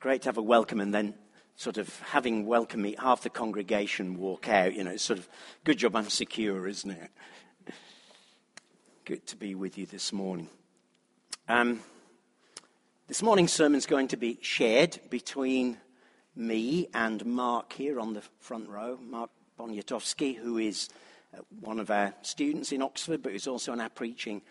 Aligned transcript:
great 0.00 0.22
to 0.22 0.28
have 0.28 0.38
a 0.38 0.42
welcome 0.42 0.80
and 0.80 0.94
then 0.94 1.14
sort 1.56 1.76
of 1.76 2.00
having 2.00 2.46
welcome 2.46 2.82
me, 2.82 2.94
half 3.00 3.22
the 3.22 3.30
congregation 3.30 4.16
walk 4.16 4.48
out. 4.48 4.74
You 4.74 4.84
know, 4.84 4.92
it's 4.92 5.02
sort 5.02 5.18
of 5.18 5.28
good 5.64 5.78
job 5.78 5.96
I'm 5.96 6.08
secure, 6.08 6.68
isn't 6.68 6.90
it? 6.90 7.10
Good 9.04 9.26
to 9.26 9.36
be 9.36 9.56
with 9.56 9.76
you 9.76 9.86
this 9.86 10.12
morning. 10.12 10.48
Um, 11.48 11.80
this 13.08 13.22
morning's 13.22 13.52
sermon 13.52 13.76
is 13.76 13.86
going 13.86 14.08
to 14.08 14.16
be 14.16 14.38
shared 14.40 15.00
between 15.10 15.78
me 16.36 16.88
and 16.94 17.24
Mark 17.26 17.72
here 17.72 17.98
on 17.98 18.12
the 18.12 18.22
front 18.38 18.68
row, 18.68 18.98
Mark 19.02 19.30
Boniatowski, 19.58 20.36
who 20.36 20.58
is 20.58 20.88
uh, 21.36 21.40
one 21.60 21.80
of 21.80 21.90
our 21.90 22.14
students 22.22 22.70
in 22.70 22.82
Oxford, 22.82 23.20
but 23.20 23.32
who's 23.32 23.48
also 23.48 23.72
on 23.72 23.80
our 23.80 23.88
preaching 23.88 24.42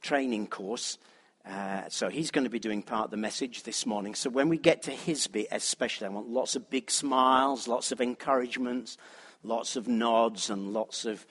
training 0.00 0.46
course. 0.46 0.98
Uh, 1.44 1.82
so 1.88 2.08
he's 2.08 2.30
going 2.30 2.44
to 2.44 2.50
be 2.50 2.60
doing 2.60 2.82
part 2.82 3.06
of 3.06 3.10
the 3.10 3.16
message 3.16 3.64
this 3.64 3.84
morning. 3.84 4.14
So 4.14 4.30
when 4.30 4.48
we 4.48 4.58
get 4.58 4.82
to 4.82 4.92
his 4.92 5.26
bit, 5.26 5.48
especially, 5.50 6.06
I 6.06 6.10
want 6.10 6.28
lots 6.28 6.54
of 6.54 6.70
big 6.70 6.90
smiles, 6.90 7.66
lots 7.66 7.90
of 7.90 8.00
encouragements, 8.00 8.96
lots 9.42 9.74
of 9.74 9.88
nods, 9.88 10.50
and 10.50 10.72
lots 10.72 11.04
of 11.04 11.26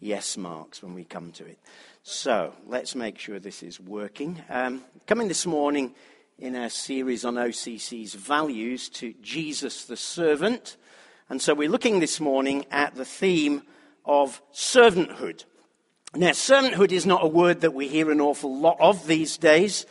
yes 0.00 0.36
marks 0.36 0.82
when 0.82 0.94
we 0.94 1.04
come 1.04 1.30
to 1.32 1.46
it. 1.46 1.58
So 2.02 2.52
let's 2.66 2.96
make 2.96 3.18
sure 3.18 3.38
this 3.38 3.62
is 3.62 3.78
working. 3.78 4.42
Um, 4.48 4.82
coming 5.06 5.28
this 5.28 5.46
morning 5.46 5.94
in 6.40 6.56
our 6.56 6.70
series 6.70 7.24
on 7.24 7.36
OCC's 7.36 8.14
values 8.14 8.88
to 8.88 9.14
Jesus 9.22 9.84
the 9.84 9.96
servant. 9.96 10.76
And 11.28 11.40
so 11.40 11.54
we're 11.54 11.68
looking 11.68 12.00
this 12.00 12.18
morning 12.18 12.66
at 12.72 12.96
the 12.96 13.04
theme 13.04 13.62
of 14.04 14.42
servanthood. 14.52 15.44
Now, 16.14 16.32
servanthood 16.32 16.92
is 16.92 17.06
not 17.06 17.24
a 17.24 17.26
word 17.26 17.62
that 17.62 17.72
we 17.72 17.88
hear 17.88 18.10
an 18.10 18.20
awful 18.20 18.54
lot 18.54 18.76
of 18.78 19.06
these 19.06 19.38
days, 19.38 19.86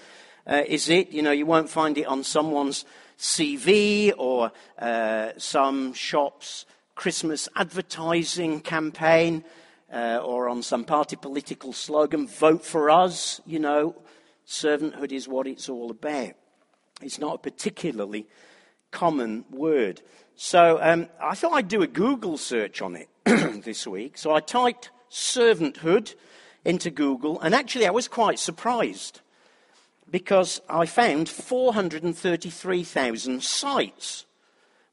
uh, 0.45 0.61
is 0.67 0.87
it? 0.87 1.09
You 1.09 1.23
know, 1.23 1.31
you 1.31 1.47
won't 1.47 1.67
find 1.67 1.97
it 1.97 2.05
on 2.05 2.23
someone's 2.23 2.85
CV 3.17 4.13
or 4.19 4.51
uh, 4.77 5.29
some 5.37 5.93
shop's 5.93 6.67
Christmas 6.93 7.49
advertising 7.55 8.59
campaign 8.61 9.43
uh, 9.91 10.19
or 10.23 10.47
on 10.47 10.61
some 10.61 10.85
party 10.85 11.15
political 11.15 11.73
slogan, 11.73 12.27
vote 12.27 12.63
for 12.63 12.91
us. 12.91 13.41
You 13.47 13.57
know, 13.57 13.95
servanthood 14.45 15.11
is 15.11 15.27
what 15.27 15.47
it's 15.47 15.69
all 15.69 15.89
about. 15.89 16.33
It's 17.01 17.17
not 17.17 17.33
a 17.33 17.39
particularly 17.39 18.27
common 18.91 19.43
word. 19.49 20.03
So 20.35 20.77
um, 20.83 21.07
I 21.19 21.33
thought 21.33 21.53
I'd 21.53 21.67
do 21.67 21.81
a 21.81 21.87
Google 21.87 22.37
search 22.37 22.79
on 22.83 22.95
it 22.95 23.09
this 23.63 23.87
week. 23.87 24.19
So 24.19 24.35
I 24.35 24.39
typed 24.39 24.91
servanthood 25.11 26.15
into 26.63 26.89
Google, 26.89 27.39
and 27.41 27.53
actually 27.53 27.85
I 27.85 27.91
was 27.91 28.07
quite 28.07 28.39
surprised 28.39 29.19
because 30.09 30.61
I 30.69 30.85
found 30.85 31.27
433,000 31.29 33.43
sites, 33.43 34.25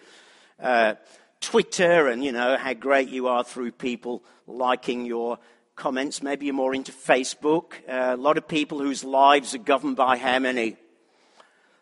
uh, 0.59 0.93
Twitter 1.41 2.07
and, 2.07 2.23
you 2.23 2.31
know, 2.31 2.57
how 2.57 2.73
great 2.73 3.09
you 3.09 3.27
are 3.27 3.43
through 3.43 3.71
people 3.71 4.23
liking 4.45 5.05
your 5.05 5.39
comments. 5.75 6.21
Maybe 6.21 6.45
you're 6.45 6.53
more 6.53 6.75
into 6.75 6.91
Facebook. 6.91 7.73
Uh, 7.89 8.13
a 8.13 8.17
lot 8.17 8.37
of 8.37 8.47
people 8.47 8.77
whose 8.77 9.03
lives 9.03 9.55
are 9.55 9.59
governed 9.59 9.95
by 9.95 10.17
how 10.17 10.37
many 10.37 10.77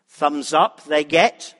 thumbs 0.08 0.54
up 0.54 0.82
they 0.84 1.04
get 1.04 1.54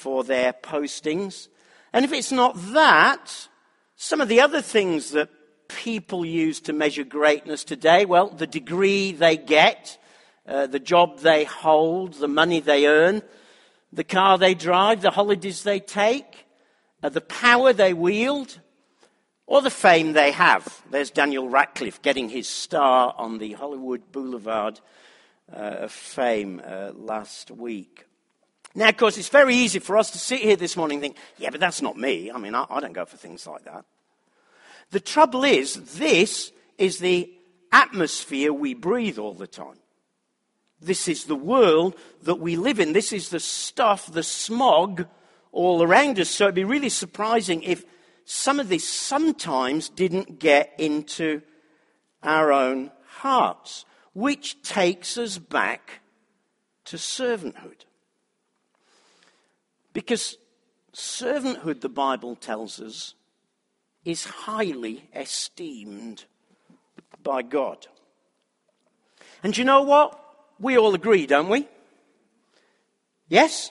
for 0.00 0.24
their 0.24 0.54
postings. 0.54 1.48
And 1.92 2.04
if 2.06 2.12
it's 2.12 2.32
not 2.32 2.54
that, 2.72 3.48
some 3.96 4.22
of 4.22 4.28
the 4.28 4.40
other 4.40 4.62
things 4.62 5.10
that 5.10 5.28
people 5.68 6.24
use 6.24 6.58
to 6.62 6.72
measure 6.72 7.04
greatness 7.04 7.64
today, 7.64 8.06
well, 8.06 8.30
the 8.30 8.46
degree 8.46 9.12
they 9.12 9.36
get, 9.36 9.98
uh, 10.48 10.66
the 10.66 10.78
job 10.78 11.18
they 11.18 11.44
hold, 11.44 12.14
the 12.14 12.28
money 12.28 12.60
they 12.60 12.86
earn, 12.86 13.22
the 13.92 14.04
car 14.04 14.38
they 14.38 14.54
drive, 14.54 15.02
the 15.02 15.10
holidays 15.10 15.64
they 15.64 15.80
take, 15.80 16.46
uh, 17.02 17.10
the 17.10 17.20
power 17.20 17.74
they 17.74 17.92
wield, 17.92 18.58
or 19.46 19.60
the 19.60 19.70
fame 19.70 20.14
they 20.14 20.30
have. 20.30 20.82
There's 20.90 21.10
Daniel 21.10 21.48
Radcliffe 21.48 22.00
getting 22.00 22.30
his 22.30 22.48
star 22.48 23.14
on 23.18 23.36
the 23.36 23.52
Hollywood 23.52 24.12
Boulevard 24.12 24.80
uh, 25.52 25.84
of 25.84 25.92
fame 25.92 26.62
uh, 26.64 26.92
last 26.94 27.50
week. 27.50 28.06
Now, 28.74 28.88
of 28.88 28.96
course, 28.96 29.18
it's 29.18 29.28
very 29.28 29.56
easy 29.56 29.80
for 29.80 29.96
us 29.96 30.10
to 30.12 30.18
sit 30.18 30.40
here 30.40 30.56
this 30.56 30.76
morning 30.76 30.96
and 30.96 31.02
think, 31.02 31.16
yeah, 31.38 31.50
but 31.50 31.60
that's 31.60 31.82
not 31.82 31.96
me. 31.96 32.30
I 32.30 32.38
mean, 32.38 32.54
I, 32.54 32.66
I 32.70 32.80
don't 32.80 32.92
go 32.92 33.04
for 33.04 33.16
things 33.16 33.46
like 33.46 33.64
that. 33.64 33.84
The 34.90 35.00
trouble 35.00 35.44
is, 35.44 35.74
this 35.94 36.52
is 36.78 36.98
the 36.98 37.32
atmosphere 37.72 38.52
we 38.52 38.74
breathe 38.74 39.18
all 39.18 39.34
the 39.34 39.46
time. 39.46 39.78
This 40.80 41.08
is 41.08 41.24
the 41.24 41.36
world 41.36 41.94
that 42.22 42.36
we 42.36 42.56
live 42.56 42.80
in. 42.80 42.92
This 42.92 43.12
is 43.12 43.28
the 43.28 43.40
stuff, 43.40 44.10
the 44.10 44.22
smog 44.22 45.06
all 45.52 45.82
around 45.82 46.18
us. 46.18 46.30
So 46.30 46.44
it'd 46.44 46.54
be 46.54 46.64
really 46.64 46.88
surprising 46.88 47.62
if 47.62 47.84
some 48.24 48.60
of 48.60 48.68
this 48.68 48.88
sometimes 48.88 49.88
didn't 49.88 50.38
get 50.38 50.72
into 50.78 51.42
our 52.22 52.52
own 52.52 52.92
hearts, 53.18 53.84
which 54.14 54.62
takes 54.62 55.18
us 55.18 55.38
back 55.38 56.00
to 56.86 56.96
servanthood. 56.96 57.84
Because 59.92 60.36
servanthood, 60.94 61.80
the 61.80 61.88
Bible 61.88 62.36
tells 62.36 62.80
us, 62.80 63.14
is 64.04 64.24
highly 64.24 65.08
esteemed 65.14 66.24
by 67.22 67.42
God. 67.42 67.86
And 69.42 69.56
you 69.56 69.64
know 69.64 69.82
what? 69.82 70.18
We 70.58 70.78
all 70.78 70.94
agree, 70.94 71.26
don't 71.26 71.48
we? 71.48 71.68
Yes? 73.28 73.70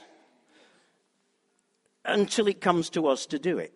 Until 2.05 2.47
it 2.47 2.61
comes 2.61 2.89
to 2.91 3.07
us 3.07 3.25
to 3.27 3.39
do 3.39 3.57
it. 3.57 3.73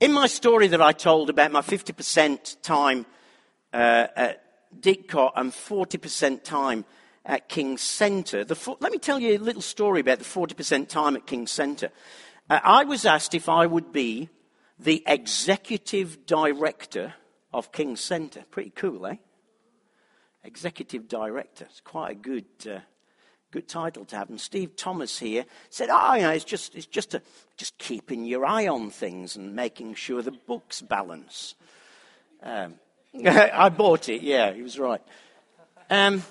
In 0.00 0.12
my 0.12 0.26
story 0.26 0.66
that 0.68 0.82
I 0.82 0.92
told 0.92 1.30
about 1.30 1.52
my 1.52 1.60
50% 1.60 2.60
time 2.62 3.06
uh, 3.72 4.08
at 4.16 4.42
Didcot 4.80 5.32
and 5.36 5.52
40% 5.52 6.42
time 6.42 6.84
at 7.24 7.48
King's 7.48 7.82
Centre. 7.82 8.44
The, 8.44 8.76
let 8.80 8.92
me 8.92 8.98
tell 8.98 9.18
you 9.18 9.36
a 9.36 9.38
little 9.38 9.62
story 9.62 10.00
about 10.00 10.18
the 10.18 10.24
40% 10.24 10.88
time 10.88 11.16
at 11.16 11.26
King's 11.26 11.50
Centre. 11.50 11.90
Uh, 12.50 12.60
I 12.62 12.84
was 12.84 13.06
asked 13.06 13.34
if 13.34 13.48
I 13.48 13.66
would 13.66 13.92
be 13.92 14.28
the 14.78 15.02
executive 15.06 16.26
director 16.26 17.14
of 17.52 17.72
King's 17.72 18.00
Centre. 18.00 18.44
Pretty 18.50 18.70
cool, 18.70 19.06
eh? 19.06 19.16
Executive 20.44 21.08
Director. 21.08 21.66
It's 21.70 21.80
quite 21.80 22.10
a 22.10 22.14
good, 22.14 22.44
uh, 22.68 22.80
good 23.52 23.68
title 23.68 24.04
to 24.06 24.16
have. 24.16 24.28
And 24.28 24.40
Steve 24.40 24.74
Thomas 24.74 25.18
here 25.18 25.44
said, 25.70 25.88
"Oh, 25.90 26.14
you 26.14 26.22
know, 26.22 26.30
it's 26.30 26.44
just, 26.44 26.74
it's 26.74 26.86
just, 26.86 27.14
a, 27.14 27.22
just 27.56 27.78
keeping 27.78 28.24
your 28.24 28.44
eye 28.44 28.66
on 28.66 28.90
things 28.90 29.36
and 29.36 29.54
making 29.54 29.94
sure 29.94 30.20
the 30.20 30.32
books 30.32 30.82
balance." 30.82 31.54
Um, 32.42 32.74
I 33.24 33.68
bought 33.68 34.08
it. 34.08 34.22
Yeah, 34.22 34.52
he 34.52 34.62
was 34.62 34.78
right. 34.78 35.02
Um, 35.88 36.24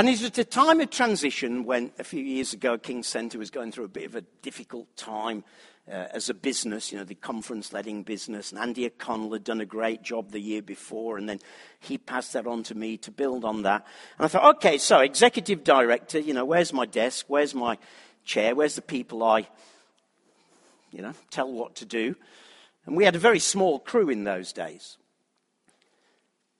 and 0.00 0.08
it 0.08 0.12
was 0.12 0.24
at 0.24 0.38
a 0.38 0.44
time 0.44 0.80
of 0.80 0.88
transition 0.88 1.64
when 1.66 1.92
a 1.98 2.04
few 2.04 2.24
years 2.24 2.54
ago 2.54 2.78
King 2.78 3.02
Centre 3.02 3.38
was 3.38 3.50
going 3.50 3.70
through 3.70 3.84
a 3.84 3.88
bit 3.88 4.06
of 4.06 4.14
a 4.14 4.22
difficult 4.40 4.86
time 4.96 5.44
uh, 5.86 6.06
as 6.12 6.30
a 6.30 6.32
business, 6.32 6.90
you 6.90 6.96
know, 6.96 7.04
the 7.04 7.14
conference 7.14 7.70
letting 7.74 8.02
business. 8.02 8.50
And 8.50 8.58
Andy 8.58 8.86
O'Connell 8.86 9.34
had 9.34 9.44
done 9.44 9.60
a 9.60 9.66
great 9.66 10.02
job 10.02 10.30
the 10.30 10.40
year 10.40 10.62
before, 10.62 11.18
and 11.18 11.28
then 11.28 11.38
he 11.80 11.98
passed 11.98 12.32
that 12.32 12.46
on 12.46 12.62
to 12.62 12.74
me 12.74 12.96
to 12.96 13.10
build 13.10 13.44
on 13.44 13.60
that. 13.64 13.84
And 14.16 14.24
I 14.24 14.28
thought, 14.28 14.56
okay, 14.56 14.78
so 14.78 15.00
executive 15.00 15.64
director, 15.64 16.18
you 16.18 16.32
know, 16.32 16.46
where's 16.46 16.72
my 16.72 16.86
desk? 16.86 17.26
Where's 17.28 17.54
my 17.54 17.76
chair? 18.24 18.54
Where's 18.54 18.76
the 18.76 18.80
people 18.80 19.22
I, 19.22 19.48
you 20.92 21.02
know, 21.02 21.12
tell 21.30 21.52
what 21.52 21.74
to 21.74 21.84
do? 21.84 22.16
And 22.86 22.96
we 22.96 23.04
had 23.04 23.16
a 23.16 23.18
very 23.18 23.38
small 23.38 23.78
crew 23.78 24.08
in 24.08 24.24
those 24.24 24.54
days. 24.54 24.96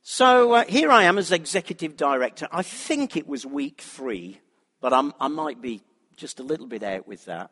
So 0.03 0.53
uh, 0.53 0.65
here 0.65 0.91
I 0.91 1.05
am 1.05 1.19
as 1.19 1.31
executive 1.31 1.97
director. 1.97 2.49
I 2.51 2.63
think 2.63 3.17
it 3.17 3.27
was 3.27 3.45
week 3.45 3.81
three, 3.81 4.41
but 4.81 4.93
I'm, 4.93 5.13
I 5.21 5.29
might 5.29 5.61
be 5.61 5.83
just 6.17 6.41
a 6.41 6.43
little 6.43 6.67
bit 6.67 6.83
out 6.83 7.07
with 7.07 7.27
that. 7.27 7.51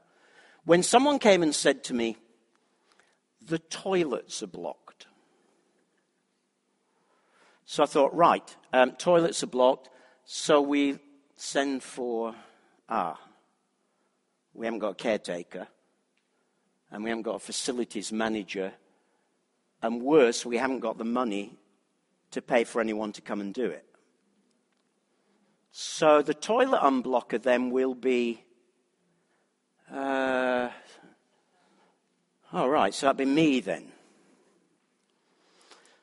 When 0.65 0.83
someone 0.83 1.19
came 1.19 1.43
and 1.43 1.55
said 1.55 1.85
to 1.85 1.95
me, 1.95 2.17
The 3.43 3.59
toilets 3.59 4.43
are 4.43 4.49
blocked. 4.49 5.07
So 7.67 7.83
I 7.83 7.87
thought, 7.87 8.15
right, 8.15 8.57
um, 8.73 8.93
toilets 8.93 9.43
are 9.43 9.49
blocked, 9.49 9.91
so 10.25 10.63
we 10.63 10.99
send 11.37 11.83
for, 11.83 12.35
ah, 12.89 13.21
we 14.55 14.65
haven't 14.65 14.79
got 14.79 14.93
a 14.93 14.95
caretaker, 14.95 15.69
and 16.91 17.05
we 17.05 17.11
haven't 17.11 17.25
got 17.25 17.37
a 17.37 17.41
facilities 17.41 18.11
manager, 18.11 18.73
and 19.83 20.01
worse, 20.01 20.47
we 20.47 20.57
haven't 20.57 20.81
got 20.81 20.97
the 20.97 21.05
money 21.05 21.58
to 22.33 22.43
pay 22.43 22.65
for 22.65 22.81
anyone 22.81 23.13
to 23.13 23.21
come 23.21 23.41
and 23.41 23.55
do 23.55 23.67
it. 23.67 23.85
So 25.71 26.23
the 26.23 26.35
toilet 26.35 26.81
unblocker 26.81 27.41
then 27.41 27.71
will 27.71 27.95
be. 27.95 28.43
Uh, 29.91 30.71
all 32.53 32.69
right, 32.69 32.93
so 32.93 33.07
that'd 33.07 33.17
be 33.17 33.25
me 33.25 33.61
then. 33.61 33.93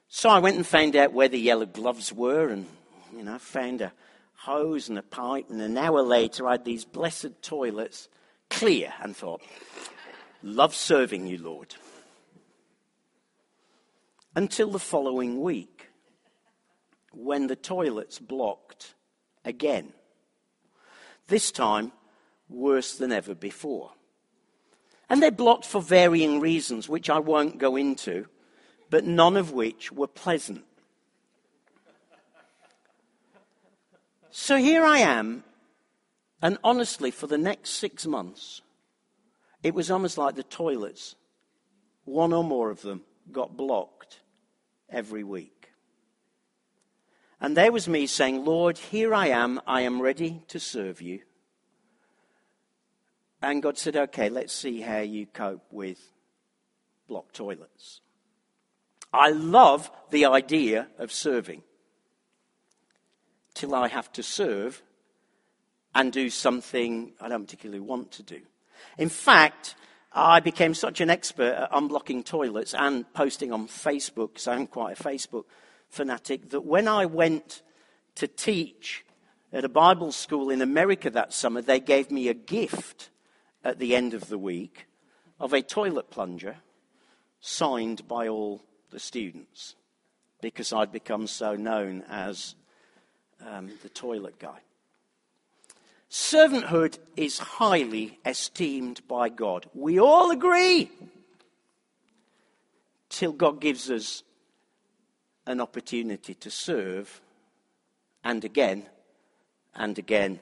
So 0.08 0.30
I 0.30 0.40
went 0.40 0.56
and 0.56 0.66
found 0.66 0.96
out 0.96 1.12
where 1.12 1.28
the 1.28 1.38
yellow 1.38 1.66
gloves 1.66 2.14
were 2.14 2.48
and, 2.48 2.68
you 3.16 3.24
know, 3.24 3.38
found 3.38 3.82
a 3.82 3.92
hose 4.38 4.88
and 4.88 4.98
a 4.98 5.04
pipe. 5.04 5.50
And 5.50 5.62
an 5.62 5.78
hour 5.78 6.02
later, 6.02 6.48
I 6.48 6.54
had 6.54 6.64
these 6.64 6.86
blessed 6.86 7.42
toilets 7.42 8.08
clear 8.50 8.94
and 9.02 9.16
thought, 9.16 9.42
love 10.42 10.74
serving 10.74 11.28
you, 11.28 11.38
Lord. 11.38 11.76
Until 14.36 14.70
the 14.70 14.80
following 14.80 15.42
week 15.42 15.75
when 17.16 17.48
the 17.48 17.56
toilets 17.56 18.20
blocked 18.20 18.94
again. 19.44 19.94
This 21.28 21.52
time, 21.52 21.92
worse 22.50 22.98
than 22.98 23.12
ever 23.12 23.34
before. 23.34 23.92
And 25.10 25.22
they 25.22 25.30
blocked 25.30 25.66
for 25.66 25.82
varying 25.82 26.40
reasons, 26.40 26.90
which 26.90 27.10
I 27.10 27.20
won't 27.20 27.58
go 27.58 27.76
into, 27.76 28.28
but 28.90 29.06
none 29.06 29.38
of 29.38 29.52
which 29.52 29.92
were 29.92 30.08
pleasant. 30.08 30.66
So 34.32 34.58
here 34.58 34.84
I 34.84 35.00
am, 35.00 35.44
and 36.42 36.58
honestly, 36.64 37.10
for 37.10 37.28
the 37.28 37.38
next 37.38 37.72
six 37.72 38.06
months, 38.06 38.62
it 39.64 39.74
was 39.74 39.90
almost 39.90 40.18
like 40.18 40.36
the 40.36 40.44
toilets, 40.44 41.16
one 42.04 42.34
or 42.34 42.44
more 42.44 42.70
of 42.70 42.82
them, 42.82 43.04
got 43.32 43.58
blocked 43.58 44.20
every 44.90 45.24
week. 45.24 45.55
And 47.42 47.56
there 47.56 47.72
was 47.72 47.88
me 47.88 48.08
saying, 48.08 48.46
Lord, 48.46 48.78
here 48.78 49.14
I 49.14 49.28
am. 49.28 49.62
I 49.68 49.82
am 49.82 50.02
ready 50.02 50.42
to 50.48 50.60
serve 50.60 51.02
you. 51.02 51.20
And 53.42 53.62
God 53.62 53.78
said, 53.78 53.96
okay, 53.96 54.30
let's 54.30 54.54
see 54.54 54.82
how 54.82 55.00
you 55.00 55.26
cope 55.28 55.66
with 55.72 56.00
blocked 57.08 57.36
toilets. 57.36 58.02
I 59.14 59.30
love 59.30 59.92
the 60.10 60.26
idea 60.26 60.88
of 60.98 61.12
serving 61.12 61.62
till 63.54 63.76
I 63.76 63.88
have 63.88 64.12
to 64.14 64.24
serve 64.24 64.82
and 65.94 66.12
do 66.12 66.30
something 66.30 67.14
I 67.22 67.30
don't 67.30 67.46
particularly 67.46 67.80
want 67.80 68.12
to 68.14 68.24
do. 68.24 68.42
In 68.98 69.10
fact, 69.10 69.76
I 70.12 70.40
became 70.40 70.74
such 70.74 71.02
an 71.02 71.10
expert 71.10 71.54
at 71.54 71.72
unblocking 71.72 72.26
toilets 72.26 72.74
and 72.74 73.12
posting 73.14 73.52
on 73.52 73.68
Facebook, 73.68 74.40
so 74.40 74.52
I'm 74.52 74.68
quite 74.68 75.00
a 75.00 75.04
Facebook 75.04 75.46
fanatic 75.96 76.50
that 76.50 76.66
when 76.66 76.88
I 76.88 77.06
went 77.06 77.62
to 78.16 78.28
teach 78.28 79.06
at 79.54 79.64
a 79.64 79.70
Bible 79.70 80.12
school 80.12 80.50
in 80.50 80.62
America 80.62 81.10
that 81.10 81.34
summer, 81.34 81.62
they 81.62 81.80
gave 81.80 82.12
me 82.12 82.28
a 82.28 82.34
gift 82.34 83.10
at 83.64 83.80
the 83.80 83.96
end 83.96 84.14
of 84.14 84.28
the 84.28 84.38
week 84.38 84.88
of 85.40 85.54
a 85.54 85.62
toilet 85.62 86.12
plunger 86.12 86.58
signed 87.40 88.08
by 88.08 88.28
all 88.28 88.62
the 88.92 89.00
students 89.00 89.76
because 90.42 90.74
I'd 90.74 90.92
become 90.92 91.28
so 91.28 91.56
known 91.56 92.04
as 92.10 92.56
um, 93.46 93.72
the 93.82 93.90
toilet 93.90 94.38
guy. 94.38 94.60
Servanthood 96.10 96.98
is 97.16 97.40
highly 97.40 98.20
esteemed 98.26 99.02
by 99.08 99.30
God. 99.30 99.66
We 99.74 100.00
all 100.00 100.32
agree. 100.32 100.92
Till 103.10 103.32
God 103.32 103.62
gives 103.62 103.90
us 103.90 104.24
an 105.46 105.62
opportunity 105.62 106.34
to 106.34 106.50
serve, 106.50 107.22
and 108.24 108.44
again, 108.44 108.88
and 109.76 109.98
again, 109.98 110.40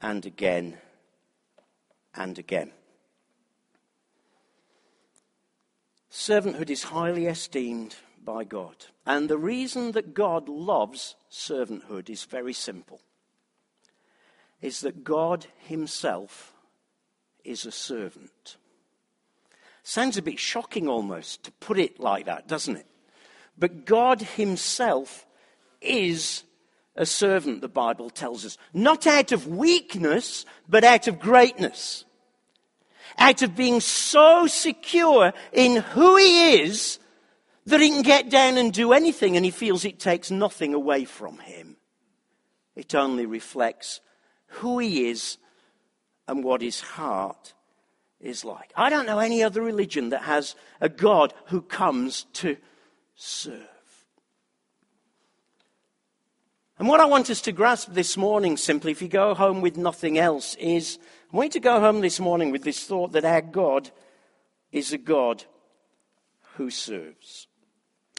and 0.00 0.24
again, 0.24 0.76
and 2.14 2.38
again. 2.38 2.70
Servanthood 6.10 6.70
is 6.70 6.84
highly 6.84 7.26
esteemed 7.26 7.96
by 8.24 8.44
God. 8.44 8.76
And 9.04 9.28
the 9.28 9.38
reason 9.38 9.92
that 9.92 10.14
God 10.14 10.48
loves 10.48 11.14
servanthood 11.30 12.08
is 12.08 12.24
very 12.24 12.52
simple. 12.52 13.00
Is 14.60 14.80
that 14.80 15.04
God 15.04 15.46
himself 15.58 16.54
is 17.44 17.66
a 17.66 17.70
servant. 17.72 18.56
Sounds 19.82 20.16
a 20.16 20.22
bit 20.22 20.38
shocking 20.38 20.88
almost 20.88 21.44
to 21.44 21.52
put 21.52 21.78
it 21.78 22.00
like 22.00 22.26
that, 22.26 22.48
doesn't 22.48 22.76
it? 22.76 22.86
But 23.58 23.84
God 23.84 24.20
Himself 24.20 25.26
is 25.80 26.42
a 26.94 27.06
servant, 27.06 27.60
the 27.60 27.68
Bible 27.68 28.10
tells 28.10 28.44
us. 28.44 28.56
Not 28.72 29.06
out 29.06 29.32
of 29.32 29.46
weakness, 29.46 30.44
but 30.68 30.84
out 30.84 31.08
of 31.08 31.20
greatness. 31.20 32.04
Out 33.18 33.42
of 33.42 33.56
being 33.56 33.80
so 33.80 34.46
secure 34.46 35.32
in 35.52 35.76
who 35.76 36.16
He 36.16 36.60
is 36.62 36.98
that 37.66 37.80
He 37.80 37.88
can 37.88 38.02
get 38.02 38.30
down 38.30 38.56
and 38.56 38.72
do 38.72 38.92
anything 38.92 39.36
and 39.36 39.44
He 39.44 39.50
feels 39.50 39.84
it 39.84 39.98
takes 39.98 40.30
nothing 40.30 40.74
away 40.74 41.04
from 41.04 41.38
Him. 41.38 41.76
It 42.74 42.94
only 42.94 43.26
reflects 43.26 44.00
who 44.46 44.78
He 44.78 45.08
is 45.08 45.38
and 46.28 46.44
what 46.44 46.60
His 46.60 46.80
heart 46.80 47.54
is 48.20 48.44
like. 48.44 48.72
I 48.76 48.90
don't 48.90 49.06
know 49.06 49.18
any 49.18 49.42
other 49.42 49.62
religion 49.62 50.10
that 50.10 50.22
has 50.22 50.54
a 50.80 50.88
God 50.88 51.32
who 51.46 51.62
comes 51.62 52.24
to 52.34 52.56
serve. 53.16 53.66
And 56.78 56.88
what 56.88 57.00
I 57.00 57.06
want 57.06 57.30
us 57.30 57.40
to 57.42 57.52
grasp 57.52 57.92
this 57.92 58.16
morning, 58.16 58.56
simply, 58.58 58.92
if 58.92 59.00
you 59.00 59.08
go 59.08 59.34
home 59.34 59.62
with 59.62 59.78
nothing 59.78 60.18
else, 60.18 60.54
is 60.56 60.98
I 61.32 61.36
want 61.36 61.54
you 61.54 61.60
to 61.60 61.64
go 61.64 61.80
home 61.80 62.02
this 62.02 62.20
morning 62.20 62.50
with 62.50 62.62
this 62.62 62.84
thought 62.84 63.12
that 63.12 63.24
our 63.24 63.40
God 63.40 63.90
is 64.72 64.92
a 64.92 64.98
God 64.98 65.44
who 66.56 66.68
serves. 66.68 67.48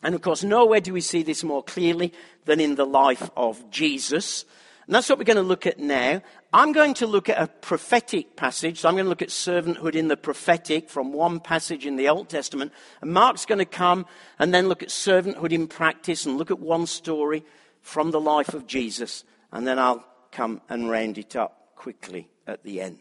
And 0.02 0.16
of 0.16 0.22
course, 0.22 0.44
nowhere 0.44 0.80
do 0.80 0.94
we 0.94 1.02
see 1.02 1.22
this 1.22 1.44
more 1.44 1.64
clearly 1.64 2.14
than 2.46 2.60
in 2.60 2.76
the 2.76 2.86
life 2.86 3.30
of 3.38 3.70
Jesus. 3.70 4.46
And 4.88 4.96
that's 4.96 5.10
what 5.10 5.18
we're 5.18 5.26
going 5.26 5.36
to 5.36 5.44
look 5.44 5.68
at 5.68 5.80
now. 5.80 6.22
I'm 6.54 6.72
going 6.72 6.94
to 6.96 7.08
look 7.08 7.28
at 7.28 7.42
a 7.42 7.48
prophetic 7.48 8.38
passage. 8.38 8.80
So 8.80 8.88
I'm 8.88 8.96
going 8.96 9.06
to 9.06 9.10
look 9.10 9.22
at 9.22 9.28
servanthood 9.28 9.96
in 9.96 10.08
the 10.08 10.16
prophetic 10.16 10.90
from 10.90 11.12
one 11.12 11.42
passage 11.42 11.86
in 11.86 11.98
the 11.98 12.08
Old 12.08 12.30
Testament. 12.30 12.72
And 13.02 13.12
Mark's 13.12 13.46
going 13.46 13.60
to 13.60 13.66
come 13.66 14.06
and 14.40 14.54
then 14.54 14.70
look 14.70 14.82
at 14.82 14.90
servanthood 14.90 15.52
in 15.52 15.68
practice 15.68 16.26
and 16.26 16.38
look 16.38 16.52
at 16.52 16.60
one 16.60 16.88
story 16.88 17.44
from 17.82 18.12
the 18.12 18.22
life 18.22 18.54
of 18.54 18.66
Jesus. 18.66 19.26
And 19.52 19.68
then 19.68 19.78
I'll 19.78 20.06
come 20.32 20.62
and 20.70 20.90
round 20.90 21.18
it 21.18 21.36
up 21.36 21.76
quickly 21.76 22.30
at 22.48 22.64
the 22.64 22.80
end. 22.80 23.00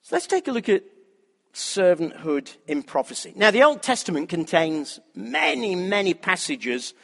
So 0.00 0.16
let's 0.16 0.26
take 0.26 0.48
a 0.48 0.52
look 0.52 0.70
at 0.70 0.82
servanthood 1.52 2.56
in 2.66 2.82
prophecy. 2.82 3.34
Now, 3.36 3.50
the 3.50 3.64
Old 3.64 3.82
Testament 3.82 4.30
contains 4.30 4.98
many, 5.14 5.74
many 5.74 6.14
passages 6.14 6.94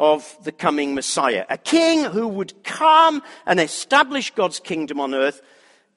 of 0.00 0.34
the 0.44 0.50
coming 0.50 0.94
Messiah. 0.94 1.44
A 1.50 1.58
king 1.58 2.04
who 2.04 2.26
would 2.26 2.64
come 2.64 3.22
and 3.44 3.60
establish 3.60 4.34
God's 4.34 4.58
kingdom 4.58 4.98
on 4.98 5.14
earth. 5.14 5.42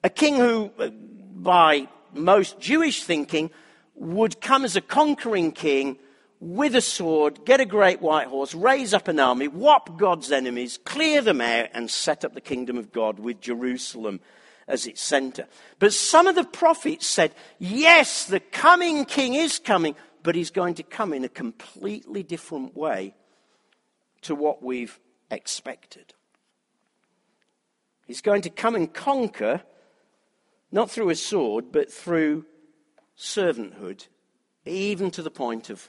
A 0.04 0.10
king 0.10 0.36
who, 0.36 0.70
uh, 0.78 0.90
by 0.90 1.88
most 2.12 2.60
Jewish 2.60 3.02
thinking, 3.02 3.50
would 3.94 4.42
come 4.42 4.62
as 4.62 4.76
a 4.76 4.82
conquering 4.82 5.52
king 5.52 5.98
with 6.38 6.74
a 6.74 6.82
sword, 6.82 7.46
get 7.46 7.62
a 7.62 7.64
great 7.64 8.02
white 8.02 8.26
horse, 8.26 8.54
raise 8.54 8.92
up 8.92 9.08
an 9.08 9.18
army, 9.18 9.46
whop 9.46 9.98
God's 9.98 10.30
enemies, 10.30 10.78
clear 10.84 11.22
them 11.22 11.40
out, 11.40 11.70
and 11.72 11.90
set 11.90 12.26
up 12.26 12.34
the 12.34 12.42
kingdom 12.42 12.76
of 12.76 12.92
God 12.92 13.18
with 13.18 13.40
Jerusalem 13.40 14.20
as 14.68 14.86
its 14.86 15.00
center. 15.00 15.46
But 15.78 15.94
some 15.94 16.26
of 16.26 16.34
the 16.34 16.44
prophets 16.44 17.06
said, 17.06 17.34
yes, 17.58 18.26
the 18.26 18.40
coming 18.40 19.06
king 19.06 19.32
is 19.32 19.58
coming, 19.58 19.96
but 20.22 20.34
he's 20.34 20.50
going 20.50 20.74
to 20.74 20.82
come 20.82 21.14
in 21.14 21.24
a 21.24 21.28
completely 21.30 22.22
different 22.22 22.76
way 22.76 23.14
to 24.24 24.34
what 24.34 24.62
we've 24.62 24.98
expected. 25.30 26.14
He's 28.06 28.20
going 28.20 28.42
to 28.42 28.50
come 28.50 28.74
and 28.74 28.92
conquer, 28.92 29.62
not 30.70 30.90
through 30.90 31.10
a 31.10 31.14
sword, 31.14 31.72
but 31.72 31.90
through 31.90 32.44
servanthood, 33.16 34.06
even 34.66 35.10
to 35.12 35.22
the 35.22 35.30
point 35.30 35.70
of 35.70 35.88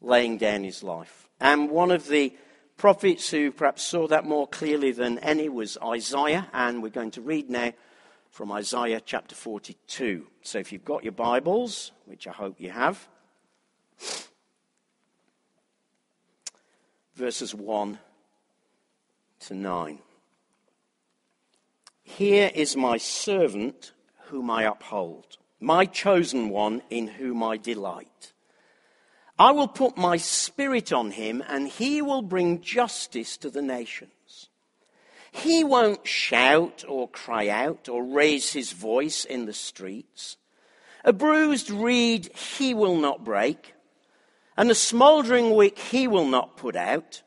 laying 0.00 0.36
down 0.36 0.64
his 0.64 0.82
life. 0.82 1.28
And 1.40 1.70
one 1.70 1.90
of 1.90 2.08
the 2.08 2.34
prophets 2.76 3.30
who 3.30 3.50
perhaps 3.50 3.82
saw 3.82 4.06
that 4.08 4.24
more 4.24 4.46
clearly 4.46 4.92
than 4.92 5.18
any 5.20 5.48
was 5.48 5.78
Isaiah, 5.82 6.48
and 6.52 6.82
we're 6.82 6.90
going 6.90 7.12
to 7.12 7.22
read 7.22 7.48
now 7.48 7.72
from 8.30 8.52
Isaiah 8.52 9.00
chapter 9.00 9.34
42. 9.34 10.26
So 10.42 10.58
if 10.58 10.72
you've 10.72 10.84
got 10.84 11.04
your 11.04 11.12
Bibles, 11.12 11.92
which 12.04 12.26
I 12.26 12.32
hope 12.32 12.60
you 12.60 12.70
have, 12.70 13.08
verses 17.16 17.54
1 17.54 17.98
to 19.40 19.54
9. 19.54 19.98
Here 22.02 22.50
is 22.54 22.76
my 22.76 22.98
servant 22.98 23.92
whom 24.26 24.50
I 24.50 24.64
uphold, 24.64 25.38
my 25.58 25.86
chosen 25.86 26.50
one 26.50 26.82
in 26.90 27.08
whom 27.08 27.42
I 27.42 27.56
delight. 27.56 28.32
I 29.38 29.50
will 29.52 29.68
put 29.68 29.96
my 29.96 30.18
spirit 30.18 30.92
on 30.92 31.10
him, 31.10 31.42
and 31.48 31.68
he 31.68 32.02
will 32.02 32.22
bring 32.22 32.60
justice 32.60 33.36
to 33.38 33.50
the 33.50 33.62
nations. 33.62 34.48
He 35.32 35.64
won't 35.64 36.06
shout 36.06 36.84
or 36.86 37.08
cry 37.08 37.48
out 37.48 37.88
or 37.88 38.04
raise 38.04 38.52
his 38.52 38.72
voice 38.72 39.24
in 39.24 39.46
the 39.46 39.52
streets. 39.52 40.36
A 41.04 41.12
bruised 41.12 41.70
reed 41.70 42.30
he 42.34 42.74
will 42.74 42.96
not 42.96 43.24
break, 43.24 43.74
and 44.56 44.70
the 44.70 44.74
smouldering 44.74 45.54
wick 45.54 45.78
he 45.78 46.08
will 46.08 46.26
not 46.26 46.56
put 46.56 46.76
out. 46.76 47.22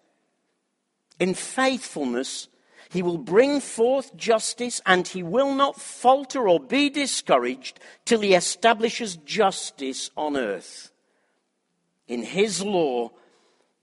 In 1.20 1.34
faithfulness, 1.34 2.48
he 2.90 3.04
will 3.04 3.20
bring 3.20 3.62
forth 3.62 4.16
justice, 4.16 4.82
and 4.86 5.08
he 5.08 5.22
will 5.22 5.54
not 5.54 5.80
falter 5.80 6.50
or 6.50 6.60
be 6.60 6.90
discouraged 6.90 7.80
till 8.04 8.22
he 8.22 8.34
establishes 8.34 9.16
justice 9.18 10.10
on 10.18 10.36
earth. 10.36 10.92
In 12.08 12.24
his 12.24 12.64
law, 12.64 13.12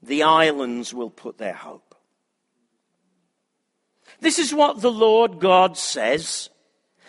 the 0.03 0.25
islands 0.25 0.93
will 0.93 1.11
put 1.11 1.39
their 1.39 1.55
hope. 1.55 1.95
This 4.21 4.39
is 4.39 4.53
what 4.53 4.81
the 4.81 4.91
Lord 4.91 5.39
God 5.39 5.77
says. 5.77 6.51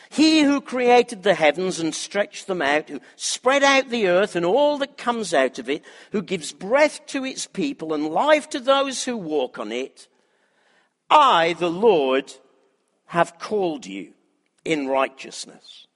He 0.10 0.42
who 0.42 0.62
created 0.62 1.24
the 1.24 1.34
heavens 1.34 1.80
and 1.80 1.94
stretched 1.94 2.48
them 2.48 2.62
out, 2.62 2.90
who 2.90 3.02
spread 3.16 3.64
out 3.64 3.90
the 3.90 4.08
earth 4.08 4.36
and 4.36 4.46
all 4.46 4.78
that 4.78 4.98
comes 4.98 5.34
out 5.34 5.60
of 5.60 5.70
it, 5.70 5.84
who 6.12 6.22
gives 6.22 6.54
breath 6.54 7.06
to 7.08 7.26
its 7.26 7.46
people 7.46 7.94
and 7.94 8.08
life 8.08 8.50
to 8.50 8.60
those 8.60 9.04
who 9.04 9.18
walk 9.18 9.60
on 9.60 9.72
it. 9.72 10.08
I, 11.10 11.54
the 11.54 11.70
Lord, 11.70 12.34
have 13.08 13.40
called 13.40 13.86
you 13.86 14.14
in 14.64 14.88
righteousness. 14.88 15.88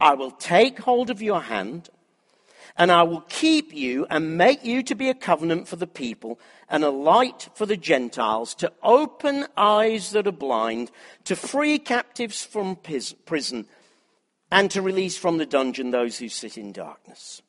I 0.00 0.14
will 0.14 0.32
take 0.32 0.80
hold 0.80 1.10
of 1.10 1.22
your 1.22 1.42
hand 1.42 1.88
and 2.76 2.92
I 2.92 3.02
will 3.04 3.22
keep 3.22 3.72
you 3.72 4.06
and 4.10 4.36
make 4.36 4.64
you 4.64 4.82
to 4.82 4.94
be 4.94 5.08
a 5.08 5.14
covenant 5.14 5.68
for 5.68 5.76
the 5.76 5.86
people 5.86 6.38
and 6.68 6.84
a 6.84 6.90
light 6.90 7.48
for 7.54 7.66
the 7.66 7.76
Gentiles, 7.76 8.54
to 8.56 8.72
open 8.82 9.46
eyes 9.56 10.10
that 10.10 10.26
are 10.26 10.32
blind, 10.32 10.90
to 11.24 11.36
free 11.36 11.78
captives 11.78 12.44
from 12.44 12.76
prison, 13.24 13.66
and 14.50 14.70
to 14.70 14.82
release 14.82 15.16
from 15.16 15.38
the 15.38 15.46
dungeon 15.46 15.90
those 15.90 16.18
who 16.18 16.28
sit 16.28 16.58
in 16.58 16.72
darkness. 16.72 17.42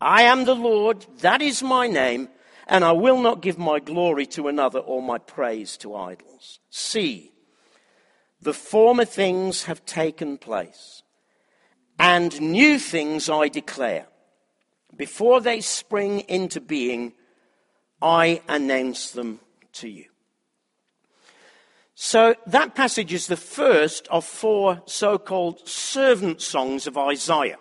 I 0.00 0.22
am 0.22 0.44
the 0.44 0.54
Lord, 0.54 1.06
that 1.20 1.40
is 1.40 1.62
my 1.62 1.86
name, 1.86 2.28
and 2.66 2.84
I 2.84 2.92
will 2.92 3.20
not 3.20 3.42
give 3.42 3.58
my 3.58 3.78
glory 3.78 4.26
to 4.26 4.48
another 4.48 4.78
or 4.78 5.02
my 5.02 5.18
praise 5.18 5.76
to 5.78 5.94
idols. 5.94 6.60
See, 6.70 7.32
the 8.40 8.54
former 8.54 9.04
things 9.04 9.64
have 9.64 9.86
taken 9.86 10.36
place, 10.36 11.02
and 11.98 12.38
new 12.40 12.78
things 12.78 13.30
I 13.30 13.48
declare 13.48 14.06
before 14.96 15.40
they 15.40 15.60
spring 15.60 16.20
into 16.20 16.60
being, 16.60 17.14
I 18.04 18.42
announce 18.46 19.12
them 19.12 19.40
to 19.72 19.88
you. 19.88 20.04
So 21.94 22.34
that 22.46 22.74
passage 22.74 23.14
is 23.14 23.28
the 23.28 23.36
first 23.36 24.06
of 24.08 24.26
four 24.26 24.82
so 24.84 25.16
called 25.16 25.66
servant 25.66 26.42
songs 26.42 26.86
of 26.86 26.98
Isaiah. 26.98 27.58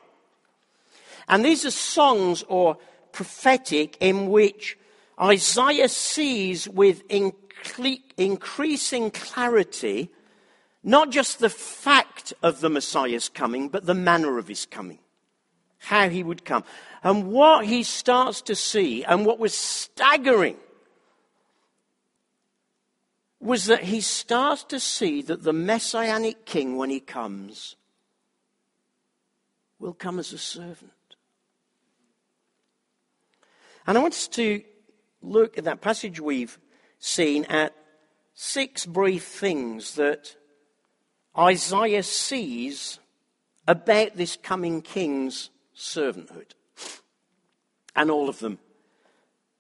And 1.30 1.46
these 1.46 1.66
are 1.66 1.72
songs 1.72 2.44
or 2.50 2.78
prophetic 3.14 3.96
in 4.02 4.30
which 4.30 4.78
Isaiah 5.22 5.88
sees 5.88 6.68
with 6.68 7.04
increasing 8.18 9.12
clarity 9.12 10.12
not 10.86 11.12
just 11.12 11.40
the 11.40 11.50
fact 11.50 12.34
of 12.44 12.60
the 12.60 12.70
Messiah's 12.70 13.30
coming, 13.30 13.70
but 13.70 13.86
the 13.86 13.94
manner 13.94 14.38
of 14.38 14.50
his 14.50 14.66
coming 14.66 15.00
how 15.84 16.08
he 16.08 16.24
would 16.24 16.46
come. 16.46 16.63
And 17.04 17.28
what 17.28 17.66
he 17.66 17.84
starts 17.84 18.42
to 18.44 18.56
see, 18.56 19.04
and 19.04 19.25
what 19.25 19.38
was 19.38 19.54
staggering, 19.54 20.56
was 23.42 23.66
that 23.66 23.84
he 23.84 24.00
starts 24.00 24.63
to 24.63 24.80
see 24.80 25.22
that 25.24 25.44
the 25.44 25.52
messianic 25.52 26.46
king, 26.46 26.78
when 26.78 26.90
he 26.90 27.02
comes, 27.02 27.75
will 29.80 29.94
come 29.94 30.20
as 30.20 30.32
a 30.32 30.38
servant. 30.38 30.92
And 33.86 33.98
I 33.98 34.02
want 34.02 34.13
us 34.13 34.30
to 34.30 34.63
look 35.22 35.58
at 35.58 35.66
that 35.66 35.82
passage 35.82 36.22
we've 36.22 36.58
seen 37.00 37.44
at 37.46 37.75
six 38.34 38.86
brief 38.86 39.25
things 39.25 39.96
that 39.96 40.38
Isaiah 41.38 42.04
sees 42.04 43.00
about 43.68 44.16
this 44.16 44.38
coming 44.42 44.82
king's 44.82 45.50
servanthood. 45.84 46.52
And 47.96 48.10
all 48.10 48.30
of 48.30 48.40
them 48.40 48.58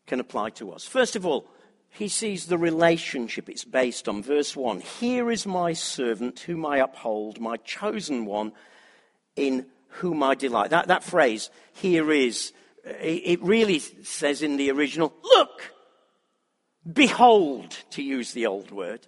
can 0.07 0.19
apply 0.19 0.49
to 0.51 0.71
us. 0.71 0.85
First 0.85 1.15
of 1.15 1.25
all, 1.25 1.47
he 1.89 2.07
sees 2.07 2.47
the 2.47 2.57
relationship 2.57 3.47
it's 3.47 3.63
based 3.63 4.09
on. 4.09 4.23
Verse 4.23 4.55
1 4.55 4.79
Here 4.79 5.29
is 5.29 5.45
my 5.45 5.73
servant 5.73 6.39
whom 6.39 6.65
I 6.65 6.77
uphold, 6.77 7.39
my 7.39 7.57
chosen 7.57 8.25
one 8.25 8.53
in 9.35 9.67
whom 9.89 10.23
I 10.23 10.33
delight. 10.33 10.71
That, 10.71 10.87
that 10.87 11.03
phrase, 11.03 11.51
here 11.73 12.11
is, 12.11 12.51
it 12.83 13.41
really 13.43 13.79
says 13.79 14.41
in 14.41 14.57
the 14.57 14.71
original, 14.71 15.13
look, 15.23 15.71
behold, 16.91 17.77
to 17.91 18.01
use 18.01 18.33
the 18.33 18.47
old 18.47 18.71
word. 18.71 19.05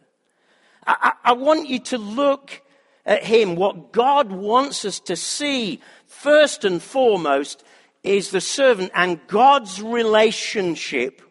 I, 0.86 0.95
I, 1.24 1.31
I 1.31 1.34
want 1.34 1.67
you 1.67 1.79
to 1.79 1.98
look 1.98 2.62
at 3.05 3.24
him. 3.24 3.55
What 3.55 3.91
God 3.91 4.31
wants 4.31 4.85
us 4.85 5.00
to 5.01 5.15
see 5.15 5.81
first 6.05 6.65
and 6.65 6.81
foremost 6.81 7.63
is 8.03 8.31
the 8.31 8.41
servant 8.41 8.91
and 8.93 9.19
God's 9.27 9.81
relationship 9.81 11.21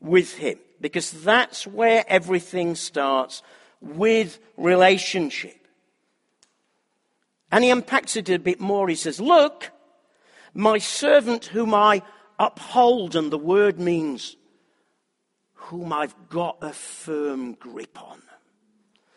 with 0.00 0.36
him. 0.36 0.58
Because 0.80 1.10
that's 1.10 1.66
where 1.66 2.04
everything 2.08 2.74
starts 2.74 3.42
with 3.80 4.38
relationship. 4.56 5.56
And 7.52 7.64
he 7.64 7.70
unpacks 7.70 8.16
it 8.16 8.28
a 8.28 8.38
bit 8.38 8.60
more. 8.60 8.88
He 8.88 8.94
says, 8.94 9.20
Look, 9.20 9.70
my 10.54 10.78
servant 10.78 11.46
whom 11.46 11.74
I 11.74 12.02
uphold, 12.38 13.16
and 13.16 13.30
the 13.30 13.38
word 13.38 13.78
means 13.78 14.36
whom 15.54 15.92
I've 15.92 16.14
got 16.28 16.58
a 16.62 16.72
firm 16.72 17.52
grip 17.54 18.00
on. 18.02 18.22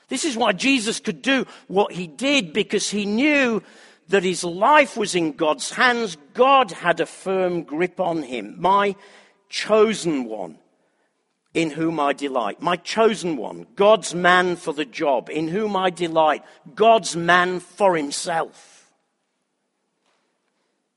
This 0.09 0.25
is 0.25 0.37
why 0.37 0.51
Jesus 0.53 0.99
could 0.99 1.21
do 1.21 1.45
what 1.67 1.91
he 1.91 2.07
did 2.07 2.53
because 2.53 2.89
he 2.89 3.05
knew 3.05 3.61
that 4.09 4.23
his 4.23 4.43
life 4.43 4.97
was 4.97 5.15
in 5.15 5.33
God's 5.33 5.71
hands. 5.71 6.17
God 6.33 6.71
had 6.71 6.99
a 6.99 7.05
firm 7.05 7.63
grip 7.63 7.99
on 7.99 8.23
him. 8.23 8.55
My 8.59 8.95
chosen 9.49 10.25
one, 10.25 10.57
in 11.53 11.69
whom 11.69 11.99
I 11.99 12.13
delight. 12.13 12.61
My 12.61 12.75
chosen 12.75 13.37
one, 13.37 13.67
God's 13.75 14.13
man 14.13 14.55
for 14.55 14.73
the 14.73 14.85
job, 14.85 15.29
in 15.29 15.47
whom 15.47 15.75
I 15.75 15.89
delight. 15.89 16.43
God's 16.75 17.15
man 17.15 17.59
for 17.59 17.95
himself. 17.95 18.91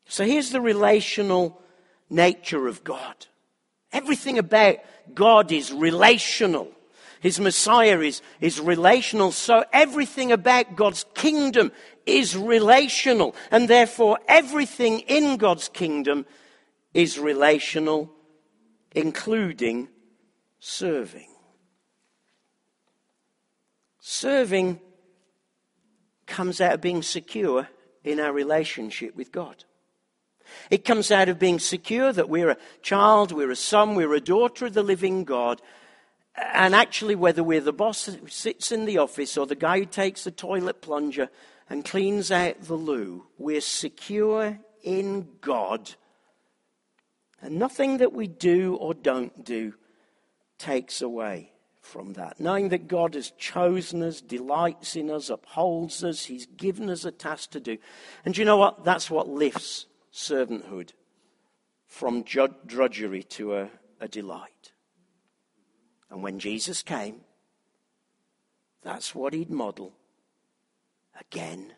So 0.06 0.24
here's 0.24 0.50
the 0.50 0.60
relational 0.60 1.60
nature 2.08 2.68
of 2.68 2.84
God. 2.84 3.26
Everything 3.92 4.38
about 4.38 4.76
God 5.14 5.52
is 5.52 5.72
relational. 5.72 6.70
His 7.20 7.40
Messiah 7.40 8.00
is, 8.00 8.22
is 8.40 8.60
relational. 8.60 9.32
So 9.32 9.64
everything 9.72 10.32
about 10.32 10.76
God's 10.76 11.04
kingdom 11.14 11.72
is 12.04 12.36
relational. 12.36 13.34
And 13.50 13.68
therefore, 13.68 14.18
everything 14.28 15.00
in 15.00 15.36
God's 15.36 15.68
kingdom 15.68 16.26
is 16.94 17.18
relational, 17.18 18.10
including 18.92 19.88
serving. 20.58 21.28
Serving 24.00 24.80
comes 26.26 26.60
out 26.60 26.74
of 26.74 26.80
being 26.80 27.02
secure 27.02 27.68
in 28.04 28.20
our 28.20 28.32
relationship 28.32 29.16
with 29.16 29.32
God. 29.32 29.64
It 30.70 30.84
comes 30.84 31.10
out 31.10 31.28
of 31.28 31.38
being 31.38 31.58
secure 31.58 32.12
that 32.12 32.28
we're 32.28 32.50
a 32.50 32.56
child, 32.82 33.32
we're 33.32 33.50
a 33.50 33.56
son, 33.56 33.94
we're 33.94 34.14
a 34.14 34.20
daughter 34.20 34.66
of 34.66 34.74
the 34.74 34.82
living 34.82 35.24
God. 35.24 35.60
And 36.36 36.74
actually, 36.74 37.14
whether 37.14 37.42
we're 37.42 37.60
the 37.60 37.72
boss 37.72 38.06
who 38.06 38.28
sits 38.28 38.70
in 38.70 38.84
the 38.84 38.98
office 38.98 39.38
or 39.38 39.46
the 39.46 39.54
guy 39.54 39.78
who 39.78 39.86
takes 39.86 40.24
the 40.24 40.30
toilet 40.30 40.82
plunger 40.82 41.30
and 41.70 41.84
cleans 41.84 42.30
out 42.30 42.62
the 42.62 42.74
loo, 42.74 43.26
we're 43.38 43.60
secure 43.60 44.58
in 44.82 45.28
God. 45.40 45.94
And 47.40 47.58
nothing 47.58 47.98
that 47.98 48.12
we 48.12 48.26
do 48.26 48.76
or 48.76 48.92
don't 48.92 49.44
do 49.44 49.74
takes 50.58 51.00
away 51.00 51.52
from 51.80 52.14
that. 52.14 52.40
Knowing 52.40 52.68
that 52.70 52.88
God 52.88 53.14
has 53.14 53.30
chosen 53.30 54.02
us, 54.02 54.20
delights 54.20 54.96
in 54.96 55.10
us, 55.10 55.30
upholds 55.30 56.02
us, 56.04 56.24
He's 56.24 56.46
given 56.46 56.90
us 56.90 57.04
a 57.04 57.12
task 57.12 57.50
to 57.52 57.60
do. 57.60 57.78
And 58.24 58.36
you 58.36 58.44
know 58.44 58.56
what? 58.56 58.84
That's 58.84 59.10
what 59.10 59.28
lifts 59.28 59.86
servanthood 60.12 60.90
from 61.86 62.22
drudgery 62.22 63.22
to 63.22 63.54
a, 63.54 63.70
a 64.00 64.08
delight. 64.08 64.72
And 66.10 66.22
when 66.22 66.38
Jesus 66.38 66.82
came, 66.82 67.20
that's 68.82 69.14
what 69.14 69.32
he'd 69.32 69.50
model 69.50 69.92
again 71.20 71.72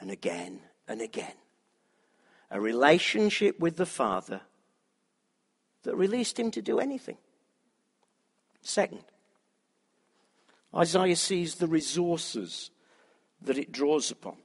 and 0.00 0.10
again 0.10 0.60
and 0.88 1.00
again. 1.00 1.34
A 2.50 2.60
relationship 2.60 3.58
with 3.58 3.76
the 3.76 3.86
Father 3.86 4.40
that 5.82 5.96
released 5.96 6.38
him 6.38 6.50
to 6.52 6.62
do 6.62 6.78
anything. 6.78 7.18
Second, 8.62 9.04
Isaiah 10.74 11.16
sees 11.16 11.56
the 11.56 11.66
resources 11.66 12.70
that 13.42 13.58
it 13.58 13.72
draws 13.72 14.10
upon. 14.10 14.36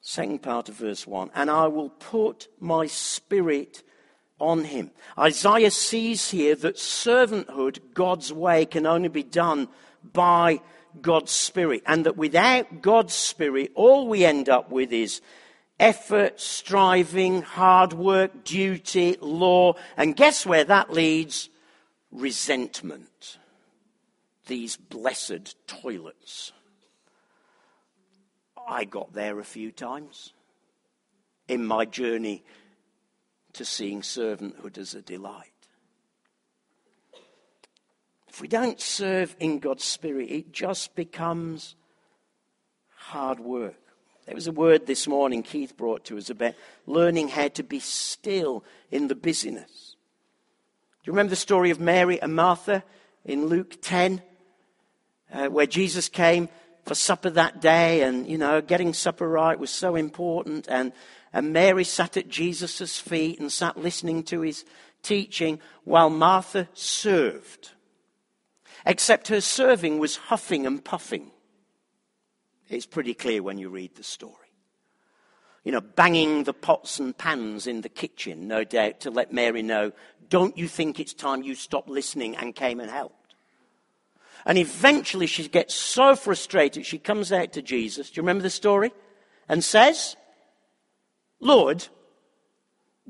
Second 0.00 0.42
part 0.42 0.68
of 0.68 0.76
verse 0.76 1.06
1 1.06 1.30
And 1.34 1.50
I 1.50 1.66
will 1.68 1.90
put 1.90 2.48
my 2.58 2.86
spirit 2.86 3.82
on 4.38 4.64
him. 4.64 4.90
Isaiah 5.18 5.70
sees 5.70 6.30
here 6.30 6.54
that 6.56 6.76
servanthood, 6.76 7.80
God's 7.94 8.32
way, 8.32 8.66
can 8.66 8.86
only 8.86 9.08
be 9.08 9.22
done 9.22 9.68
by 10.12 10.60
God's 11.00 11.32
Spirit. 11.32 11.82
And 11.86 12.06
that 12.06 12.16
without 12.16 12.82
God's 12.82 13.14
Spirit, 13.14 13.72
all 13.74 14.08
we 14.08 14.24
end 14.24 14.48
up 14.48 14.70
with 14.70 14.92
is 14.92 15.20
effort, 15.78 16.40
striving, 16.40 17.42
hard 17.42 17.92
work, 17.92 18.44
duty, 18.44 19.16
law. 19.20 19.74
And 19.96 20.16
guess 20.16 20.46
where 20.46 20.64
that 20.64 20.92
leads? 20.92 21.48
Resentment. 22.10 23.38
These 24.46 24.76
blessed 24.76 25.56
toilets. 25.66 26.52
I 28.66 28.84
got 28.84 29.12
there 29.12 29.38
a 29.38 29.44
few 29.44 29.72
times 29.72 30.32
in 31.48 31.64
my 31.64 31.84
journey 31.86 32.44
to 33.58 33.64
seeing 33.64 34.02
servanthood 34.02 34.78
as 34.78 34.94
a 34.94 35.02
delight. 35.02 35.52
If 38.28 38.40
we 38.40 38.46
don't 38.46 38.80
serve 38.80 39.34
in 39.40 39.58
God's 39.58 39.82
Spirit, 39.82 40.30
it 40.30 40.52
just 40.52 40.94
becomes 40.94 41.74
hard 42.94 43.40
work. 43.40 43.74
There 44.26 44.36
was 44.36 44.46
a 44.46 44.52
word 44.52 44.86
this 44.86 45.08
morning 45.08 45.42
Keith 45.42 45.76
brought 45.76 46.04
to 46.04 46.18
us 46.18 46.30
about 46.30 46.54
learning 46.86 47.28
how 47.28 47.48
to 47.48 47.64
be 47.64 47.80
still 47.80 48.62
in 48.92 49.08
the 49.08 49.16
busyness. 49.16 49.96
Do 51.02 51.10
you 51.10 51.12
remember 51.12 51.30
the 51.30 51.36
story 51.36 51.70
of 51.70 51.80
Mary 51.80 52.22
and 52.22 52.36
Martha 52.36 52.84
in 53.24 53.46
Luke 53.46 53.78
10, 53.82 54.22
uh, 55.32 55.46
where 55.48 55.66
Jesus 55.66 56.08
came 56.08 56.48
for 56.84 56.94
supper 56.94 57.30
that 57.30 57.60
day, 57.60 58.02
and, 58.02 58.28
you 58.28 58.38
know, 58.38 58.60
getting 58.60 58.92
supper 58.92 59.28
right 59.28 59.58
was 59.58 59.70
so 59.70 59.96
important. 59.96 60.68
And, 60.68 60.92
and 61.32 61.52
Mary 61.52 61.84
sat 61.84 62.16
at 62.16 62.28
Jesus' 62.28 62.98
feet 62.98 63.38
and 63.38 63.52
sat 63.52 63.76
listening 63.76 64.22
to 64.24 64.40
his 64.40 64.64
teaching 65.02 65.60
while 65.84 66.10
Martha 66.10 66.68
served. 66.74 67.72
Except 68.86 69.28
her 69.28 69.40
serving 69.40 69.98
was 69.98 70.16
huffing 70.16 70.66
and 70.66 70.84
puffing. 70.84 71.30
It's 72.68 72.86
pretty 72.86 73.14
clear 73.14 73.42
when 73.42 73.58
you 73.58 73.68
read 73.68 73.94
the 73.94 74.02
story. 74.02 74.34
You 75.64 75.72
know, 75.72 75.80
banging 75.80 76.44
the 76.44 76.54
pots 76.54 76.98
and 76.98 77.16
pans 77.16 77.66
in 77.66 77.82
the 77.82 77.88
kitchen, 77.88 78.48
no 78.48 78.64
doubt, 78.64 79.00
to 79.00 79.10
let 79.10 79.32
Mary 79.32 79.62
know, 79.62 79.92
don't 80.28 80.56
you 80.56 80.68
think 80.68 81.00
it's 81.00 81.14
time 81.14 81.42
you 81.42 81.54
stopped 81.54 81.88
listening 81.88 82.36
and 82.36 82.54
came 82.54 82.80
and 82.80 82.90
helped? 82.90 83.34
And 84.46 84.56
eventually 84.56 85.26
she 85.26 85.48
gets 85.48 85.74
so 85.74 86.14
frustrated, 86.14 86.86
she 86.86 86.98
comes 86.98 87.32
out 87.32 87.52
to 87.52 87.62
Jesus. 87.62 88.10
Do 88.10 88.18
you 88.18 88.22
remember 88.22 88.42
the 88.42 88.50
story? 88.50 88.92
And 89.48 89.64
says, 89.64 90.16
Lord, 91.40 91.86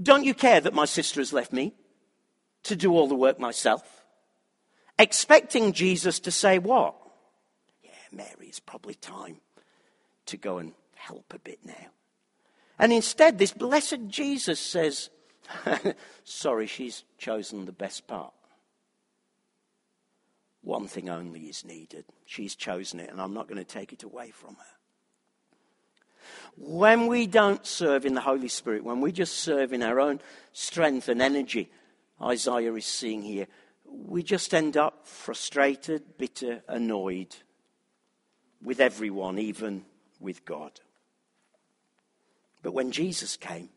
don't 0.00 0.24
you 0.24 0.34
care 0.34 0.60
that 0.60 0.74
my 0.74 0.84
sister 0.84 1.20
has 1.20 1.32
left 1.32 1.52
me 1.52 1.74
to 2.64 2.76
do 2.76 2.92
all 2.92 3.08
the 3.08 3.14
work 3.14 3.38
myself? 3.38 4.04
Expecting 4.98 5.72
Jesus 5.72 6.20
to 6.20 6.30
say, 6.30 6.58
What? 6.58 6.94
Yeah, 7.82 7.90
Mary, 8.12 8.46
it's 8.48 8.60
probably 8.60 8.94
time 8.94 9.40
to 10.26 10.36
go 10.36 10.58
and 10.58 10.72
help 10.94 11.32
a 11.34 11.38
bit 11.38 11.60
now. 11.64 11.92
And 12.78 12.92
instead, 12.92 13.38
this 13.38 13.52
blessed 13.52 14.08
Jesus 14.08 14.60
says, 14.60 15.10
Sorry, 16.24 16.66
she's 16.66 17.04
chosen 17.16 17.64
the 17.64 17.72
best 17.72 18.06
part. 18.06 18.32
One 20.62 20.86
thing 20.86 21.08
only 21.08 21.42
is 21.42 21.64
needed. 21.64 22.04
She's 22.26 22.54
chosen 22.54 23.00
it, 23.00 23.10
and 23.10 23.20
I'm 23.20 23.32
not 23.32 23.48
going 23.48 23.58
to 23.58 23.64
take 23.64 23.92
it 23.92 24.02
away 24.02 24.30
from 24.30 24.56
her. 24.56 24.77
When 26.56 27.06
we 27.06 27.26
don't 27.26 27.64
serve 27.64 28.04
in 28.04 28.14
the 28.14 28.20
Holy 28.20 28.48
Spirit, 28.48 28.84
when 28.84 29.00
we 29.00 29.12
just 29.12 29.34
serve 29.34 29.72
in 29.72 29.82
our 29.82 30.00
own 30.00 30.20
strength 30.52 31.08
and 31.08 31.22
energy, 31.22 31.70
Isaiah 32.20 32.74
is 32.74 32.86
seeing 32.86 33.22
here, 33.22 33.46
we 33.84 34.22
just 34.22 34.54
end 34.54 34.76
up 34.76 35.06
frustrated, 35.06 36.18
bitter, 36.18 36.62
annoyed 36.68 37.34
with 38.62 38.80
everyone, 38.80 39.38
even 39.38 39.84
with 40.20 40.44
God. 40.44 40.80
But 42.62 42.74
when 42.74 42.90
Jesus 42.90 43.36
came, 43.36 43.70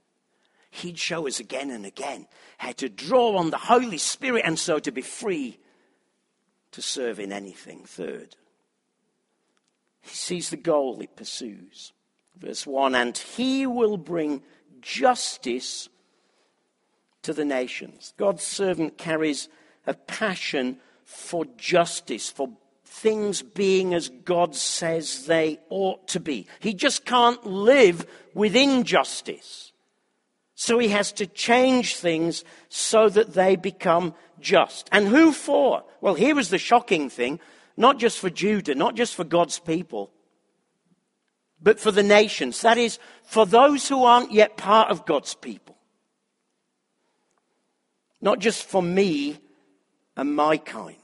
He'd 0.71 0.97
show 0.97 1.27
us 1.27 1.41
again 1.41 1.69
and 1.69 1.85
again 1.85 2.27
how 2.57 2.71
to 2.73 2.87
draw 2.87 3.35
on 3.35 3.49
the 3.49 3.57
Holy 3.57 3.97
Spirit 3.97 4.43
and 4.45 4.57
so 4.57 4.79
to 4.79 4.91
be 4.91 5.01
free 5.01 5.59
to 6.71 6.81
serve 6.81 7.19
in 7.19 7.33
anything. 7.33 7.83
Third, 7.83 8.37
he 10.01 10.15
sees 10.15 10.49
the 10.49 10.57
goal 10.57 11.01
it 11.01 11.17
pursues. 11.17 11.91
Verse 12.37 12.65
1 12.65 12.95
And 12.95 13.17
he 13.17 13.65
will 13.65 13.97
bring 13.97 14.43
justice 14.81 15.89
to 17.23 17.33
the 17.33 17.45
nations. 17.45 18.13
God's 18.17 18.43
servant 18.43 18.97
carries 18.97 19.47
a 19.85 19.93
passion 19.93 20.77
for 21.05 21.45
justice, 21.57 22.29
for 22.29 22.49
things 22.85 23.41
being 23.41 23.93
as 23.93 24.09
God 24.09 24.55
says 24.55 25.25
they 25.25 25.59
ought 25.69 26.07
to 26.09 26.19
be. 26.19 26.47
He 26.59 26.73
just 26.73 27.05
can't 27.05 27.45
live 27.45 28.05
with 28.33 28.55
injustice. 28.55 29.71
So 30.55 30.77
he 30.77 30.89
has 30.89 31.11
to 31.13 31.25
change 31.25 31.95
things 31.95 32.43
so 32.69 33.09
that 33.09 33.33
they 33.33 33.55
become 33.55 34.13
just. 34.39 34.89
And 34.91 35.07
who 35.07 35.31
for? 35.31 35.83
Well, 36.01 36.13
here 36.13 36.35
was 36.35 36.49
the 36.49 36.57
shocking 36.57 37.09
thing 37.09 37.39
not 37.77 37.97
just 37.97 38.19
for 38.19 38.29
Judah, 38.29 38.75
not 38.75 38.95
just 38.95 39.15
for 39.15 39.23
God's 39.23 39.57
people, 39.57 40.11
but 41.61 41.79
for 41.79 41.91
the 41.91 42.03
nations. 42.03 42.61
That 42.61 42.77
is, 42.77 42.99
for 43.23 43.45
those 43.45 43.87
who 43.87 44.03
aren't 44.03 44.31
yet 44.31 44.57
part 44.57 44.89
of 44.89 45.05
God's 45.05 45.35
people. 45.35 45.77
Not 48.19 48.39
just 48.39 48.63
for 48.65 48.81
me 48.81 49.39
and 50.15 50.35
my 50.35 50.57
kind, 50.57 50.97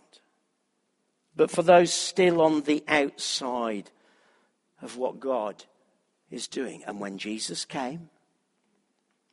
but 1.36 1.52
for 1.52 1.64
those 1.64 1.94
still 1.94 2.42
on 2.42 2.62
the 2.62 2.84
outside 2.88 3.92
of 4.82 4.98
what 4.98 5.20
God 5.20 5.64
is 6.30 6.48
doing. 6.48 6.84
And 6.86 7.00
when 7.00 7.18
Jesus 7.18 7.66
came, 7.66 8.10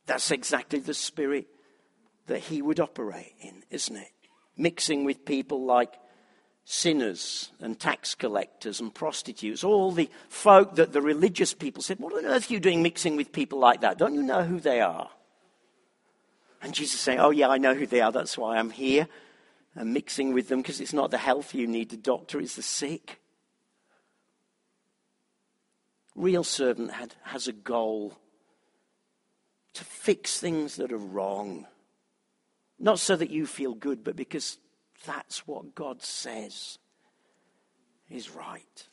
that's 0.05 0.31
exactly 0.31 0.79
the 0.79 0.93
spirit 0.93 1.47
that 2.27 2.39
he 2.39 2.61
would 2.61 2.79
operate 2.79 3.33
in, 3.41 3.63
isn't 3.69 3.95
it? 3.95 4.11
Mixing 4.57 5.03
with 5.03 5.25
people 5.25 5.65
like 5.65 5.93
sinners 6.65 7.51
and 7.61 7.79
tax 7.79 8.15
collectors 8.15 8.79
and 8.79 8.93
prostitutes, 8.93 9.63
all 9.63 9.91
the 9.91 10.09
folk 10.27 10.75
that 10.75 10.91
the 10.91 11.01
religious 11.01 11.53
people 11.53 11.81
said, 11.81 11.99
What 11.99 12.13
on 12.13 12.25
earth 12.25 12.49
are 12.49 12.53
you 12.53 12.59
doing 12.59 12.81
mixing 12.81 13.15
with 13.15 13.31
people 13.31 13.59
like 13.59 13.81
that? 13.81 13.99
Don't 13.99 14.15
you 14.15 14.23
know 14.23 14.43
who 14.43 14.59
they 14.59 14.81
are? 14.81 15.09
And 16.61 16.73
Jesus 16.73 16.99
saying, 16.99 17.19
Oh, 17.19 17.29
yeah, 17.29 17.49
I 17.49 17.59
know 17.59 17.75
who 17.75 17.85
they 17.85 18.01
are. 18.01 18.11
That's 18.11 18.37
why 18.37 18.57
I'm 18.57 18.71
here 18.71 19.07
and 19.75 19.93
mixing 19.93 20.33
with 20.33 20.47
them 20.47 20.61
because 20.61 20.81
it's 20.81 20.93
not 20.93 21.11
the 21.11 21.17
healthy 21.17 21.59
you 21.59 21.67
need 21.67 21.89
the 21.89 21.97
doctor, 21.97 22.39
it's 22.39 22.55
the 22.55 22.63
sick. 22.63 23.21
Real 26.15 26.43
servant 26.43 26.91
had, 26.91 27.13
has 27.23 27.47
a 27.47 27.53
goal 27.53 28.17
to 29.73 29.83
fix 29.83 30.39
things 30.39 30.77
that 30.77 30.93
are 30.93 30.97
wrong. 30.97 31.67
Not 32.79 32.99
so 32.99 33.15
that 33.17 33.29
you 33.29 33.45
feel 33.45 33.73
good, 33.73 34.03
but 34.03 34.15
because 34.15 34.57
that's 35.05 35.47
what 35.47 35.75
God 35.75 36.01
says 36.01 36.79
is 38.09 38.29
right. 38.29 38.87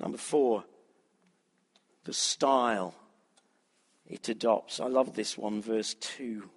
Number 0.00 0.18
four, 0.18 0.64
the 2.04 2.12
style 2.12 2.94
it 4.06 4.28
adopts. 4.28 4.80
I 4.80 4.86
love 4.86 5.14
this 5.14 5.36
one, 5.36 5.60
verse 5.60 5.94
2. 5.94 6.48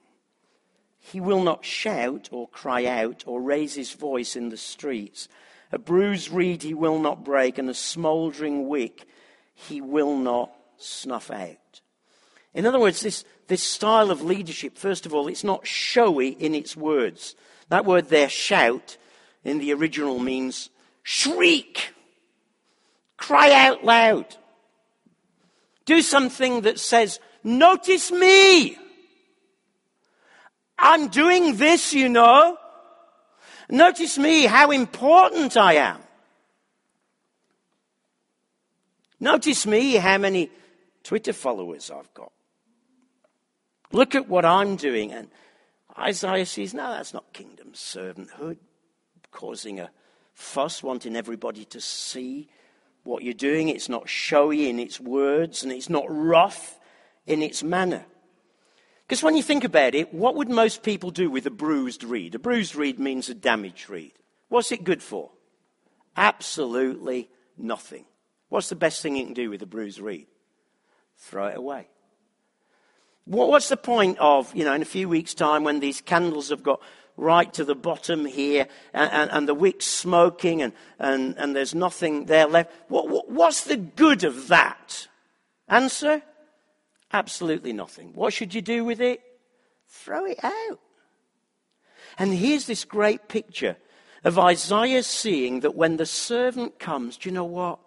He 0.99 1.19
will 1.19 1.43
not 1.43 1.65
shout 1.65 2.29
or 2.31 2.47
cry 2.47 2.85
out 2.85 3.23
or 3.25 3.41
raise 3.41 3.75
his 3.75 3.91
voice 3.91 4.35
in 4.35 4.49
the 4.49 4.57
streets. 4.57 5.27
A 5.71 5.79
bruised 5.79 6.31
reed 6.31 6.63
he 6.63 6.73
will 6.73 6.99
not 6.99 7.25
break, 7.25 7.57
and 7.57 7.69
a 7.69 7.73
smouldering 7.73 8.67
wick 8.67 9.05
he 9.53 9.81
will 9.81 10.15
not 10.15 10.51
snuff 10.77 11.31
out. 11.31 11.81
In 12.53 12.65
other 12.65 12.79
words, 12.79 13.01
this, 13.01 13.23
this 13.47 13.63
style 13.63 14.11
of 14.11 14.21
leadership, 14.21 14.77
first 14.77 15.05
of 15.05 15.13
all, 15.13 15.27
it's 15.27 15.43
not 15.43 15.65
showy 15.65 16.29
in 16.29 16.53
its 16.53 16.75
words. 16.75 17.35
That 17.69 17.85
word 17.85 18.09
there, 18.09 18.29
shout, 18.29 18.97
in 19.43 19.59
the 19.59 19.73
original 19.73 20.19
means 20.19 20.69
shriek, 21.03 21.93
cry 23.17 23.51
out 23.53 23.83
loud. 23.85 24.35
Do 25.85 26.01
something 26.01 26.61
that 26.61 26.79
says, 26.79 27.19
Notice 27.43 28.11
me. 28.11 28.77
I'm 30.77 31.07
doing 31.07 31.57
this, 31.57 31.93
you 31.93 32.09
know. 32.09 32.57
Notice 33.69 34.17
me, 34.17 34.43
how 34.43 34.71
important 34.71 35.55
I 35.55 35.75
am. 35.75 35.99
Notice 39.19 39.65
me, 39.65 39.95
how 39.95 40.17
many 40.17 40.49
Twitter 41.03 41.33
followers 41.33 41.91
I've 41.91 42.13
got. 42.13 42.31
Look 43.91 44.15
at 44.15 44.27
what 44.27 44.45
I'm 44.45 44.75
doing. 44.75 45.11
And 45.11 45.29
Isaiah 45.97 46.45
says, 46.45 46.73
no, 46.73 46.91
that's 46.91 47.13
not 47.13 47.33
kingdom 47.33 47.71
servanthood, 47.73 48.57
causing 49.31 49.79
a 49.79 49.91
fuss, 50.33 50.81
wanting 50.81 51.15
everybody 51.15 51.65
to 51.65 51.81
see 51.81 52.49
what 53.03 53.23
you're 53.23 53.33
doing. 53.33 53.69
It's 53.69 53.89
not 53.89 54.07
showy 54.07 54.69
in 54.69 54.79
its 54.79 54.99
words, 54.99 55.63
and 55.63 55.71
it's 55.71 55.89
not 55.89 56.05
rough 56.07 56.79
in 57.25 57.41
its 57.41 57.63
manner. 57.63 58.05
Because 59.07 59.23
when 59.23 59.35
you 59.35 59.43
think 59.43 59.63
about 59.63 59.93
it, 59.93 60.13
what 60.13 60.35
would 60.35 60.49
most 60.49 60.83
people 60.83 61.11
do 61.11 61.29
with 61.29 61.45
a 61.45 61.51
bruised 61.51 62.03
reed? 62.03 62.35
A 62.35 62.39
bruised 62.39 62.75
reed 62.75 62.97
means 62.97 63.27
a 63.27 63.33
damaged 63.33 63.89
reed. 63.89 64.13
What's 64.47 64.71
it 64.71 64.85
good 64.85 65.03
for? 65.03 65.31
Absolutely 66.15 67.29
nothing. 67.57 68.05
What's 68.49 68.69
the 68.69 68.75
best 68.75 69.01
thing 69.01 69.15
you 69.15 69.25
can 69.25 69.33
do 69.33 69.49
with 69.49 69.61
a 69.61 69.65
bruised 69.65 69.99
reed? 69.99 70.27
Throw 71.17 71.47
it 71.47 71.57
away. 71.57 71.87
What's 73.25 73.69
the 73.69 73.77
point 73.77 74.17
of, 74.19 74.53
you 74.55 74.65
know, 74.65 74.73
in 74.73 74.81
a 74.81 74.85
few 74.85 75.07
weeks' 75.07 75.33
time 75.33 75.63
when 75.63 75.79
these 75.79 76.01
candles 76.01 76.49
have 76.49 76.63
got 76.63 76.81
right 77.17 77.53
to 77.53 77.63
the 77.63 77.75
bottom 77.75 78.25
here 78.25 78.67
and, 78.93 79.11
and, 79.11 79.31
and 79.31 79.47
the 79.47 79.53
wick's 79.53 79.85
smoking 79.85 80.61
and, 80.61 80.73
and, 80.97 81.37
and 81.37 81.55
there's 81.55 81.75
nothing 81.75 82.25
there 82.25 82.47
left? 82.47 82.71
What, 82.87 83.09
what, 83.09 83.29
what's 83.29 83.63
the 83.63 83.77
good 83.77 84.23
of 84.23 84.47
that? 84.47 85.07
Answer? 85.67 86.23
Absolutely 87.13 87.73
nothing. 87.73 88.11
What 88.13 88.33
should 88.33 88.53
you 88.53 88.61
do 88.61 88.83
with 88.83 89.01
it? 89.01 89.21
Throw 89.87 90.25
it 90.25 90.43
out. 90.43 90.79
And 92.17 92.33
here's 92.33 92.65
this 92.65 92.85
great 92.85 93.27
picture 93.27 93.77
of 94.23 94.39
Isaiah 94.39 95.03
seeing 95.03 95.61
that 95.61 95.75
when 95.75 95.97
the 95.97 96.05
servant 96.05 96.79
comes, 96.79 97.17
do 97.17 97.29
you 97.29 97.33
know 97.33 97.45
what? 97.45 97.79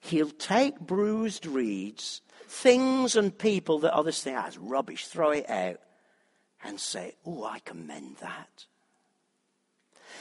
He'll 0.00 0.30
take 0.30 0.78
bruised 0.78 1.46
reeds 1.46 2.22
things 2.46 3.16
and 3.16 3.36
people 3.36 3.78
that 3.80 3.94
others 3.94 4.22
think 4.22 4.38
ah, 4.38 4.42
that's 4.42 4.58
rubbish, 4.58 5.06
throw 5.06 5.30
it 5.30 5.48
out 5.48 5.80
and 6.64 6.80
say, 6.80 7.14
Oh, 7.24 7.44
I 7.44 7.58
commend 7.60 8.16
that. 8.18 8.66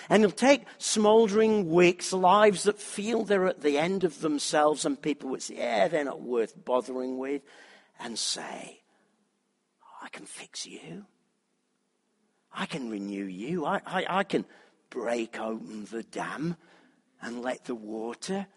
And 0.10 0.22
he'll 0.22 0.32
take 0.32 0.66
smouldering 0.78 1.70
wicks, 1.70 2.14
lives 2.14 2.64
that 2.64 2.80
feel 2.80 3.24
they're 3.24 3.48
at 3.48 3.62
the 3.62 3.78
end 3.78 4.04
of 4.04 4.22
themselves, 4.22 4.86
and 4.86 5.02
people 5.02 5.38
say, 5.40 5.56
Yeah, 5.56 5.88
they're 5.88 6.04
not 6.04 6.22
worth 6.22 6.64
bothering 6.64 7.18
with, 7.18 7.42
and 8.00 8.18
say, 8.18 8.82
I 10.02 10.10
can 10.10 10.26
fix 10.26 10.66
you. 10.66 11.06
I 12.54 12.66
can 12.66 12.90
renew 12.90 13.26
you. 13.26 13.66
I, 13.66 13.82
I, 13.86 14.06
I 14.08 14.24
can 14.24 14.46
break 14.90 15.40
open 15.40 15.86
the 15.86 16.04
dam 16.04 16.56
and 17.22 17.42
let 17.42 17.66
the 17.66 17.76
water 17.76 18.48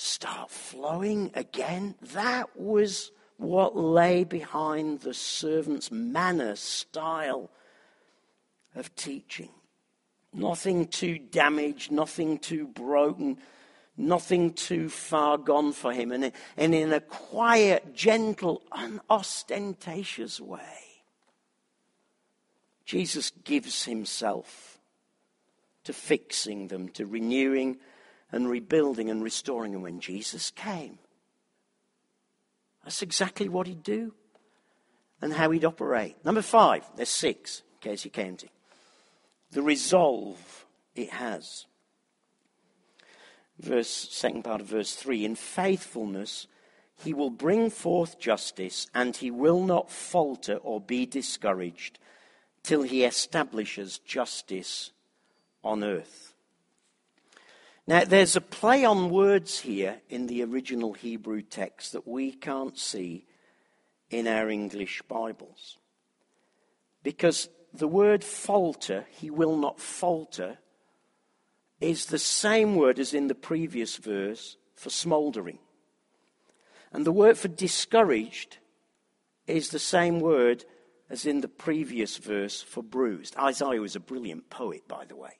start 0.00 0.48
flowing 0.48 1.28
again. 1.34 1.96
That 2.12 2.56
was 2.56 3.10
what 3.36 3.76
lay 3.76 4.22
behind 4.22 5.00
the 5.00 5.12
servant's 5.12 5.90
manner, 5.90 6.54
style 6.54 7.50
of 8.76 8.94
teaching. 8.94 9.50
Nothing 10.32 10.86
too 10.86 11.18
damaged, 11.18 11.90
nothing 11.90 12.38
too 12.38 12.68
broken, 12.68 13.38
nothing 13.96 14.52
too 14.52 14.88
far 14.88 15.36
gone 15.36 15.72
for 15.72 15.92
him. 15.92 16.12
And, 16.12 16.32
in 16.56 16.92
a 16.92 17.00
quiet, 17.00 17.92
gentle, 17.92 18.62
unostentatious 18.70 20.40
way, 20.40 21.02
Jesus 22.84 23.32
gives 23.42 23.84
himself 23.84 24.78
to 25.82 25.92
fixing 25.92 26.68
them, 26.68 26.88
to 26.90 27.04
renewing 27.04 27.78
and 28.32 28.48
rebuilding 28.48 29.10
and 29.10 29.22
restoring. 29.22 29.74
And 29.74 29.82
when 29.82 30.00
Jesus 30.00 30.50
came, 30.50 30.98
that's 32.84 33.02
exactly 33.02 33.48
what 33.48 33.66
he'd 33.66 33.82
do 33.82 34.14
and 35.20 35.32
how 35.32 35.50
he'd 35.50 35.64
operate. 35.64 36.16
Number 36.24 36.42
five, 36.42 36.84
there's 36.96 37.08
six, 37.08 37.62
in 37.74 37.90
case 37.90 38.04
you're 38.04 38.12
counting. 38.12 38.50
The 39.50 39.62
resolve 39.62 40.66
it 40.94 41.10
has. 41.10 41.66
Verse, 43.58 43.88
second 43.88 44.44
part 44.44 44.60
of 44.60 44.68
verse 44.68 44.94
3 44.94 45.24
In 45.24 45.34
faithfulness, 45.34 46.46
he 47.02 47.14
will 47.14 47.30
bring 47.30 47.70
forth 47.70 48.18
justice, 48.18 48.88
and 48.94 49.16
he 49.16 49.30
will 49.30 49.64
not 49.64 49.90
falter 49.90 50.56
or 50.56 50.80
be 50.80 51.06
discouraged 51.06 51.98
till 52.62 52.82
he 52.82 53.04
establishes 53.04 53.98
justice 53.98 54.92
on 55.62 55.82
earth. 55.82 56.27
Now, 57.88 58.04
there's 58.04 58.36
a 58.36 58.42
play 58.42 58.84
on 58.84 59.08
words 59.08 59.60
here 59.60 60.02
in 60.10 60.26
the 60.26 60.44
original 60.44 60.92
Hebrew 60.92 61.40
text 61.40 61.92
that 61.92 62.06
we 62.06 62.32
can't 62.32 62.76
see 62.76 63.24
in 64.10 64.26
our 64.26 64.50
English 64.50 65.00
Bibles. 65.08 65.78
Because 67.02 67.48
the 67.72 67.88
word 67.88 68.22
falter, 68.22 69.06
he 69.08 69.30
will 69.30 69.56
not 69.56 69.80
falter, 69.80 70.58
is 71.80 72.04
the 72.04 72.18
same 72.18 72.76
word 72.76 72.98
as 72.98 73.14
in 73.14 73.28
the 73.28 73.34
previous 73.34 73.96
verse 73.96 74.58
for 74.74 74.90
smouldering. 74.90 75.58
And 76.92 77.06
the 77.06 77.10
word 77.10 77.38
for 77.38 77.48
discouraged 77.48 78.58
is 79.46 79.70
the 79.70 79.78
same 79.78 80.20
word 80.20 80.66
as 81.08 81.24
in 81.24 81.40
the 81.40 81.48
previous 81.48 82.18
verse 82.18 82.60
for 82.60 82.82
bruised. 82.82 83.34
Isaiah 83.38 83.80
was 83.80 83.96
a 83.96 84.00
brilliant 84.00 84.50
poet, 84.50 84.86
by 84.86 85.06
the 85.06 85.16
way. 85.16 85.38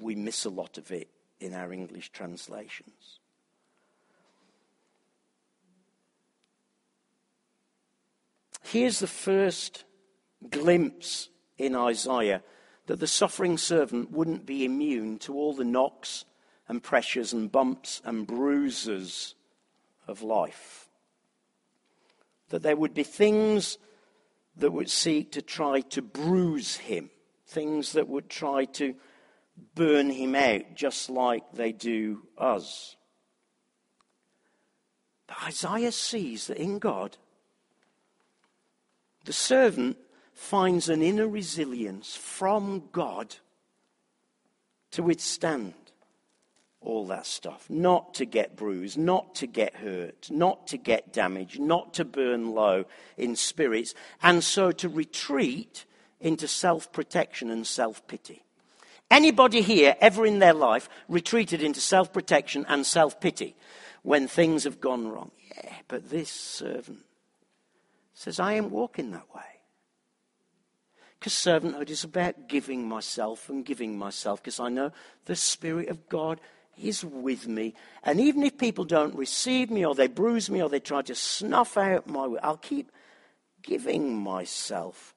We 0.00 0.14
miss 0.14 0.46
a 0.46 0.50
lot 0.50 0.78
of 0.78 0.90
it 0.90 1.10
in 1.40 1.54
our 1.54 1.72
English 1.72 2.10
translations. 2.10 3.20
Here's 8.62 8.98
the 8.98 9.06
first 9.06 9.84
glimpse 10.50 11.28
in 11.56 11.74
Isaiah 11.74 12.42
that 12.86 13.00
the 13.00 13.06
suffering 13.06 13.58
servant 13.58 14.10
wouldn't 14.10 14.46
be 14.46 14.64
immune 14.64 15.18
to 15.20 15.34
all 15.34 15.54
the 15.54 15.64
knocks 15.64 16.24
and 16.68 16.82
pressures 16.82 17.32
and 17.32 17.50
bumps 17.50 18.00
and 18.04 18.26
bruises 18.26 19.34
of 20.08 20.22
life. 20.22 20.88
That 22.48 22.62
there 22.62 22.76
would 22.76 22.94
be 22.94 23.02
things 23.02 23.78
that 24.56 24.72
would 24.72 24.90
seek 24.90 25.32
to 25.32 25.42
try 25.42 25.80
to 25.80 26.02
bruise 26.02 26.76
him, 26.76 27.10
things 27.46 27.92
that 27.92 28.08
would 28.08 28.28
try 28.28 28.64
to 28.64 28.94
burn 29.74 30.10
him 30.10 30.34
out 30.34 30.74
just 30.74 31.10
like 31.10 31.44
they 31.52 31.72
do 31.72 32.22
us. 32.36 32.96
But 35.26 35.36
Isaiah 35.44 35.92
sees 35.92 36.46
that 36.46 36.58
in 36.58 36.78
God, 36.78 37.16
the 39.24 39.32
servant 39.32 39.96
finds 40.32 40.88
an 40.88 41.02
inner 41.02 41.26
resilience 41.26 42.14
from 42.14 42.84
God 42.92 43.36
to 44.92 45.02
withstand 45.02 45.74
all 46.80 47.06
that 47.08 47.26
stuff, 47.26 47.68
not 47.68 48.14
to 48.14 48.24
get 48.24 48.56
bruised, 48.56 48.96
not 48.96 49.34
to 49.34 49.46
get 49.46 49.74
hurt, 49.76 50.30
not 50.30 50.68
to 50.68 50.76
get 50.76 51.12
damaged, 51.12 51.58
not 51.58 51.94
to 51.94 52.04
burn 52.04 52.52
low 52.52 52.84
in 53.16 53.34
spirits, 53.34 53.94
and 54.22 54.44
so 54.44 54.70
to 54.70 54.88
retreat 54.88 55.84
into 56.20 56.46
self 56.46 56.92
protection 56.92 57.50
and 57.50 57.66
self 57.66 58.06
pity. 58.06 58.45
Anybody 59.10 59.62
here 59.62 59.96
ever 60.00 60.26
in 60.26 60.40
their 60.40 60.54
life 60.54 60.88
retreated 61.08 61.62
into 61.62 61.80
self 61.80 62.12
protection 62.12 62.64
and 62.68 62.84
self 62.84 63.20
pity 63.20 63.56
when 64.02 64.28
things 64.28 64.64
have 64.64 64.80
gone 64.80 65.08
wrong? 65.08 65.30
Yeah, 65.56 65.72
but 65.88 66.10
this 66.10 66.30
servant 66.30 67.04
says, 68.14 68.40
I 68.40 68.54
ain't 68.54 68.70
walking 68.70 69.12
that 69.12 69.32
way. 69.34 69.42
Because 71.18 71.32
servanthood 71.34 71.90
is 71.90 72.04
about 72.04 72.48
giving 72.48 72.88
myself 72.88 73.48
and 73.48 73.64
giving 73.64 73.96
myself 73.98 74.42
because 74.42 74.60
I 74.60 74.68
know 74.68 74.92
the 75.24 75.36
Spirit 75.36 75.88
of 75.88 76.08
God 76.08 76.40
is 76.80 77.04
with 77.04 77.48
me. 77.48 77.74
And 78.02 78.20
even 78.20 78.42
if 78.42 78.58
people 78.58 78.84
don't 78.84 79.14
receive 79.14 79.70
me 79.70 79.84
or 79.84 79.94
they 79.94 80.08
bruise 80.08 80.50
me 80.50 80.62
or 80.62 80.68
they 80.68 80.80
try 80.80 81.02
to 81.02 81.14
snuff 81.14 81.76
out 81.76 82.06
my 82.06 82.26
way, 82.26 82.38
I'll 82.42 82.56
keep 82.56 82.92
giving 83.62 84.16
myself 84.16 85.14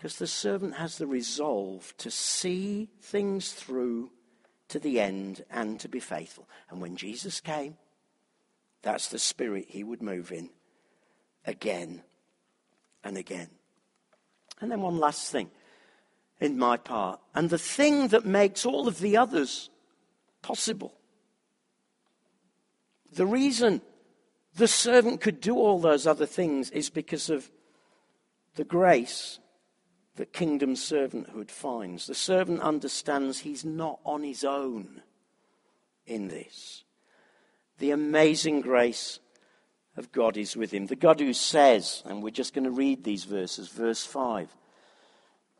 because 0.00 0.16
the 0.16 0.26
servant 0.26 0.76
has 0.76 0.96
the 0.96 1.06
resolve 1.06 1.92
to 1.98 2.10
see 2.10 2.88
things 3.02 3.52
through 3.52 4.10
to 4.66 4.78
the 4.78 4.98
end 4.98 5.44
and 5.50 5.78
to 5.78 5.90
be 5.90 6.00
faithful. 6.00 6.48
And 6.70 6.80
when 6.80 6.96
Jesus 6.96 7.38
came, 7.38 7.76
that's 8.80 9.08
the 9.08 9.18
spirit 9.18 9.66
he 9.68 9.84
would 9.84 10.00
move 10.00 10.32
in 10.32 10.48
again 11.44 12.02
and 13.04 13.18
again. 13.18 13.50
And 14.62 14.70
then 14.70 14.80
one 14.80 14.98
last 14.98 15.30
thing 15.30 15.50
in 16.40 16.56
my 16.56 16.78
part, 16.78 17.20
and 17.34 17.50
the 17.50 17.58
thing 17.58 18.08
that 18.08 18.24
makes 18.24 18.64
all 18.64 18.88
of 18.88 19.00
the 19.00 19.18
others 19.18 19.68
possible. 20.40 20.94
The 23.12 23.26
reason 23.26 23.82
the 24.56 24.66
servant 24.66 25.20
could 25.20 25.42
do 25.42 25.56
all 25.56 25.78
those 25.78 26.06
other 26.06 26.24
things 26.24 26.70
is 26.70 26.88
because 26.88 27.28
of 27.28 27.50
the 28.54 28.64
grace 28.64 29.39
that 30.20 30.34
kingdom 30.34 30.74
servanthood 30.74 31.50
finds. 31.50 32.06
The 32.06 32.14
servant 32.14 32.60
understands 32.60 33.38
he's 33.38 33.64
not 33.64 34.00
on 34.04 34.22
his 34.22 34.44
own 34.44 35.00
in 36.04 36.28
this. 36.28 36.84
The 37.78 37.92
amazing 37.92 38.60
grace 38.60 39.18
of 39.96 40.12
God 40.12 40.36
is 40.36 40.58
with 40.58 40.72
him. 40.72 40.88
The 40.88 40.94
God 40.94 41.20
who 41.20 41.32
says, 41.32 42.02
and 42.04 42.22
we're 42.22 42.28
just 42.28 42.52
going 42.52 42.64
to 42.64 42.70
read 42.70 43.02
these 43.02 43.24
verses, 43.24 43.70
verse 43.70 44.04
5, 44.04 44.54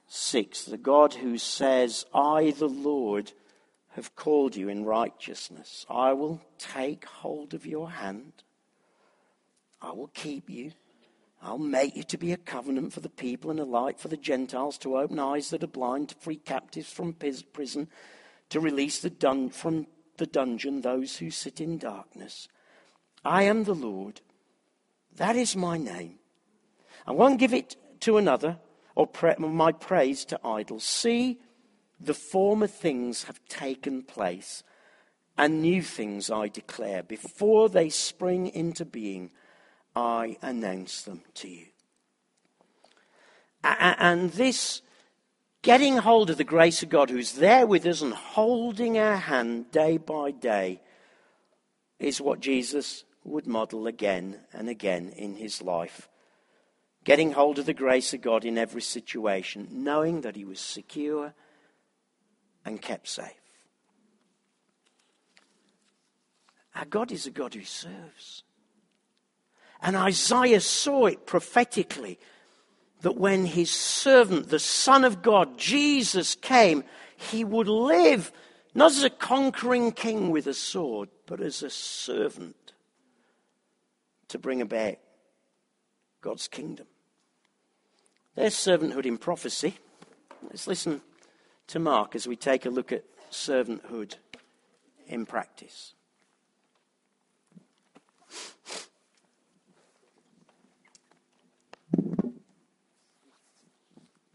6, 0.09 0.65
the 0.67 0.77
God 0.77 1.15
who 1.15 1.39
says, 1.39 2.05
I, 2.13 2.51
the 2.51 2.69
Lord, 2.69 3.33
have 3.93 4.15
called 4.15 4.57
you 4.57 4.69
in 4.69 4.85
righteousness. 4.85 5.87
I 5.89 6.13
will 6.13 6.43
take 6.59 7.07
hold 7.07 7.55
of 7.55 7.65
your 7.65 7.93
hand. 7.93 8.35
I 9.81 9.93
will 9.93 10.11
keep 10.13 10.51
you. 10.51 10.73
I'll 11.43 11.59
make 11.59 11.97
you 11.97 12.03
to 12.03 12.19
be 12.19 12.33
a 12.33 12.37
covenant 12.37 12.93
for 12.93 13.01
the 13.01 13.09
people 13.09 13.51
and 13.51 13.59
a 13.59 13.65
light 13.65 13.99
for 13.99 14.09
the 14.09 14.17
Gentiles, 14.17 14.77
to 14.79 14.99
open 14.99 15.19
eyes 15.19 15.51
that 15.51 15.65
are 15.65 15.69
blind, 15.69 16.11
to 16.11 16.15
free 16.17 16.37
captives 16.37 16.93
from 16.93 17.15
prison, 17.15 17.89
to 18.51 18.61
release 18.61 19.01
the 19.01 19.11
dun- 19.11 19.51
from 19.51 19.87
the 20.19 20.27
dungeon 20.27 20.83
those 20.83 21.17
who 21.17 21.31
sit 21.31 21.61
in 21.61 21.79
darkness. 21.79 22.47
I 23.25 23.45
am 23.45 23.65
the 23.65 23.75
Lord. 23.75 24.21
That 25.17 25.35
is 25.35 25.57
my 25.57 25.79
name. 25.79 26.19
I 27.07 27.13
won't 27.13 27.41
give 27.41 27.55
it 27.55 27.77
to 28.01 28.19
another 28.19 28.59
or 28.95 29.09
my 29.39 29.73
praise 29.73 30.25
to 30.27 30.41
idols. 30.45 30.85
See, 30.85 31.41
the 31.99 32.15
former 32.15 32.67
things 32.67 33.25
have 33.25 33.41
taken 33.49 34.03
place, 34.03 34.63
and 35.39 35.63
new 35.63 35.83
things 35.83 36.31
I 36.31 36.49
declare. 36.49 37.03
Before 37.03 37.69
they 37.69 37.89
spring 37.89 38.47
into 38.49 38.85
being, 38.85 39.31
I 39.95 40.37
announce 40.43 41.03
them 41.03 41.23
to 41.35 41.49
you. 41.49 41.67
And 43.63 44.31
this 44.33 44.83
getting 45.63 45.99
hold 45.99 46.31
of 46.31 46.39
the 46.39 46.45
grace 46.45 46.83
of 46.83 46.89
God 46.89 47.11
who's 47.11 47.33
there 47.33 47.67
with 47.67 47.85
us 47.85 48.01
and 48.01 48.15
holding 48.15 48.99
our 48.99 49.17
hand 49.17 49.71
day 49.71 49.99
by 49.99 50.31
day 50.31 50.81
is 51.99 52.21
what 52.21 52.41
Jesus 52.41 53.05
would 53.25 53.47
model 53.47 53.87
again 53.87 54.39
and 54.53 54.69
again 54.69 55.11
in 55.11 55.35
his 55.37 55.61
life. 55.61 56.09
Getting 57.05 57.33
hold 57.33 57.59
of 57.59 57.67
the 57.67 57.75
grace 57.75 58.15
of 58.15 58.23
God 58.23 58.45
in 58.45 58.57
every 58.57 58.83
situation, 58.83 59.69
knowing 59.71 60.23
that 60.23 60.37
he 60.37 60.45
was 60.45 60.61
secure 60.61 61.35
and 62.65 62.81
kept 62.81 63.09
safe. 63.09 63.33
Our 66.75 66.85
God 66.85 67.13
is 67.13 67.27
a 67.27 67.31
God 67.31 67.55
who 67.55 67.65
serves. 67.65 68.45
And 69.83 69.97
Isaiah 69.97 70.61
saw 70.61 71.07
it 71.07 71.27
prophetically 71.27 72.19
that 73.01 73.17
when 73.17 73.47
his 73.47 73.71
servant, 73.71 74.51
the 74.51 74.59
Son 74.59 75.05
of 75.05 75.23
God, 75.23 75.57
Jesus, 75.57 76.35
came, 76.35 76.85
he 77.17 77.45
would 77.45 77.69
live 77.69 78.31
not 78.75 78.93
as 78.93 79.03
a 79.03 79.11
conquering 79.11 79.93
king 79.93 80.31
with 80.31 80.47
a 80.47 80.55
sword, 80.55 81.09
but 81.27 81.41
as 81.41 81.63
a 81.63 81.71
servant 81.71 82.73
to 84.29 84.39
bring 84.39 84.61
about 84.61 84.97
God's 86.21 86.47
kingdom. 86.47 86.87
There's 88.37 88.55
servanthood 88.55 89.07
in 89.07 89.19
prophecy. 89.19 89.75
Let's 90.43 90.67
listen 90.67 91.01
to 91.69 91.79
Mark 91.79 92.15
as 92.15 92.27
we 92.27 92.37
take 92.37 92.65
a 92.65 92.71
look 92.71 92.93
at 92.93 93.05
servanthood 93.31 94.15
in 95.07 95.27
practice. 95.27 95.95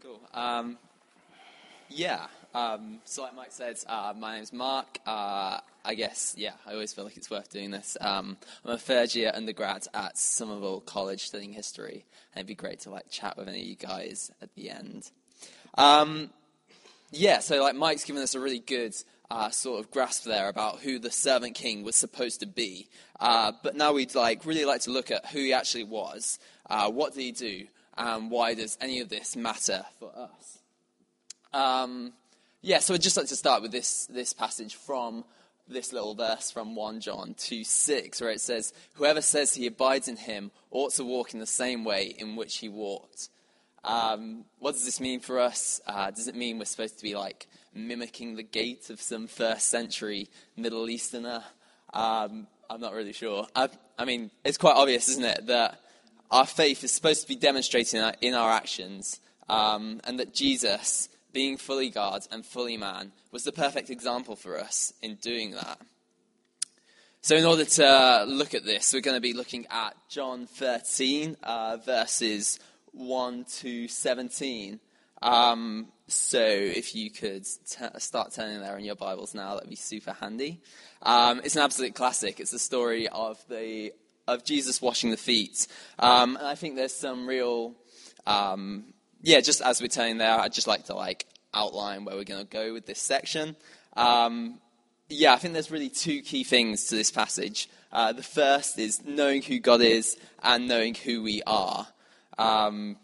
Cool. 0.02 0.25
Um, 0.36 0.76
yeah. 1.88 2.26
Um, 2.54 3.00
so, 3.04 3.22
like 3.22 3.34
Mike 3.34 3.52
said, 3.52 3.76
uh, 3.88 4.14
my 4.16 4.36
name's 4.36 4.52
Mark. 4.52 4.98
Uh, 5.06 5.58
I 5.84 5.94
guess, 5.94 6.34
yeah, 6.38 6.52
I 6.66 6.72
always 6.72 6.92
feel 6.92 7.04
like 7.04 7.16
it's 7.16 7.30
worth 7.30 7.50
doing 7.50 7.70
this. 7.70 7.96
Um, 8.00 8.36
I'm 8.64 8.72
a 8.72 8.78
third 8.78 9.14
year 9.14 9.32
undergrad 9.34 9.86
at 9.94 10.16
Somerville 10.16 10.80
College 10.80 11.26
studying 11.26 11.52
history, 11.52 12.04
and 12.32 12.40
it'd 12.40 12.46
be 12.46 12.54
great 12.54 12.80
to 12.80 12.90
like 12.90 13.10
chat 13.10 13.36
with 13.36 13.48
any 13.48 13.60
of 13.60 13.66
you 13.66 13.76
guys 13.76 14.30
at 14.42 14.54
the 14.54 14.70
end. 14.70 15.10
Um, 15.76 16.30
yeah, 17.10 17.40
so 17.40 17.60
like 17.62 17.74
Mike's 17.74 18.04
given 18.04 18.22
us 18.22 18.34
a 18.34 18.40
really 18.40 18.58
good 18.58 18.94
uh, 19.30 19.50
sort 19.50 19.80
of 19.80 19.90
grasp 19.90 20.24
there 20.24 20.48
about 20.48 20.80
who 20.80 20.98
the 20.98 21.10
servant 21.10 21.54
king 21.54 21.82
was 21.82 21.96
supposed 21.96 22.40
to 22.40 22.46
be. 22.46 22.88
Uh, 23.20 23.52
but 23.62 23.76
now 23.76 23.92
we'd 23.92 24.14
like 24.14 24.44
really 24.44 24.64
like 24.64 24.82
to 24.82 24.90
look 24.90 25.10
at 25.10 25.26
who 25.26 25.40
he 25.40 25.52
actually 25.52 25.84
was. 25.84 26.38
Uh, 26.68 26.90
what 26.90 27.14
did 27.14 27.20
he 27.20 27.32
do? 27.32 27.66
And 27.96 28.30
why 28.30 28.54
does 28.54 28.76
any 28.80 29.00
of 29.00 29.08
this 29.08 29.36
matter 29.36 29.84
for 29.98 30.10
us? 30.16 30.58
Um, 31.52 32.12
yeah, 32.60 32.80
so 32.80 32.94
I'd 32.94 33.02
just 33.02 33.16
like 33.16 33.28
to 33.28 33.36
start 33.36 33.62
with 33.62 33.72
this, 33.72 34.06
this 34.06 34.32
passage 34.32 34.74
from 34.74 35.24
this 35.68 35.92
little 35.92 36.14
verse 36.14 36.50
from 36.50 36.74
1 36.74 37.00
John 37.00 37.34
2 37.38 37.64
6, 37.64 38.20
where 38.20 38.30
it 38.30 38.40
says, 38.40 38.72
Whoever 38.94 39.22
says 39.22 39.54
he 39.54 39.66
abides 39.66 40.08
in 40.08 40.16
him 40.16 40.50
ought 40.70 40.92
to 40.94 41.04
walk 41.04 41.32
in 41.32 41.40
the 41.40 41.46
same 41.46 41.84
way 41.84 42.14
in 42.18 42.36
which 42.36 42.58
he 42.58 42.68
walked. 42.68 43.30
Um, 43.84 44.44
what 44.58 44.72
does 44.72 44.84
this 44.84 45.00
mean 45.00 45.20
for 45.20 45.38
us? 45.38 45.80
Uh, 45.86 46.10
does 46.10 46.28
it 46.28 46.34
mean 46.34 46.58
we're 46.58 46.64
supposed 46.64 46.98
to 46.98 47.02
be 47.02 47.14
like 47.14 47.46
mimicking 47.72 48.34
the 48.34 48.42
gait 48.42 48.90
of 48.90 49.00
some 49.00 49.28
first 49.28 49.68
century 49.68 50.28
Middle 50.56 50.88
Easterner? 50.90 51.44
Um, 51.94 52.48
I'm 52.68 52.80
not 52.80 52.94
really 52.94 53.12
sure. 53.12 53.46
I, 53.54 53.68
I, 53.98 54.04
mean, 54.04 54.30
it's 54.44 54.58
quite 54.58 54.74
obvious, 54.74 55.08
isn't 55.08 55.24
it, 55.24 55.46
that 55.46 55.80
our 56.30 56.46
faith 56.46 56.84
is 56.84 56.92
supposed 56.92 57.22
to 57.22 57.28
be 57.28 57.36
demonstrated 57.36 57.94
in 57.94 58.02
our, 58.02 58.14
in 58.20 58.34
our 58.34 58.50
actions, 58.50 59.20
um, 59.48 60.00
and 60.04 60.18
that 60.18 60.34
Jesus, 60.34 61.08
being 61.32 61.56
fully 61.56 61.90
God 61.90 62.22
and 62.30 62.44
fully 62.44 62.76
man, 62.76 63.12
was 63.32 63.44
the 63.44 63.52
perfect 63.52 63.90
example 63.90 64.36
for 64.36 64.58
us 64.58 64.92
in 65.02 65.16
doing 65.16 65.52
that. 65.52 65.78
So, 67.20 67.34
in 67.36 67.44
order 67.44 67.64
to 67.64 68.24
look 68.26 68.54
at 68.54 68.64
this, 68.64 68.92
we're 68.92 69.00
going 69.00 69.16
to 69.16 69.20
be 69.20 69.32
looking 69.32 69.66
at 69.70 69.96
John 70.08 70.46
13, 70.46 71.36
uh, 71.42 71.78
verses 71.84 72.60
1 72.92 73.44
to 73.58 73.88
17. 73.88 74.80
Um, 75.22 75.88
so 76.08 76.38
if 76.40 76.94
you 76.94 77.10
could 77.10 77.44
t- 77.44 77.86
start 77.98 78.32
turning 78.32 78.60
there 78.60 78.78
in 78.78 78.84
your 78.84 78.94
Bibles 78.94 79.34
now, 79.34 79.54
that'd 79.54 79.68
be 79.68 79.76
super 79.76 80.12
handy. 80.12 80.60
Um, 81.02 81.40
it's 81.42 81.56
an 81.56 81.62
absolute 81.62 81.94
classic. 81.94 82.38
It's 82.38 82.52
the 82.52 82.58
story 82.58 83.08
of 83.08 83.42
the 83.48 83.92
of 84.28 84.44
Jesus 84.44 84.82
washing 84.82 85.10
the 85.10 85.16
feet, 85.16 85.66
um, 85.98 86.36
and 86.36 86.46
I 86.46 86.54
think 86.54 86.76
there's 86.76 86.94
some 86.94 87.26
real, 87.26 87.74
um, 88.26 88.92
yeah. 89.22 89.40
Just 89.40 89.60
as 89.62 89.80
we're 89.80 89.88
turning 89.88 90.18
there, 90.18 90.38
I'd 90.38 90.52
just 90.52 90.66
like 90.66 90.84
to 90.86 90.94
like 90.94 91.26
outline 91.54 92.04
where 92.04 92.16
we're 92.16 92.24
going 92.24 92.44
to 92.44 92.50
go 92.50 92.72
with 92.72 92.86
this 92.86 93.00
section. 93.00 93.56
Um, 93.96 94.60
yeah, 95.08 95.32
I 95.32 95.36
think 95.36 95.54
there's 95.54 95.70
really 95.70 95.88
two 95.88 96.20
key 96.22 96.44
things 96.44 96.86
to 96.86 96.96
this 96.96 97.10
passage. 97.10 97.68
Uh, 97.92 98.12
the 98.12 98.22
first 98.22 98.78
is 98.78 99.04
knowing 99.04 99.42
who 99.42 99.58
God 99.58 99.80
is 99.80 100.16
and 100.42 100.68
knowing 100.68 100.94
who 100.94 101.22
we 101.22 101.42
are. 101.46 101.86
Um, 102.36 102.96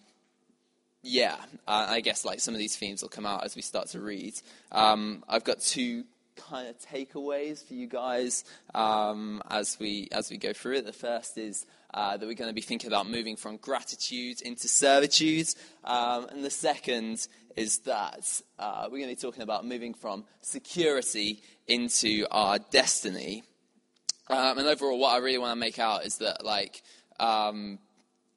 yeah, 1.03 1.37
uh, 1.67 1.87
I 1.89 2.01
guess 2.01 2.25
like 2.25 2.41
some 2.41 2.55
of 2.55 2.59
these 2.59 2.77
themes 2.77 3.03
will 3.03 3.09
come 3.09 3.27
out 3.27 3.45
as 3.45 3.57
we 3.57 3.63
start 3.63 3.89
to 3.89 4.01
read. 4.01 4.35
Um, 4.71 5.25
I've 5.29 5.45
got 5.45 5.61
two 5.61 6.05
kind 6.37 6.69
of 6.69 6.79
takeaways 6.79 7.67
for 7.67 7.75
you 7.75 7.87
guys 7.87 8.45
um, 8.75 9.43
as 9.51 9.79
we 9.79 10.09
as 10.13 10.31
we 10.31 10.37
go 10.37 10.53
through 10.53 10.77
it. 10.77 10.87
The 10.87 10.93
first 10.93 11.39
is 11.39 11.67
uh, 11.95 12.17
that 12.17 12.27
we're 12.27 12.35
going 12.35 12.51
to 12.51 12.55
be 12.55 12.61
thinking 12.61 12.89
about 12.89 13.09
moving 13.09 13.37
from 13.37 13.57
gratitude 13.59 14.41
into 14.43 14.69
servitude, 14.69 15.49
um, 15.85 16.27
and 16.31 16.45
the 16.45 16.51
second 16.51 17.27
is 17.57 17.81
that 17.81 18.41
uh, 18.59 18.85
we're 18.85 18.99
going 18.99 19.11
to 19.11 19.17
be 19.17 19.29
talking 19.29 19.43
about 19.43 19.67
moving 19.67 19.95
from 19.95 20.25
security 20.41 21.43
into 21.67 22.27
our 22.31 22.59
destiny. 22.59 23.43
Um, 24.31 24.59
and 24.59 24.67
overall, 24.67 24.99
what 24.99 25.15
I 25.15 25.19
really 25.19 25.39
want 25.39 25.53
to 25.53 25.57
make 25.57 25.79
out 25.79 26.07
is 26.07 26.19
that 26.19 26.45
like 26.45 26.83
um, 27.21 27.79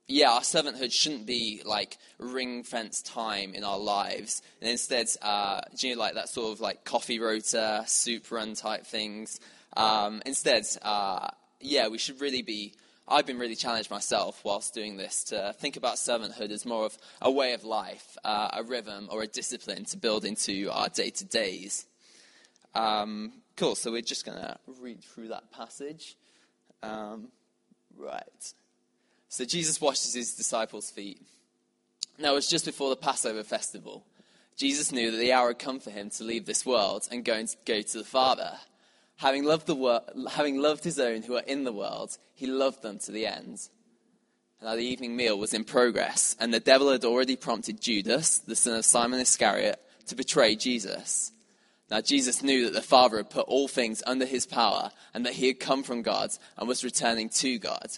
yeah, 0.08 0.32
our 0.32 0.41
servanthood 0.41 0.91
shouldn't 0.91 1.26
be 1.26 1.62
like 1.65 1.98
ring 2.20 2.63
fence 2.63 3.02
time 3.02 3.56
in 3.56 3.63
our 3.63 3.80
lives, 3.80 4.41
and 4.62 4.70
instead, 4.70 5.08
uh, 5.22 5.62
do 5.78 5.88
you 5.88 5.96
know, 5.96 6.02
like 6.02 6.13
that 6.13 6.30
sort 6.30 6.54
of 6.54 6.62
like 6.62 6.84
coffee 6.84 7.20
rota, 7.20 7.84
soup 7.88 8.30
run 8.32 8.54
type 8.54 8.86
things. 8.86 9.39
Um, 9.76 10.22
instead, 10.26 10.65
uh, 10.84 11.28
yeah, 11.60 11.88
we 11.88 11.98
should 11.98 12.22
really 12.22 12.44
be. 12.44 12.74
I've 13.08 13.28
been 13.28 13.38
really 13.38 13.56
challenged 13.56 13.91
myself 13.91 14.41
whilst 14.44 14.74
doing 14.74 14.98
this 14.98 15.26
to 15.26 15.54
think 15.60 15.78
about 15.78 15.96
servanthood 15.96 16.50
as 16.50 16.65
more 16.65 16.86
of 16.86 16.98
a 17.22 17.30
way 17.30 17.54
of 17.54 17.63
life, 17.63 18.18
uh, 18.24 18.50
a 18.54 18.63
rhythm, 18.63 19.10
or 19.12 19.22
a 19.22 19.28
discipline 19.28 19.86
to 19.86 19.98
build 19.98 20.26
into 20.26 20.70
our 20.72 20.89
day 20.89 21.12
to 21.12 21.26
days. 21.26 21.86
Um, 22.74 23.34
cool. 23.58 23.76
So 23.76 23.91
we're 23.91 24.02
just 24.02 24.26
going 24.26 24.39
to 24.39 24.58
read 24.82 25.04
through 25.04 25.30
that 25.30 25.52
passage. 25.52 26.15
Um, 26.82 27.30
right. 27.96 28.54
So 29.36 29.43
Jesus 29.43 29.82
washes 29.82 30.13
his 30.13 30.34
disciples' 30.34 30.89
feet. 30.89 31.21
Now, 32.17 32.32
it 32.32 32.36
was 32.36 32.48
just 32.48 32.63
before 32.63 32.89
the 32.89 32.95
Passover 32.95 33.43
festival. 33.43 34.06
Jesus 34.56 34.93
knew 34.93 35.12
that 35.12 35.17
the 35.17 35.34
hour 35.34 35.50
had 35.50 35.60
come 35.60 35.82
for 35.82 35.89
him 35.89 36.10
to 36.12 36.24
leave 36.24 36.45
this 36.45 36.65
world 36.65 37.06
and 37.12 37.26
go, 37.26 37.34
and 37.34 37.54
go 37.65 37.82
to 37.82 37.98
the 37.98 38.06
Father. 38.06 38.54
Having 39.17 39.43
loved, 39.43 39.67
the 39.67 39.76
wor- 39.76 40.04
having 40.32 40.62
loved 40.62 40.86
his 40.86 41.02
own 41.02 41.21
who 41.21 41.36
are 41.36 41.43
in 41.45 41.65
the 41.65 41.74
world, 41.74 42.17
he 42.34 42.48
loved 42.48 42.82
them 42.82 42.98
to 43.00 43.12
the 43.12 43.28
end. 43.28 43.60
Now, 44.63 44.78
the 44.78 44.86
evening 44.86 45.17
meal 45.17 45.38
was 45.38 45.54
in 45.54 45.65
progress, 45.65 46.38
and 46.39 46.54
the 46.54 46.62
devil 46.62 46.89
had 46.89 47.04
already 47.04 47.36
prompted 47.36 47.82
Judas, 47.82 48.39
the 48.39 48.56
son 48.56 48.78
of 48.78 48.86
Simon 48.86 49.19
Iscariot, 49.19 49.82
to 50.08 50.15
betray 50.15 50.56
Jesus. 50.56 51.34
Now, 51.91 52.00
Jesus 52.00 52.41
knew 52.41 52.63
that 52.63 52.74
the 52.74 52.82
Father 52.82 53.17
had 53.17 53.30
put 53.30 53.50
all 53.50 53.67
things 53.67 54.02
under 54.08 54.26
his 54.26 54.45
power, 54.45 54.91
and 55.13 55.26
that 55.26 55.34
he 55.34 55.48
had 55.48 55.60
come 55.60 55.84
from 55.84 56.04
God 56.04 56.30
and 56.58 56.69
was 56.69 56.86
returning 56.86 57.28
to 57.28 57.60
God. 57.60 57.98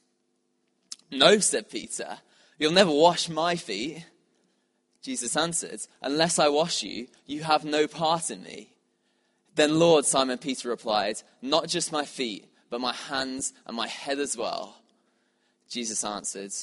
No, 1.11 1.39
said 1.39 1.69
Peter, 1.69 2.19
you'll 2.57 2.71
never 2.71 2.91
wash 2.91 3.29
my 3.29 3.55
feet. 3.55 4.05
Jesus 5.01 5.35
answered, 5.35 5.81
Unless 6.01 6.39
I 6.39 6.47
wash 6.47 6.83
you, 6.83 7.07
you 7.25 7.43
have 7.43 7.65
no 7.65 7.87
part 7.87 8.31
in 8.31 8.43
me. 8.43 8.69
Then, 9.55 9.77
Lord, 9.77 10.05
Simon 10.05 10.37
Peter 10.37 10.69
replied, 10.69 11.21
Not 11.41 11.67
just 11.67 11.91
my 11.91 12.05
feet, 12.05 12.47
but 12.69 12.79
my 12.79 12.93
hands 12.93 13.53
and 13.67 13.75
my 13.75 13.87
head 13.87 14.19
as 14.19 14.37
well. 14.37 14.77
Jesus 15.69 16.03
answered, 16.05 16.53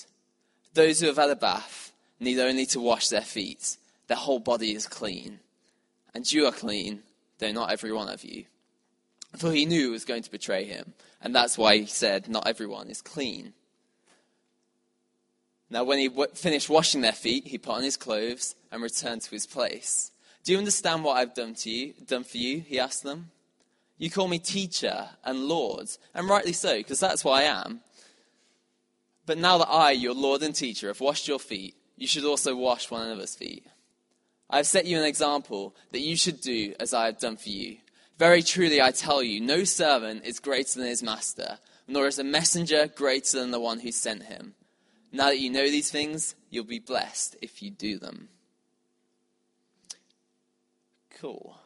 Those 0.72 1.00
who 1.00 1.08
have 1.08 1.16
had 1.16 1.30
a 1.30 1.36
bath 1.36 1.92
need 2.18 2.38
only 2.40 2.64
to 2.66 2.80
wash 2.80 3.08
their 3.08 3.20
feet. 3.20 3.76
Their 4.06 4.16
whole 4.16 4.40
body 4.40 4.72
is 4.72 4.86
clean. 4.86 5.40
And 6.14 6.30
you 6.32 6.46
are 6.46 6.52
clean, 6.52 7.02
though 7.38 7.52
not 7.52 7.70
every 7.70 7.92
one 7.92 8.08
of 8.08 8.24
you. 8.24 8.46
For 9.36 9.52
he 9.52 9.66
knew 9.66 9.82
he 9.82 9.88
was 9.88 10.06
going 10.06 10.22
to 10.22 10.30
betray 10.30 10.64
him, 10.64 10.94
and 11.20 11.34
that's 11.34 11.58
why 11.58 11.76
he 11.76 11.86
said, 11.86 12.28
Not 12.28 12.46
everyone 12.46 12.88
is 12.88 13.02
clean. 13.02 13.52
Now, 15.70 15.84
when 15.84 15.98
he 15.98 16.08
w- 16.08 16.30
finished 16.34 16.70
washing 16.70 17.02
their 17.02 17.12
feet, 17.12 17.46
he 17.46 17.58
put 17.58 17.74
on 17.74 17.82
his 17.82 17.96
clothes 17.96 18.54
and 18.72 18.82
returned 18.82 19.22
to 19.22 19.30
his 19.30 19.46
place. 19.46 20.12
Do 20.44 20.52
you 20.52 20.58
understand 20.58 21.04
what 21.04 21.16
I've 21.16 21.34
done 21.34 21.54
to 21.56 21.70
you, 21.70 21.92
done 22.06 22.24
for 22.24 22.38
you? 22.38 22.60
He 22.60 22.78
asked 22.78 23.02
them. 23.02 23.30
You 23.98 24.10
call 24.10 24.28
me 24.28 24.38
teacher 24.38 25.10
and 25.24 25.46
Lord, 25.46 25.88
and 26.14 26.28
rightly 26.28 26.52
so, 26.52 26.78
because 26.78 27.00
that's 27.00 27.24
what 27.24 27.42
I 27.42 27.42
am. 27.42 27.80
But 29.26 29.38
now 29.38 29.58
that 29.58 29.68
I, 29.68 29.90
your 29.90 30.14
Lord 30.14 30.42
and 30.42 30.54
teacher, 30.54 30.86
have 30.86 31.00
washed 31.00 31.28
your 31.28 31.40
feet, 31.40 31.74
you 31.96 32.06
should 32.06 32.24
also 32.24 32.56
wash 32.56 32.90
one 32.90 33.06
another's 33.06 33.34
feet. 33.34 33.66
I 34.48 34.58
have 34.58 34.66
set 34.66 34.86
you 34.86 34.96
an 34.98 35.04
example 35.04 35.74
that 35.92 36.00
you 36.00 36.16
should 36.16 36.40
do 36.40 36.74
as 36.80 36.94
I 36.94 37.06
have 37.06 37.18
done 37.18 37.36
for 37.36 37.50
you. 37.50 37.76
Very 38.18 38.42
truly, 38.42 38.80
I 38.80 38.90
tell 38.92 39.22
you, 39.22 39.40
no 39.40 39.64
servant 39.64 40.24
is 40.24 40.40
greater 40.40 40.78
than 40.78 40.88
his 40.88 41.02
master, 41.02 41.58
nor 41.86 42.06
is 42.06 42.18
a 42.18 42.24
messenger 42.24 42.86
greater 42.86 43.38
than 43.38 43.50
the 43.50 43.60
one 43.60 43.80
who 43.80 43.92
sent 43.92 44.22
him. 44.22 44.54
Now 45.10 45.26
that 45.26 45.38
you 45.38 45.50
know 45.50 45.64
these 45.64 45.90
things, 45.90 46.34
you'll 46.50 46.64
be 46.64 46.78
blessed 46.78 47.36
if 47.40 47.62
you 47.62 47.70
do 47.70 47.98
them. 47.98 48.28
Cool. 51.20 51.58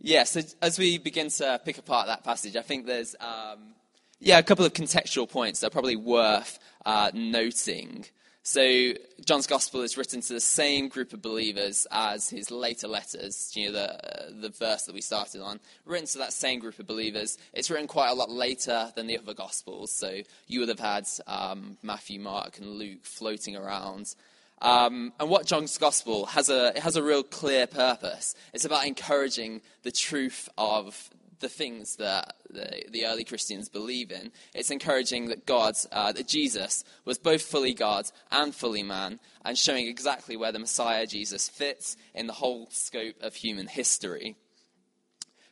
Yeah, 0.00 0.24
so 0.24 0.40
as 0.62 0.78
we 0.78 0.98
begin 0.98 1.28
to 1.30 1.60
pick 1.64 1.78
apart 1.78 2.06
that 2.06 2.22
passage, 2.24 2.56
I 2.56 2.62
think 2.62 2.86
there's 2.86 3.16
um, 3.20 3.74
yeah 4.20 4.38
a 4.38 4.42
couple 4.42 4.64
of 4.64 4.72
contextual 4.72 5.28
points 5.28 5.60
that 5.60 5.66
are 5.68 5.70
probably 5.70 5.96
worth 5.96 6.58
uh, 6.86 7.10
noting. 7.12 8.06
So 8.48 8.94
John's 9.26 9.46
gospel 9.46 9.82
is 9.82 9.98
written 9.98 10.22
to 10.22 10.32
the 10.32 10.40
same 10.40 10.88
group 10.88 11.12
of 11.12 11.20
believers 11.20 11.86
as 11.90 12.30
his 12.30 12.50
later 12.50 12.88
letters. 12.88 13.52
You 13.54 13.66
know, 13.66 13.72
the, 13.72 13.92
uh, 13.92 14.30
the 14.40 14.48
verse 14.48 14.84
that 14.84 14.94
we 14.94 15.02
started 15.02 15.42
on, 15.42 15.60
written 15.84 16.06
to 16.06 16.18
that 16.18 16.32
same 16.32 16.58
group 16.58 16.78
of 16.78 16.86
believers. 16.86 17.36
It's 17.52 17.70
written 17.70 17.86
quite 17.86 18.08
a 18.08 18.14
lot 18.14 18.30
later 18.30 18.90
than 18.96 19.06
the 19.06 19.18
other 19.18 19.34
gospels. 19.34 19.92
So 19.92 20.22
you 20.46 20.60
would 20.60 20.70
have 20.70 20.80
had 20.80 21.06
um, 21.26 21.76
Matthew, 21.82 22.20
Mark, 22.20 22.56
and 22.56 22.78
Luke 22.78 23.04
floating 23.04 23.54
around. 23.54 24.14
Um, 24.62 25.12
and 25.20 25.28
what 25.28 25.44
John's 25.44 25.76
gospel 25.76 26.24
has 26.24 26.48
a 26.48 26.68
it 26.68 26.78
has 26.78 26.96
a 26.96 27.02
real 27.02 27.22
clear 27.22 27.66
purpose. 27.66 28.34
It's 28.54 28.64
about 28.64 28.86
encouraging 28.86 29.60
the 29.82 29.92
truth 29.92 30.48
of 30.56 31.10
the 31.40 31.48
things 31.48 31.96
that 31.96 32.36
the, 32.50 32.84
the, 32.90 33.06
early 33.06 33.24
Christians 33.24 33.68
believe 33.68 34.10
in. 34.10 34.32
It's 34.54 34.70
encouraging 34.70 35.28
that 35.28 35.46
God, 35.46 35.74
uh, 35.92 36.12
that 36.12 36.28
Jesus 36.28 36.84
was 37.04 37.18
both 37.18 37.42
fully 37.42 37.74
God 37.74 38.06
and 38.30 38.54
fully 38.54 38.82
man, 38.82 39.20
and 39.44 39.56
showing 39.56 39.86
exactly 39.86 40.36
where 40.36 40.52
the 40.52 40.58
Messiah 40.58 41.06
Jesus 41.06 41.48
fits 41.48 41.96
in 42.14 42.26
the 42.26 42.32
whole 42.32 42.68
scope 42.70 43.16
of 43.20 43.34
human 43.34 43.66
history. 43.66 44.36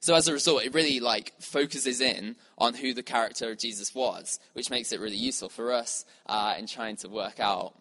So 0.01 0.15
as 0.15 0.29
a 0.29 0.33
result, 0.33 0.65
it 0.65 0.75
really 0.75 1.01
like 1.01 1.33
focuses 1.41 2.01
in 2.01 2.37
on 2.59 2.75
who 2.75 2.95
the 2.95 3.03
character 3.03 3.51
of 3.51 3.59
Jesus 3.59 3.95
was, 3.95 4.39
which 4.53 4.71
makes 4.71 4.93
it 4.93 5.01
really 5.01 5.17
useful 5.17 5.49
for 5.49 5.73
us 5.73 6.05
uh, 6.27 6.55
in 6.59 6.67
trying 6.67 6.97
to 6.99 7.09
work 7.09 7.41
out 7.41 7.75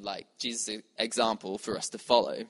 like 0.00 0.26
Jesus' 0.38 0.82
example 0.98 1.58
for 1.58 1.76
us 1.76 1.88
to 1.90 1.98
follow. 1.98 2.44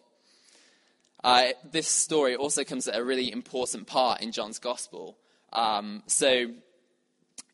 Uh, 1.24 1.48
this 1.72 1.88
story 1.88 2.36
also 2.36 2.64
comes 2.64 2.86
at 2.86 2.96
a 2.96 3.02
really 3.02 3.32
important 3.32 3.86
part 3.86 4.20
in 4.20 4.30
John's 4.30 4.58
gospel. 4.58 5.16
Um, 5.54 6.02
so, 6.06 6.48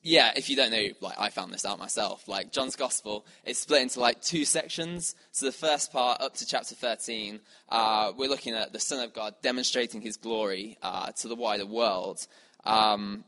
yeah, 0.02 0.32
if 0.34 0.50
you 0.50 0.56
don't 0.56 0.72
know, 0.72 0.88
like 1.00 1.14
I 1.20 1.28
found 1.28 1.52
this 1.52 1.64
out 1.64 1.78
myself. 1.78 2.26
Like 2.26 2.50
John's 2.50 2.74
gospel 2.74 3.24
is 3.44 3.58
split 3.58 3.82
into 3.82 4.00
like 4.00 4.20
two 4.22 4.44
sections. 4.44 5.14
So 5.30 5.46
the 5.46 5.52
first 5.52 5.92
part, 5.92 6.20
up 6.20 6.34
to 6.34 6.46
chapter 6.46 6.74
13, 6.74 7.38
uh, 7.68 8.12
we're 8.16 8.28
looking 8.28 8.54
at 8.54 8.72
the 8.72 8.80
Son 8.80 9.04
of 9.04 9.14
God 9.14 9.34
demonstrating 9.40 10.00
His 10.00 10.16
glory 10.16 10.76
uh, 10.82 11.12
to 11.12 11.28
the 11.28 11.36
wider 11.36 11.66
world. 11.66 12.26
Um, 12.64 13.22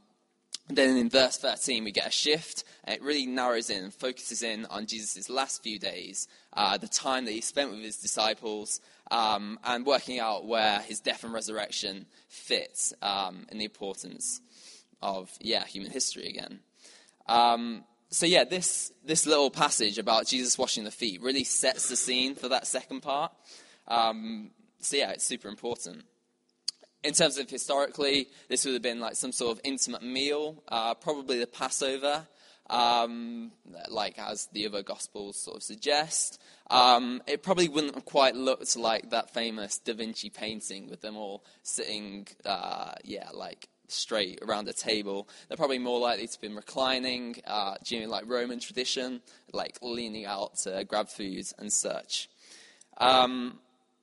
then 0.68 0.96
in 0.96 1.08
verse 1.08 1.36
13, 1.38 1.84
we 1.84 1.92
get 1.92 2.06
a 2.06 2.10
shift, 2.10 2.64
and 2.84 2.96
it 2.96 3.02
really 3.02 3.26
narrows 3.26 3.70
in 3.70 3.84
and 3.84 3.94
focuses 3.94 4.42
in 4.42 4.64
on 4.66 4.86
Jesus' 4.86 5.28
last 5.28 5.62
few 5.62 5.78
days, 5.78 6.28
uh, 6.52 6.78
the 6.78 6.88
time 6.88 7.24
that 7.24 7.32
he 7.32 7.40
spent 7.40 7.70
with 7.70 7.80
his 7.80 7.96
disciples, 7.96 8.80
um, 9.12 9.58
and 9.62 9.84
working 9.84 10.18
out 10.18 10.46
where 10.46 10.80
his 10.80 11.00
death 11.00 11.22
and 11.22 11.32
resurrection 11.32 12.06
fits 12.28 12.94
um, 13.02 13.46
in 13.50 13.58
the 13.58 13.64
importance 13.64 14.40
of, 15.02 15.30
yeah, 15.40 15.64
human 15.64 15.90
history 15.90 16.26
again. 16.26 16.60
Um, 17.26 17.84
so, 18.08 18.26
yeah, 18.26 18.44
this, 18.44 18.90
this 19.04 19.26
little 19.26 19.50
passage 19.50 19.98
about 19.98 20.26
Jesus 20.26 20.58
washing 20.58 20.84
the 20.84 20.90
feet 20.90 21.20
really 21.22 21.44
sets 21.44 21.88
the 21.88 21.96
scene 21.96 22.34
for 22.34 22.48
that 22.48 22.66
second 22.66 23.02
part. 23.02 23.32
Um, 23.86 24.50
so, 24.80 24.96
yeah, 24.96 25.10
it's 25.10 25.24
super 25.24 25.48
important 25.48 26.04
in 27.04 27.12
terms 27.14 27.36
of 27.38 27.50
historically, 27.50 28.28
this 28.48 28.64
would 28.64 28.74
have 28.74 28.82
been 28.82 29.00
like 29.00 29.16
some 29.16 29.32
sort 29.32 29.52
of 29.52 29.60
intimate 29.64 30.02
meal, 30.02 30.62
uh, 30.68 30.94
probably 30.94 31.38
the 31.38 31.46
Passover. 31.46 32.26
Um, 32.72 33.52
like 33.88 34.18
as 34.18 34.48
the 34.52 34.66
other 34.66 34.82
Gospels 34.82 35.36
sort 35.36 35.58
of 35.58 35.62
suggest. 35.62 36.40
Um, 36.70 37.20
it 37.26 37.42
probably 37.42 37.68
wouldn't 37.68 37.94
have 37.94 38.06
quite 38.06 38.34
looked 38.34 38.76
like 38.76 39.10
that 39.10 39.32
famous 39.32 39.78
Da 39.78 39.92
Vinci 39.92 40.30
painting 40.30 40.88
with 40.88 41.02
them 41.02 41.16
all 41.16 41.44
sitting, 41.62 42.26
uh, 42.46 42.94
yeah, 43.04 43.28
like 43.34 43.68
straight 43.88 44.40
around 44.42 44.68
a 44.68 44.72
table. 44.72 45.28
They're 45.46 45.58
probably 45.58 45.78
more 45.78 46.00
likely 46.00 46.26
to 46.26 46.32
have 46.32 46.40
been 46.40 46.56
reclining, 46.56 47.36
uh, 47.46 47.74
like 48.08 48.24
Roman 48.26 48.58
tradition, 48.58 49.20
like 49.52 49.76
leaning 49.82 50.24
out 50.24 50.56
to 50.62 50.82
grab 50.84 51.10
food 51.10 51.44
and 51.58 51.70
such. 51.70 52.30
Um, 52.96 53.58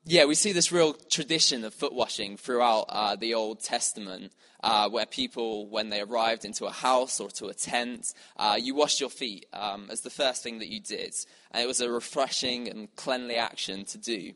yeah, 0.09 0.25
we 0.25 0.33
see 0.33 0.53
this 0.53 0.71
real 0.71 0.93
tradition 0.93 1.63
of 1.63 1.71
foot 1.71 1.93
washing 1.93 2.35
throughout 2.35 2.85
uh, 2.89 3.15
the 3.15 3.35
Old 3.35 3.59
Testament, 3.59 4.33
uh, 4.63 4.89
where 4.89 5.05
people, 5.05 5.67
when 5.69 5.89
they 5.89 6.01
arrived 6.01 6.45
into 6.45 6.65
a 6.65 6.71
house 6.71 7.19
or 7.19 7.29
to 7.29 7.45
a 7.45 7.53
tent, 7.53 8.11
uh, 8.35 8.57
you 8.59 8.73
washed 8.73 8.99
your 8.99 9.11
feet 9.11 9.45
um, 9.53 9.87
as 9.91 10.01
the 10.01 10.09
first 10.09 10.41
thing 10.41 10.57
that 10.59 10.67
you 10.67 10.79
did. 10.79 11.13
And 11.51 11.63
it 11.63 11.67
was 11.67 11.79
a 11.79 11.91
refreshing 11.91 12.67
and 12.67 12.93
cleanly 12.95 13.35
action 13.35 13.85
to 13.85 13.99
do. 13.99 14.31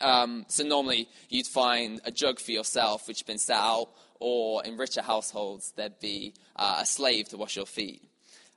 Um, 0.00 0.44
so 0.46 0.62
normally 0.62 1.08
you'd 1.28 1.48
find 1.48 2.00
a 2.04 2.12
jug 2.12 2.38
for 2.38 2.52
yourself, 2.52 3.08
which 3.08 3.18
had 3.18 3.26
been 3.26 3.38
set 3.38 3.58
out, 3.58 3.88
or 4.20 4.64
in 4.64 4.76
richer 4.76 5.02
households 5.02 5.72
there'd 5.72 5.98
be 5.98 6.34
uh, 6.54 6.78
a 6.82 6.86
slave 6.86 7.28
to 7.30 7.36
wash 7.36 7.56
your 7.56 7.66
feet. 7.66 8.11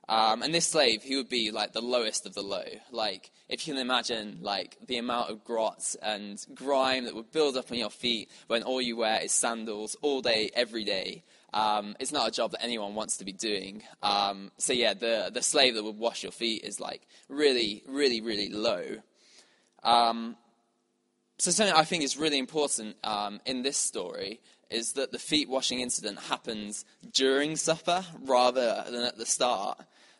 Um, 0.08 0.42
and 0.42 0.54
this 0.54 0.68
slave, 0.68 1.02
he 1.02 1.16
would 1.16 1.28
be 1.28 1.50
like 1.50 1.72
the 1.72 1.82
lowest 1.82 2.26
of 2.26 2.34
the 2.34 2.42
low. 2.42 2.64
Like, 2.92 3.32
if 3.48 3.66
you 3.66 3.74
can 3.74 3.80
imagine, 3.80 4.38
like, 4.40 4.76
the 4.86 4.98
amount 4.98 5.30
of 5.30 5.44
grot 5.44 5.96
and 6.00 6.44
grime 6.54 7.04
that 7.04 7.14
would 7.14 7.32
build 7.32 7.56
up 7.56 7.72
on 7.72 7.78
your 7.78 7.90
feet 7.90 8.30
when 8.46 8.62
all 8.62 8.80
you 8.80 8.96
wear 8.96 9.20
is 9.20 9.32
sandals 9.32 9.96
all 10.02 10.22
day, 10.22 10.50
every 10.54 10.84
day. 10.84 11.24
Um, 11.52 11.96
it's 11.98 12.12
not 12.12 12.28
a 12.28 12.30
job 12.30 12.52
that 12.52 12.62
anyone 12.62 12.94
wants 12.94 13.16
to 13.16 13.24
be 13.24 13.32
doing. 13.32 13.82
Um, 14.02 14.52
so 14.58 14.72
yeah, 14.72 14.94
the, 14.94 15.30
the 15.32 15.42
slave 15.42 15.74
that 15.74 15.82
would 15.82 15.98
wash 15.98 16.22
your 16.22 16.32
feet 16.32 16.62
is 16.64 16.78
like 16.80 17.02
really, 17.28 17.82
really, 17.88 18.20
really 18.20 18.48
low. 18.48 18.84
Um, 19.82 20.36
so 21.38 21.50
something 21.50 21.74
I 21.74 21.84
think 21.84 22.02
is 22.02 22.16
really 22.16 22.38
important 22.38 22.96
um, 23.04 23.40
in 23.44 23.62
this 23.62 23.76
story 23.76 24.40
is 24.70 24.94
that 24.94 25.12
the 25.12 25.18
feet 25.18 25.48
washing 25.48 25.80
incident 25.80 26.18
happens 26.18 26.84
during 27.12 27.56
supper 27.56 28.04
rather 28.22 28.84
than 28.90 29.02
at 29.02 29.16
the 29.16 29.26
start. 29.26 29.78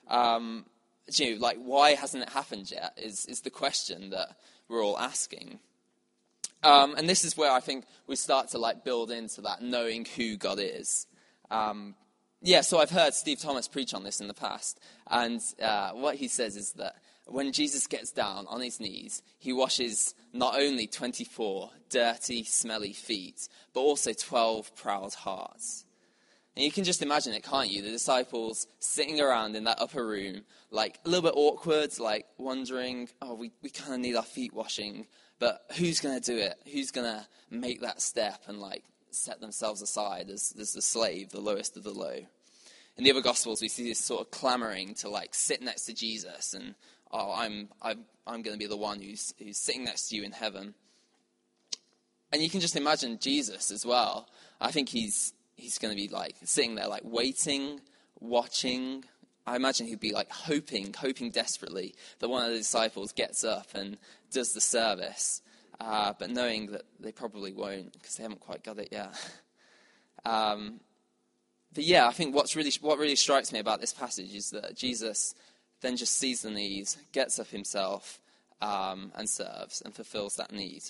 Um, 0.08 0.66
you 1.12 1.34
know, 1.34 1.40
like 1.40 1.58
why 1.58 1.92
hasn't 1.94 2.22
it 2.22 2.30
happened 2.30 2.70
yet? 2.70 2.92
Is 2.96 3.26
is 3.26 3.40
the 3.40 3.50
question 3.50 4.10
that 4.10 4.36
we're 4.68 4.84
all 4.84 4.98
asking. 4.98 5.60
Um, 6.62 6.94
and 6.96 7.08
this 7.08 7.24
is 7.24 7.36
where 7.36 7.52
I 7.52 7.60
think 7.60 7.84
we 8.06 8.16
start 8.16 8.48
to 8.48 8.58
like 8.58 8.84
build 8.84 9.10
into 9.10 9.40
that 9.42 9.62
knowing 9.62 10.04
who 10.16 10.36
God 10.36 10.58
is. 10.60 11.06
Um, 11.50 11.94
yeah, 12.42 12.62
so 12.62 12.78
I've 12.78 12.90
heard 12.90 13.14
Steve 13.14 13.40
Thomas 13.40 13.68
preach 13.68 13.94
on 13.94 14.04
this 14.04 14.20
in 14.20 14.28
the 14.28 14.34
past, 14.34 14.80
and 15.08 15.40
uh, 15.62 15.90
what 15.92 16.16
he 16.16 16.28
says 16.28 16.56
is 16.56 16.72
that 16.72 16.96
when 17.26 17.52
Jesus 17.52 17.86
gets 17.86 18.12
down 18.12 18.46
on 18.48 18.60
his 18.60 18.78
knees, 18.78 19.22
he 19.38 19.52
washes 19.52 20.14
not 20.32 20.58
only 20.58 20.86
24 20.86 21.70
dirty, 21.88 22.44
smelly 22.44 22.92
feet, 22.92 23.48
but 23.72 23.80
also 23.80 24.12
12 24.12 24.76
proud 24.76 25.14
hearts. 25.14 25.85
And 26.56 26.64
you 26.64 26.72
can 26.72 26.84
just 26.84 27.02
imagine 27.02 27.34
it, 27.34 27.42
can't 27.42 27.70
you? 27.70 27.82
The 27.82 27.90
disciples 27.90 28.66
sitting 28.78 29.20
around 29.20 29.56
in 29.56 29.64
that 29.64 29.78
upper 29.78 30.06
room, 30.06 30.42
like 30.70 30.98
a 31.04 31.08
little 31.08 31.30
bit 31.30 31.36
awkward, 31.36 31.98
like 31.98 32.24
wondering, 32.38 33.10
oh, 33.20 33.34
we, 33.34 33.52
we 33.62 33.68
kind 33.68 33.92
of 33.92 34.00
need 34.00 34.16
our 34.16 34.22
feet 34.22 34.54
washing, 34.54 35.06
but 35.38 35.60
who's 35.76 36.00
going 36.00 36.18
to 36.18 36.32
do 36.32 36.38
it? 36.38 36.54
Who's 36.72 36.90
going 36.90 37.06
to 37.06 37.26
make 37.50 37.82
that 37.82 38.00
step 38.00 38.44
and 38.46 38.58
like 38.58 38.84
set 39.10 39.40
themselves 39.40 39.82
aside 39.82 40.30
as, 40.30 40.54
as 40.58 40.72
the 40.72 40.80
slave, 40.80 41.28
the 41.28 41.40
lowest 41.40 41.76
of 41.76 41.84
the 41.84 41.90
low? 41.90 42.20
In 42.96 43.04
the 43.04 43.10
other 43.10 43.20
Gospels, 43.20 43.60
we 43.60 43.68
see 43.68 43.86
this 43.86 43.98
sort 43.98 44.22
of 44.22 44.30
clamoring 44.30 44.94
to 44.94 45.10
like 45.10 45.34
sit 45.34 45.60
next 45.60 45.84
to 45.84 45.94
Jesus 45.94 46.54
and 46.54 46.74
oh, 47.12 47.34
I'm, 47.36 47.68
I'm, 47.82 48.06
I'm 48.26 48.40
going 48.40 48.54
to 48.54 48.58
be 48.58 48.66
the 48.66 48.78
one 48.78 49.02
who's, 49.02 49.34
who's 49.38 49.58
sitting 49.58 49.84
next 49.84 50.08
to 50.08 50.16
you 50.16 50.24
in 50.24 50.32
heaven. 50.32 50.72
And 52.32 52.42
you 52.42 52.48
can 52.48 52.60
just 52.60 52.76
imagine 52.76 53.18
Jesus 53.18 53.70
as 53.70 53.84
well. 53.84 54.28
I 54.58 54.70
think 54.70 54.88
he's, 54.88 55.34
he's 55.56 55.78
going 55.78 55.94
to 55.94 56.00
be 56.00 56.08
like 56.08 56.36
sitting 56.44 56.74
there, 56.74 56.88
like 56.88 57.02
waiting, 57.04 57.80
watching. 58.20 59.04
I 59.46 59.56
imagine 59.56 59.86
he'd 59.86 60.00
be 60.00 60.12
like 60.12 60.30
hoping, 60.30 60.94
hoping 60.96 61.30
desperately 61.30 61.94
that 62.18 62.28
one 62.28 62.44
of 62.44 62.50
the 62.50 62.58
disciples 62.58 63.12
gets 63.12 63.44
up 63.44 63.68
and 63.74 63.96
does 64.30 64.52
the 64.52 64.60
service, 64.60 65.42
uh, 65.80 66.12
but 66.18 66.30
knowing 66.30 66.66
that 66.72 66.82
they 67.00 67.12
probably 67.12 67.52
won't 67.52 67.92
because 67.92 68.16
they 68.16 68.22
haven't 68.22 68.40
quite 68.40 68.62
got 68.62 68.78
it 68.78 68.88
yet. 68.92 69.14
Um, 70.24 70.80
but 71.72 71.84
yeah, 71.84 72.08
I 72.08 72.10
think 72.10 72.34
what's 72.34 72.56
really, 72.56 72.72
what 72.80 72.98
really 72.98 73.14
strikes 73.14 73.52
me 73.52 73.60
about 73.60 73.80
this 73.80 73.92
passage 73.92 74.34
is 74.34 74.50
that 74.50 74.74
Jesus 74.74 75.36
then 75.82 75.96
just 75.96 76.18
sees 76.18 76.42
the 76.42 76.50
need, 76.50 76.88
gets 77.12 77.38
up 77.38 77.46
himself, 77.46 78.18
um, 78.60 79.12
and 79.14 79.28
serves 79.28 79.82
and 79.82 79.94
fulfills 79.94 80.34
that 80.36 80.52
need. 80.52 80.82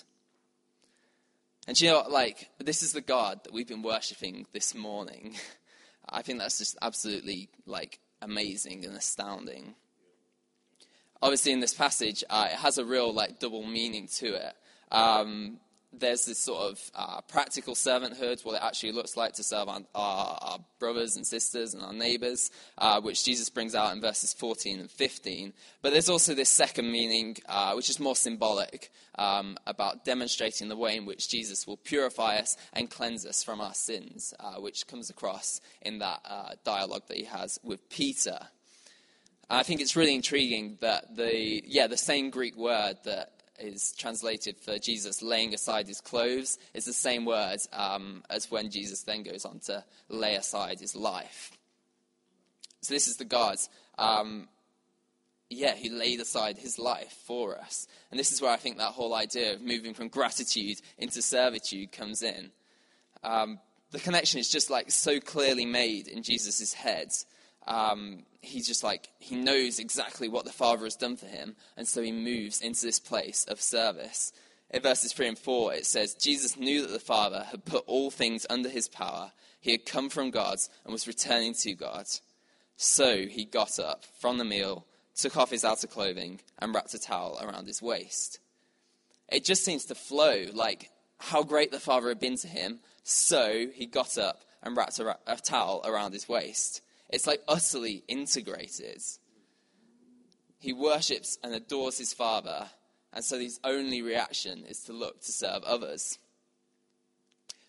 And 1.67 1.79
you 1.79 1.89
know, 1.89 2.05
like, 2.09 2.49
this 2.59 2.81
is 2.81 2.93
the 2.93 3.01
God 3.01 3.43
that 3.43 3.51
we've 3.51 3.67
been 3.67 3.81
worshipping 3.81 4.47
this 4.53 4.73
morning. 4.73 5.35
I 6.09 6.21
think 6.21 6.39
that's 6.39 6.57
just 6.57 6.77
absolutely, 6.81 7.49
like, 7.65 7.99
amazing 8.21 8.85
and 8.85 8.95
astounding. 8.95 9.75
Obviously, 11.21 11.51
in 11.51 11.59
this 11.59 11.73
passage, 11.73 12.23
uh, 12.29 12.47
it 12.51 12.57
has 12.57 12.77
a 12.77 12.85
real, 12.85 13.13
like, 13.13 13.39
double 13.39 13.63
meaning 13.63 14.07
to 14.15 14.27
it. 14.27 14.53
Um, 14.93 15.59
there's 15.93 16.25
this 16.25 16.37
sort 16.37 16.71
of 16.71 16.91
uh, 16.95 17.21
practical 17.21 17.73
servanthood, 17.73 18.43
what 18.45 18.55
it 18.55 18.63
actually 18.63 18.91
looks 18.91 19.15
like 19.15 19.33
to 19.33 19.43
serve 19.43 19.67
our, 19.69 19.81
our, 19.95 20.37
our 20.41 20.59
brothers 20.79 21.15
and 21.15 21.25
sisters 21.25 21.73
and 21.73 21.83
our 21.83 21.93
neighbors, 21.93 22.51
uh, 22.77 22.99
which 23.01 23.23
Jesus 23.23 23.49
brings 23.49 23.73
out 23.73 23.93
in 23.93 24.01
verses 24.01 24.33
14 24.33 24.79
and 24.79 24.91
15. 24.91 25.53
But 25.81 25.93
there's 25.93 26.09
also 26.09 26.33
this 26.33 26.49
second 26.49 26.91
meaning, 26.91 27.37
uh, 27.47 27.73
which 27.73 27.89
is 27.89 27.99
more 27.99 28.15
symbolic, 28.15 28.91
um, 29.17 29.57
about 29.65 30.05
demonstrating 30.05 30.67
the 30.67 30.77
way 30.77 30.97
in 30.97 31.05
which 31.05 31.29
Jesus 31.29 31.65
will 31.65 31.77
purify 31.77 32.37
us 32.37 32.57
and 32.73 32.89
cleanse 32.89 33.25
us 33.25 33.43
from 33.43 33.61
our 33.61 33.73
sins, 33.73 34.33
uh, 34.39 34.55
which 34.55 34.87
comes 34.87 35.09
across 35.09 35.61
in 35.81 35.99
that 35.99 36.19
uh, 36.25 36.49
dialogue 36.63 37.03
that 37.07 37.17
he 37.17 37.25
has 37.25 37.59
with 37.63 37.89
Peter. 37.89 38.39
I 39.49 39.63
think 39.63 39.79
it's 39.79 39.95
really 39.95 40.13
intriguing 40.13 40.77
that 40.81 41.15
the 41.15 41.63
yeah 41.65 41.87
the 41.87 41.95
same 41.95 42.29
Greek 42.29 42.57
word 42.57 42.97
that 43.05 43.36
is 43.59 43.93
translated 43.97 44.57
for 44.57 44.77
Jesus 44.77 45.21
laying 45.21 45.53
aside 45.53 45.87
his 45.87 46.01
clothes 46.01 46.57
is 46.73 46.85
the 46.85 46.93
same 46.93 47.25
word 47.25 47.59
um, 47.73 48.23
as 48.29 48.51
when 48.51 48.69
Jesus 48.69 49.03
then 49.03 49.23
goes 49.23 49.45
on 49.45 49.59
to 49.65 49.83
lay 50.09 50.35
aside 50.35 50.79
his 50.79 50.95
life. 50.95 51.51
So 52.81 52.93
this 52.93 53.07
is 53.07 53.17
the 53.17 53.25
God, 53.25 53.57
um, 53.97 54.47
yeah, 55.49 55.75
who 55.75 55.97
laid 55.97 56.19
aside 56.19 56.57
his 56.57 56.77
life 56.77 57.15
for 57.25 57.57
us. 57.57 57.87
And 58.11 58.19
this 58.19 58.31
is 58.31 58.41
where 58.41 58.51
I 58.51 58.57
think 58.57 58.77
that 58.77 58.91
whole 58.91 59.15
idea 59.15 59.53
of 59.53 59.61
moving 59.61 59.93
from 59.93 60.09
gratitude 60.09 60.77
into 60.97 61.21
servitude 61.21 61.91
comes 61.91 62.21
in. 62.21 62.51
Um, 63.23 63.59
the 63.91 63.99
connection 63.99 64.39
is 64.39 64.49
just 64.49 64.69
like 64.69 64.91
so 64.91 65.19
clearly 65.19 65.65
made 65.65 66.07
in 66.07 66.21
Jesus' 66.21 66.73
head 66.73 67.09
um, 67.67 68.23
he's 68.41 68.67
just 68.67 68.83
like, 68.83 69.09
he 69.19 69.35
knows 69.35 69.79
exactly 69.79 70.29
what 70.29 70.45
the 70.45 70.51
Father 70.51 70.85
has 70.85 70.95
done 70.95 71.17
for 71.17 71.27
him, 71.27 71.55
and 71.75 71.87
so 71.87 72.01
he 72.01 72.11
moves 72.11 72.61
into 72.61 72.85
this 72.85 72.99
place 72.99 73.45
of 73.45 73.61
service. 73.61 74.31
In 74.71 74.81
verses 74.81 75.13
3 75.13 75.29
and 75.29 75.39
4, 75.39 75.73
it 75.75 75.85
says, 75.85 76.13
Jesus 76.13 76.57
knew 76.57 76.81
that 76.81 76.91
the 76.91 76.99
Father 76.99 77.45
had 77.51 77.65
put 77.65 77.83
all 77.87 78.11
things 78.11 78.45
under 78.49 78.69
his 78.69 78.89
power. 78.89 79.31
He 79.61 79.71
had 79.71 79.85
come 79.85 80.09
from 80.09 80.31
God 80.31 80.57
and 80.83 80.91
was 80.91 81.07
returning 81.07 81.53
to 81.55 81.73
God. 81.73 82.05
So 82.75 83.25
he 83.25 83.45
got 83.45 83.79
up 83.79 84.03
from 84.19 84.37
the 84.37 84.45
meal, 84.45 84.85
took 85.15 85.37
off 85.37 85.51
his 85.51 85.63
outer 85.63 85.87
clothing, 85.87 86.41
and 86.59 86.75
wrapped 86.75 86.93
a 86.93 86.99
towel 86.99 87.39
around 87.41 87.67
his 87.67 87.81
waist. 87.81 88.39
It 89.29 89.45
just 89.45 89.63
seems 89.63 89.85
to 89.85 89.95
flow 89.95 90.45
like 90.53 90.89
how 91.19 91.43
great 91.43 91.71
the 91.71 91.79
Father 91.79 92.09
had 92.09 92.19
been 92.19 92.37
to 92.37 92.47
him. 92.47 92.79
So 93.03 93.67
he 93.73 93.85
got 93.85 94.17
up 94.17 94.43
and 94.61 94.75
wrapped 94.75 94.99
a, 94.99 95.17
a 95.25 95.37
towel 95.37 95.81
around 95.85 96.13
his 96.13 96.27
waist. 96.27 96.81
It's 97.09 97.27
like 97.27 97.41
utterly 97.47 98.03
integrated. 98.07 99.01
He 100.59 100.73
worships 100.73 101.37
and 101.43 101.53
adores 101.53 101.97
his 101.97 102.13
Father, 102.13 102.67
and 103.13 103.23
so 103.23 103.39
his 103.39 103.59
only 103.63 104.01
reaction 104.01 104.65
is 104.65 104.81
to 104.83 104.93
look 104.93 105.21
to 105.21 105.31
serve 105.31 105.63
others. 105.63 106.19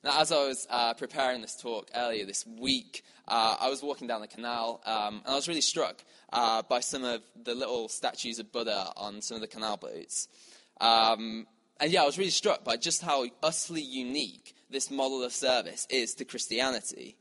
Now, 0.03 0.21
as 0.21 0.31
I 0.31 0.47
was 0.47 0.67
uh, 0.71 0.95
preparing 0.95 1.43
this 1.43 1.57
talk 1.57 1.91
earlier 1.95 2.25
this 2.25 2.47
week, 2.47 3.03
uh, 3.27 3.57
I 3.61 3.69
was 3.69 3.83
walking 3.83 4.07
down 4.07 4.21
the 4.21 4.29
canal, 4.29 4.81
um, 4.87 5.23
and 5.25 5.33
I 5.33 5.35
was 5.35 5.49
really 5.49 5.61
struck 5.61 6.05
uh, 6.33 6.63
by 6.63 6.81
some 6.81 7.05
of 7.05 7.23
the 7.43 7.55
little 7.55 7.89
statues 7.89 8.39
of 8.39 8.53
Buddha 8.53 8.93
on 8.97 9.21
some 9.21 9.35
of 9.35 9.41
the 9.41 9.49
canal 9.49 9.77
boats. 9.77 10.29
Um, 10.81 11.47
and 11.81 11.93
yeah, 11.93 12.03
I 12.03 12.07
was 12.07 12.17
really 12.17 12.31
struck 12.31 12.65
by 12.65 12.77
just 12.77 13.03
how 13.03 13.27
utterly 13.43 13.83
unique 13.83 14.55
this 14.71 14.91
model 14.91 15.23
of 15.23 15.33
service 15.33 15.87
is 15.91 16.15
to 16.15 16.25
Christianity. 16.25 17.17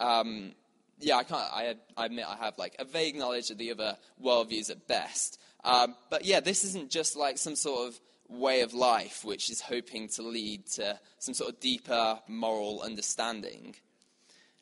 Um, 0.00 0.52
yeah, 1.00 1.16
I 1.16 1.24
can't. 1.24 1.52
I, 1.52 1.74
I, 1.96 2.06
admit 2.06 2.26
I 2.28 2.36
have 2.36 2.58
like 2.58 2.76
a 2.78 2.84
vague 2.84 3.16
knowledge 3.16 3.50
of 3.50 3.58
the 3.58 3.70
other 3.70 3.96
worldviews 4.22 4.70
at 4.70 4.86
best. 4.86 5.40
Um, 5.64 5.94
but 6.10 6.24
yeah, 6.24 6.40
this 6.40 6.64
isn't 6.64 6.90
just 6.90 7.16
like 7.16 7.38
some 7.38 7.56
sort 7.56 7.88
of 7.88 8.00
way 8.28 8.60
of 8.60 8.74
life 8.74 9.24
which 9.24 9.50
is 9.50 9.60
hoping 9.60 10.08
to 10.08 10.22
lead 10.22 10.66
to 10.66 10.98
some 11.18 11.34
sort 11.34 11.50
of 11.50 11.60
deeper 11.60 12.20
moral 12.28 12.82
understanding. 12.82 13.74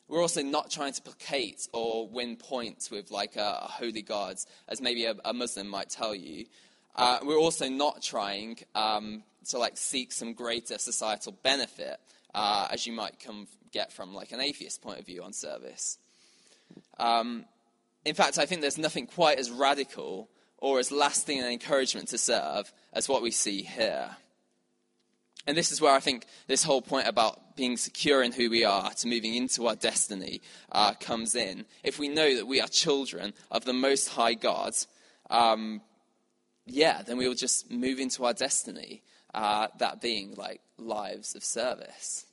we're 0.07 0.21
also 0.21 0.41
not 0.41 0.71
trying 0.71 0.93
to 0.93 1.01
placate 1.01 1.67
or 1.73 2.07
win 2.07 2.37
points 2.37 2.89
with 2.89 3.11
like 3.11 3.35
a, 3.35 3.59
a 3.63 3.67
holy 3.67 4.01
God, 4.01 4.37
as 4.69 4.81
maybe 4.81 5.05
a, 5.05 5.15
a, 5.25 5.33
Muslim 5.33 5.67
might 5.67 5.89
tell 5.89 6.15
you. 6.15 6.45
Uh, 6.95 7.19
we're 7.23 7.37
also 7.37 7.67
not 7.67 8.01
trying 8.01 8.57
um, 8.73 9.21
to 9.49 9.57
like 9.57 9.75
seek 9.77 10.13
some 10.13 10.33
greater 10.33 10.77
societal 10.77 11.33
benefit, 11.43 11.97
uh, 12.33 12.67
as 12.71 12.87
you 12.87 12.93
might 12.93 13.19
come 13.19 13.47
get 13.71 13.91
from 13.91 14.13
like 14.13 14.31
an 14.31 14.39
atheist 14.39 14.81
point 14.81 14.99
of 14.99 15.05
view 15.05 15.21
on 15.23 15.33
service. 15.33 15.97
Um, 16.99 17.45
in 18.05 18.15
fact, 18.15 18.37
I 18.37 18.45
think 18.45 18.61
there's 18.61 18.77
nothing 18.77 19.07
quite 19.07 19.39
as 19.39 19.51
radical 19.51 20.29
or 20.57 20.79
as 20.79 20.91
lasting 20.91 21.39
an 21.39 21.51
encouragement 21.51 22.09
to 22.09 22.17
serve 22.17 22.71
as 22.93 23.07
what 23.07 23.21
we 23.21 23.31
see 23.31 23.61
here. 23.61 24.17
And 25.45 25.55
this 25.55 25.71
is 25.71 25.79
where 25.79 25.93
I 25.93 25.99
think 25.99 26.25
this 26.47 26.63
whole 26.63 26.81
point 26.81 27.07
about 27.07 27.55
being 27.55 27.77
secure 27.77 28.21
in 28.21 28.33
who 28.33 28.49
we 28.49 28.65
are 28.65 28.91
to 28.91 29.07
moving 29.07 29.35
into 29.35 29.67
our 29.67 29.75
destiny 29.75 30.41
uh, 30.71 30.93
comes 30.93 31.35
in. 31.35 31.65
If 31.83 31.99
we 31.99 32.09
know 32.09 32.35
that 32.35 32.47
we 32.47 32.59
are 32.59 32.67
children 32.67 33.33
of 33.49 33.63
the 33.63 33.73
Most 33.73 34.09
High 34.09 34.33
God, 34.33 34.73
um, 35.29 35.81
yeah, 36.65 37.01
then 37.01 37.17
we 37.17 37.27
will 37.27 37.35
just 37.35 37.71
move 37.71 37.99
into 37.99 38.25
our 38.25 38.33
destiny, 38.33 39.03
uh, 39.33 39.67
that 39.79 40.01
being 40.01 40.35
like 40.35 40.61
lives 40.77 41.33
of 41.33 41.43
service. 41.43 42.26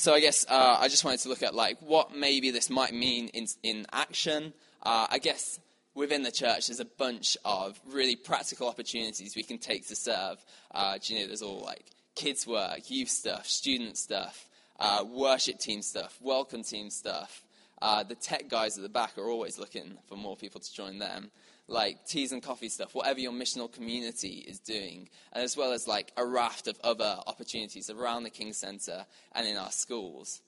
So 0.00 0.14
I 0.14 0.20
guess 0.20 0.46
uh, 0.48 0.78
I 0.80 0.88
just 0.88 1.04
wanted 1.04 1.20
to 1.20 1.28
look 1.28 1.42
at 1.42 1.54
like 1.54 1.76
what 1.80 2.16
maybe 2.16 2.50
this 2.50 2.70
might 2.70 2.94
mean 2.94 3.28
in 3.34 3.46
in 3.62 3.84
action. 3.92 4.54
Uh, 4.82 5.06
I 5.10 5.18
guess 5.18 5.60
within 5.94 6.22
the 6.22 6.30
church, 6.30 6.68
there's 6.68 6.80
a 6.80 6.86
bunch 6.86 7.36
of 7.44 7.78
really 7.86 8.16
practical 8.16 8.66
opportunities 8.66 9.36
we 9.36 9.42
can 9.42 9.58
take 9.58 9.86
to 9.88 9.94
serve. 9.94 10.42
Uh, 10.70 10.96
you 11.02 11.18
know, 11.18 11.26
there's 11.26 11.42
all 11.42 11.60
like 11.60 11.84
kids' 12.14 12.46
work, 12.46 12.90
youth 12.90 13.10
stuff, 13.10 13.46
student 13.46 13.98
stuff, 13.98 14.48
uh, 14.78 15.04
worship 15.06 15.58
team 15.58 15.82
stuff, 15.82 16.16
welcome 16.22 16.62
team 16.62 16.88
stuff. 16.88 17.42
Uh, 17.82 18.02
the 18.02 18.14
tech 18.14 18.48
guys 18.48 18.78
at 18.78 18.82
the 18.82 18.88
back 18.88 19.18
are 19.18 19.28
always 19.28 19.58
looking 19.58 19.98
for 20.08 20.16
more 20.16 20.34
people 20.34 20.62
to 20.62 20.72
join 20.72 20.98
them. 20.98 21.30
Like 21.70 22.04
teas 22.04 22.32
and 22.32 22.42
coffee 22.42 22.68
stuff, 22.68 22.96
whatever 22.96 23.20
your 23.20 23.32
missional 23.32 23.72
community 23.72 24.44
is 24.46 24.58
doing, 24.58 25.08
and 25.32 25.44
as 25.44 25.56
well 25.56 25.72
as 25.72 25.86
like 25.86 26.12
a 26.16 26.26
raft 26.26 26.66
of 26.66 26.76
other 26.82 27.18
opportunities 27.28 27.88
around 27.88 28.24
the 28.24 28.30
King 28.30 28.52
Centre 28.52 29.06
and 29.32 29.46
in 29.46 29.56
our 29.56 29.70
schools. 29.70 30.42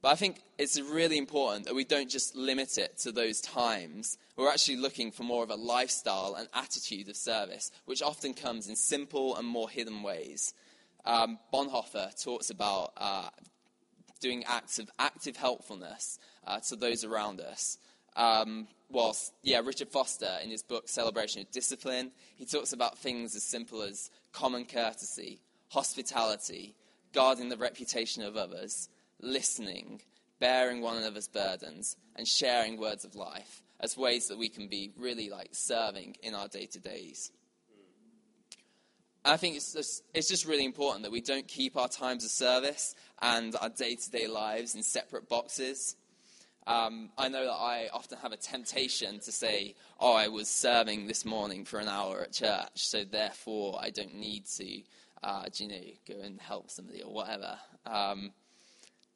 But 0.00 0.12
I 0.12 0.14
think 0.14 0.42
it's 0.58 0.80
really 0.80 1.18
important 1.18 1.66
that 1.66 1.74
we 1.74 1.84
don't 1.84 2.08
just 2.08 2.36
limit 2.36 2.78
it 2.78 2.98
to 2.98 3.10
those 3.10 3.40
times. 3.40 4.16
We're 4.36 4.48
actually 4.48 4.76
looking 4.76 5.10
for 5.10 5.24
more 5.24 5.42
of 5.42 5.50
a 5.50 5.56
lifestyle 5.56 6.36
and 6.38 6.48
attitude 6.54 7.08
of 7.08 7.16
service, 7.16 7.72
which 7.86 8.02
often 8.02 8.32
comes 8.32 8.68
in 8.68 8.76
simple 8.76 9.36
and 9.36 9.46
more 9.46 9.68
hidden 9.68 10.04
ways. 10.04 10.54
Um, 11.04 11.38
Bonhoeffer 11.52 12.22
talks 12.22 12.50
about 12.50 12.92
uh, 12.96 13.30
doing 14.20 14.44
acts 14.44 14.78
of 14.78 14.88
active 14.98 15.36
helpfulness 15.36 16.18
uh, 16.46 16.60
to 16.68 16.76
those 16.76 17.04
around 17.04 17.40
us. 17.40 17.78
Um, 18.16 18.68
whilst, 18.90 19.32
yeah, 19.42 19.60
Richard 19.64 19.88
Foster, 19.88 20.38
in 20.42 20.50
his 20.50 20.62
book 20.62 20.88
Celebration 20.88 21.40
of 21.40 21.50
Discipline, 21.50 22.12
he 22.36 22.44
talks 22.44 22.72
about 22.72 22.98
things 22.98 23.34
as 23.34 23.42
simple 23.42 23.82
as 23.82 24.10
common 24.32 24.64
courtesy, 24.64 25.40
hospitality, 25.68 26.74
guarding 27.12 27.48
the 27.48 27.56
reputation 27.56 28.22
of 28.22 28.36
others, 28.36 28.88
listening, 29.20 30.02
bearing 30.40 30.80
one 30.80 30.96
another's 30.96 31.28
burdens, 31.28 31.96
and 32.16 32.26
sharing 32.26 32.78
words 32.78 33.04
of 33.04 33.14
life 33.14 33.62
as 33.80 33.96
ways 33.96 34.28
that 34.28 34.38
we 34.38 34.48
can 34.48 34.68
be 34.68 34.92
really 34.96 35.28
like 35.28 35.48
serving 35.52 36.16
in 36.22 36.34
our 36.34 36.48
day 36.48 36.66
to 36.66 36.78
days. 36.78 37.32
I 39.24 39.36
think 39.36 39.56
it's 39.56 39.72
just, 39.72 40.02
it's 40.14 40.28
just 40.28 40.46
really 40.46 40.64
important 40.64 41.04
that 41.04 41.12
we 41.12 41.20
don't 41.20 41.46
keep 41.46 41.76
our 41.76 41.88
times 41.88 42.24
of 42.24 42.30
service 42.30 42.94
and 43.20 43.54
our 43.60 43.68
day 43.68 43.94
to 43.94 44.10
day 44.10 44.26
lives 44.26 44.74
in 44.74 44.82
separate 44.82 45.28
boxes. 45.28 45.96
Um, 46.66 47.10
I 47.18 47.28
know 47.28 47.44
that 47.44 47.50
I 47.50 47.88
often 47.92 48.18
have 48.18 48.32
a 48.32 48.36
temptation 48.36 49.18
to 49.20 49.32
say, 49.32 49.74
oh, 49.98 50.14
I 50.14 50.28
was 50.28 50.48
serving 50.48 51.08
this 51.08 51.24
morning 51.24 51.64
for 51.64 51.80
an 51.80 51.88
hour 51.88 52.22
at 52.22 52.32
church, 52.32 52.86
so 52.86 53.04
therefore 53.04 53.78
I 53.82 53.90
don't 53.90 54.14
need 54.14 54.46
to, 54.58 54.82
uh, 55.24 55.44
you 55.54 55.68
know, 55.68 55.80
go 56.08 56.20
and 56.22 56.40
help 56.40 56.70
somebody 56.70 57.02
or 57.02 57.12
whatever. 57.12 57.58
Um, 57.84 58.30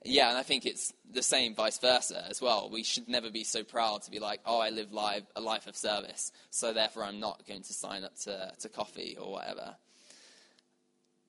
yeah, 0.04 0.28
and 0.28 0.38
I 0.38 0.42
think 0.42 0.66
it's 0.66 0.92
the 1.10 1.22
same 1.22 1.54
vice 1.54 1.78
versa 1.78 2.24
as 2.28 2.40
well. 2.40 2.68
We 2.70 2.82
should 2.82 3.08
never 3.08 3.30
be 3.30 3.44
so 3.44 3.62
proud 3.62 4.02
to 4.02 4.10
be 4.10 4.18
like, 4.18 4.40
oh, 4.44 4.60
I 4.60 4.70
live 4.70 4.92
live, 4.92 5.24
a 5.36 5.40
life 5.40 5.68
of 5.68 5.76
service, 5.76 6.32
so 6.50 6.72
therefore 6.72 7.04
I'm 7.04 7.20
not 7.20 7.46
going 7.46 7.62
to 7.62 7.72
sign 7.72 8.02
up 8.02 8.16
to, 8.22 8.52
to 8.60 8.68
coffee 8.68 9.16
or 9.20 9.32
whatever. 9.32 9.76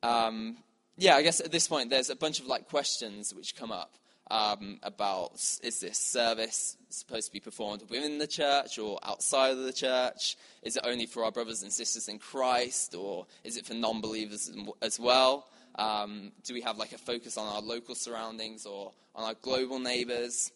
Um, 0.02 0.58
yeah, 0.98 1.16
I 1.16 1.22
guess 1.22 1.40
at 1.42 1.52
this 1.52 1.68
point 1.68 1.92
there's 1.92 2.10
a 2.10 2.16
bunch 2.16 2.40
of 2.40 2.48
like 2.48 2.70
questions 2.70 3.34
which 3.36 3.56
come 3.56 3.72
up 3.72 3.94
um, 4.30 4.80
about 4.84 5.34
is 5.64 5.80
this 5.80 5.98
service 5.98 6.78
supposed 6.90 7.28
to 7.28 7.34
be 7.34 7.40
performed 7.40 7.84
within 7.90 8.18
the 8.18 8.28
church 8.28 8.80
or 8.80 9.00
outside 9.04 9.52
of 9.52 9.60
the 9.60 9.74
church? 9.74 10.38
Is 10.64 10.76
it 10.76 10.84
only 10.86 11.06
for 11.06 11.24
our 11.24 11.32
brothers 11.32 11.64
and 11.64 11.72
sisters 11.72 12.08
in 12.08 12.20
Christ, 12.20 12.96
or 12.96 13.26
is 13.44 13.58
it 13.58 13.66
for 13.66 13.74
non-believers 13.74 14.52
as 14.82 15.00
well? 15.00 15.48
Um, 15.76 16.32
do 16.44 16.54
we 16.54 16.62
have 16.62 16.78
like 16.78 16.92
a 16.92 16.98
focus 16.98 17.38
on 17.38 17.48
our 17.48 17.62
local 17.62 17.96
surroundings 17.96 18.66
or 18.66 18.92
on 19.16 19.24
our 19.24 19.36
global 19.42 19.80
neighbors? 19.80 20.52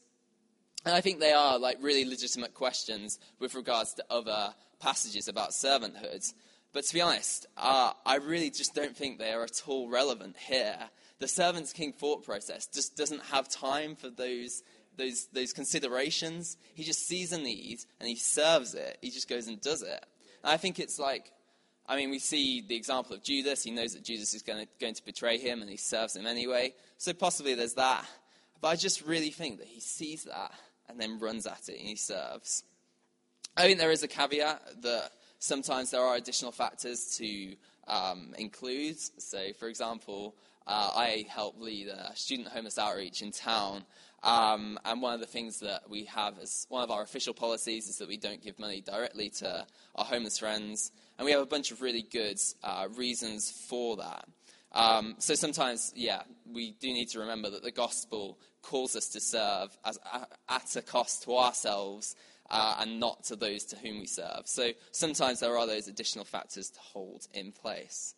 And 0.85 0.95
I 0.95 1.01
think 1.01 1.19
they 1.19 1.31
are 1.31 1.59
like 1.59 1.77
really 1.81 2.05
legitimate 2.05 2.53
questions 2.53 3.19
with 3.39 3.53
regards 3.53 3.93
to 3.95 4.05
other 4.09 4.53
passages 4.79 5.27
about 5.27 5.51
servanthood. 5.51 6.33
But 6.73 6.85
to 6.85 6.93
be 6.93 7.01
honest, 7.01 7.45
uh, 7.57 7.91
I 8.05 8.15
really 8.15 8.49
just 8.49 8.73
don't 8.73 8.95
think 8.95 9.19
they 9.19 9.31
are 9.31 9.43
at 9.43 9.61
all 9.67 9.89
relevant 9.89 10.37
here. 10.37 10.77
The 11.21 11.27
servant's 11.27 11.71
king 11.71 11.93
thought 11.93 12.25
process 12.25 12.67
just 12.67 12.97
doesn't 12.97 13.21
have 13.25 13.47
time 13.47 13.95
for 13.95 14.09
those, 14.09 14.63
those, 14.97 15.27
those 15.27 15.53
considerations. 15.53 16.57
He 16.73 16.83
just 16.83 17.07
sees 17.07 17.31
a 17.31 17.37
need 17.37 17.79
and 17.99 18.09
he 18.09 18.15
serves 18.15 18.75
it. 18.75 18.97
He 19.01 19.09
just 19.09 19.29
goes 19.29 19.47
and 19.47 19.61
does 19.61 19.81
it. 19.81 20.05
And 20.43 20.51
I 20.51 20.57
think 20.57 20.79
it's 20.79 20.99
like 20.99 21.31
I 21.87 21.97
mean, 21.97 22.09
we 22.09 22.19
see 22.19 22.61
the 22.61 22.75
example 22.75 23.15
of 23.15 23.21
Judas. 23.21 23.63
He 23.63 23.71
knows 23.71 23.95
that 23.95 24.03
Judas 24.03 24.33
is 24.33 24.43
going 24.43 24.59
to, 24.59 24.67
going 24.79 24.93
to 24.93 25.03
betray 25.03 25.37
him 25.37 25.61
and 25.61 25.69
he 25.69 25.75
serves 25.75 26.15
him 26.15 26.25
anyway. 26.25 26.73
So 26.97 27.11
possibly 27.11 27.53
there's 27.53 27.73
that. 27.73 28.05
But 28.61 28.69
I 28.69 28.75
just 28.77 29.05
really 29.05 29.31
think 29.31 29.57
that 29.57 29.67
he 29.67 29.81
sees 29.81 30.23
that 30.23 30.53
and 30.87 30.99
then 30.99 31.19
runs 31.19 31.45
at 31.45 31.67
it 31.67 31.79
and 31.79 31.87
he 31.89 31.97
serves. 31.97 32.63
I 33.57 33.63
think 33.63 33.79
there 33.79 33.91
is 33.91 34.03
a 34.03 34.07
caveat 34.07 34.83
that 34.83 35.11
sometimes 35.39 35.91
there 35.91 36.01
are 36.01 36.15
additional 36.15 36.53
factors 36.53 37.17
to 37.17 37.55
um, 37.87 38.35
include. 38.37 38.97
So, 38.97 39.51
for 39.59 39.67
example, 39.67 40.35
uh, 40.67 40.91
I 40.95 41.25
help 41.29 41.59
lead 41.59 41.87
a 41.87 42.11
student 42.15 42.49
homeless 42.49 42.77
outreach 42.77 43.21
in 43.21 43.31
town. 43.31 43.83
Um, 44.23 44.77
and 44.85 45.01
one 45.01 45.15
of 45.15 45.19
the 45.19 45.25
things 45.25 45.59
that 45.61 45.89
we 45.89 46.05
have 46.05 46.37
as 46.39 46.67
one 46.69 46.83
of 46.83 46.91
our 46.91 47.01
official 47.01 47.33
policies 47.33 47.87
is 47.87 47.97
that 47.97 48.07
we 48.07 48.17
don't 48.17 48.41
give 48.41 48.59
money 48.59 48.81
directly 48.81 49.29
to 49.37 49.65
our 49.95 50.05
homeless 50.05 50.37
friends. 50.37 50.91
And 51.17 51.25
we 51.25 51.31
have 51.31 51.41
a 51.41 51.47
bunch 51.47 51.71
of 51.71 51.81
really 51.81 52.03
good 52.03 52.39
uh, 52.63 52.87
reasons 52.95 53.49
for 53.49 53.97
that. 53.97 54.25
Um, 54.73 55.15
so 55.17 55.33
sometimes, 55.33 55.91
yeah, 55.95 56.21
we 56.49 56.71
do 56.79 56.87
need 56.93 57.09
to 57.09 57.19
remember 57.19 57.49
that 57.49 57.63
the 57.63 57.71
gospel 57.71 58.39
calls 58.61 58.95
us 58.95 59.09
to 59.09 59.19
serve 59.19 59.75
as, 59.83 59.97
at 60.47 60.75
a 60.75 60.81
cost 60.81 61.23
to 61.23 61.37
ourselves 61.37 62.15
uh, 62.49 62.75
and 62.79 62.99
not 62.99 63.23
to 63.25 63.35
those 63.35 63.65
to 63.65 63.75
whom 63.77 63.99
we 63.99 64.05
serve. 64.05 64.43
So 64.45 64.71
sometimes 64.91 65.39
there 65.39 65.57
are 65.57 65.67
those 65.67 65.87
additional 65.87 66.25
factors 66.25 66.69
to 66.69 66.79
hold 66.79 67.27
in 67.33 67.51
place. 67.51 68.13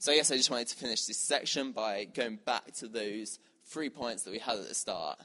So 0.00 0.12
I 0.12 0.14
guess 0.14 0.30
I 0.30 0.36
just 0.36 0.48
wanted 0.48 0.68
to 0.68 0.76
finish 0.76 1.06
this 1.06 1.18
section 1.18 1.72
by 1.72 2.04
going 2.04 2.38
back 2.44 2.70
to 2.76 2.86
those 2.86 3.40
three 3.64 3.90
points 3.90 4.22
that 4.22 4.30
we 4.30 4.38
had 4.38 4.56
at 4.56 4.68
the 4.68 4.74
start. 4.74 5.18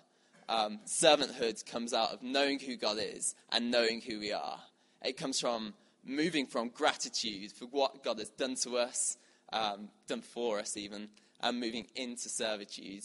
Um, 0.49 0.79
servanthood 0.87 1.63
comes 1.69 1.93
out 1.93 2.11
of 2.11 2.23
knowing 2.23 2.57
who 2.57 2.75
God 2.75 2.97
is 2.99 3.35
and 3.51 3.69
knowing 3.69 4.01
who 4.01 4.19
we 4.19 4.33
are. 4.33 4.57
It 5.03 5.15
comes 5.15 5.39
from 5.39 5.75
moving 6.03 6.47
from 6.47 6.69
gratitude 6.69 7.51
for 7.51 7.65
what 7.65 8.03
God 8.03 8.17
has 8.17 8.31
done 8.31 8.55
to 8.63 8.77
us, 8.77 9.17
um, 9.53 9.89
done 10.07 10.23
for 10.23 10.57
us 10.57 10.75
even, 10.75 11.09
and 11.39 11.59
moving 11.59 11.85
into 11.95 12.27
servitude. 12.27 13.03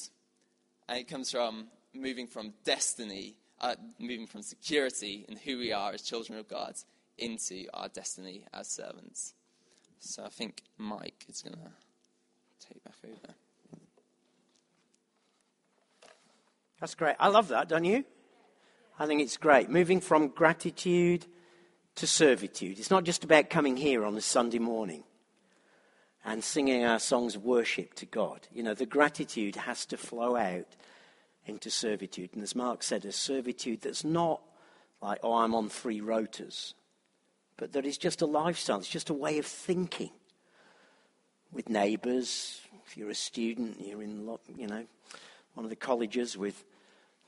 And 0.89 0.99
it 0.99 1.07
comes 1.07 1.31
from 1.31 1.66
moving 1.95 2.29
from 2.29 2.55
destiny, 2.64 3.37
uh, 3.61 3.77
moving 3.99 4.27
from 4.27 4.41
security 4.41 5.27
in 5.29 5.37
who 5.37 5.59
we 5.59 5.73
are 5.73 5.93
as 5.93 6.01
children 6.01 6.39
of 6.39 6.49
God 6.49 6.77
into 7.19 7.66
our 7.75 7.89
destiny 7.89 8.47
as 8.55 8.69
servants. 8.69 9.35
So 10.01 10.25
I 10.25 10.29
think 10.29 10.63
Mike 10.77 11.27
is 11.29 11.43
going 11.43 11.57
to 11.57 11.71
take 12.67 12.83
back 12.85 12.97
over. 13.05 13.35
That's 16.81 16.95
great. 16.95 17.17
I 17.19 17.29
love 17.29 17.49
that, 17.49 17.69
don't 17.69 17.85
you? 17.85 18.05
I 18.99 19.07
think 19.07 19.21
it's 19.21 19.37
great. 19.37 19.69
Moving 19.69 20.01
from 20.01 20.29
gratitude 20.29 21.27
to 21.97 22.07
servitude. 22.07 22.79
It's 22.79 22.91
not 22.91 23.05
just 23.05 23.25
about 23.25 23.51
coming 23.51 23.77
here 23.77 24.05
on 24.05 24.17
a 24.17 24.21
Sunday 24.21 24.61
morning 24.61 25.03
and 26.25 26.45
singing 26.45 26.85
our 26.85 27.01
songs 27.01 27.35
of 27.35 27.45
worship 27.45 27.95
to 27.95 28.07
God. 28.07 28.47
You 28.53 28.63
know, 28.63 28.75
the 28.75 28.87
gratitude 28.87 29.57
has 29.57 29.87
to 29.87 29.97
flow 29.97 30.37
out 30.37 30.77
into 31.47 31.71
servitude. 31.71 32.31
And 32.35 32.43
as 32.43 32.55
Mark 32.55 32.83
said, 32.83 33.05
a 33.05 33.13
servitude 33.13 33.81
that's 33.81 34.05
not 34.05 34.43
like, 35.03 35.19
oh, 35.23 35.35
I'm 35.35 35.55
on 35.55 35.69
three 35.69 36.01
rotas, 36.01 36.75
but 37.59 37.73
that 37.73 37.85
is 37.85 37.99
just 37.99 38.23
a 38.23 38.27
lifestyle. 38.27 38.79
It's 38.79 38.89
just 38.89 39.11
a 39.11 39.15
way 39.15 39.39
of 39.39 39.45
thinking 39.45 40.11
with 41.53 41.69
neighbours. 41.69 42.61
If 42.87 42.97
you're 42.97 43.11
a 43.11 43.15
student, 43.15 43.85
you're 43.85 44.03
in, 44.03 44.27
you 44.57 44.69
know, 44.69 44.87
one 45.55 45.65
of 45.65 45.71
the 45.71 45.77
colleges 45.77 46.39
with 46.39 46.65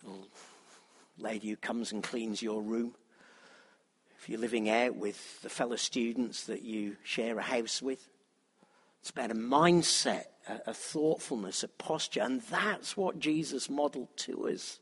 a 0.07 1.23
lady 1.23 1.51
who 1.51 1.57
comes 1.57 1.93
and 1.93 2.03
cleans 2.03 2.41
your 2.41 2.63
room. 2.63 2.95
If 4.19 4.29
you're 4.29 4.39
living 4.39 4.71
out 4.71 4.95
with 4.97 5.43
the 5.43 5.49
fellow 5.49 5.77
students 5.77 6.45
that 6.45 6.63
you 6.63 6.97
share 7.03 7.39
a 7.39 7.43
house 7.43 7.83
with, 7.83 8.09
it's 9.01 9.11
about 9.11 9.33
a 9.33 9.35
mindset, 9.35 10.27
a, 10.49 10.61
a 10.71 10.75
thoughtfulness, 10.75 11.65
a 11.65 11.69
posture, 11.69 12.21
and 12.23 12.41
that's 12.43 12.97
what 12.97 13.19
Jesus 13.19 13.69
modeled 13.69 14.17
to 14.19 14.49
us 14.49 14.79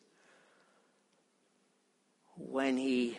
when 2.36 2.76
he 2.76 3.18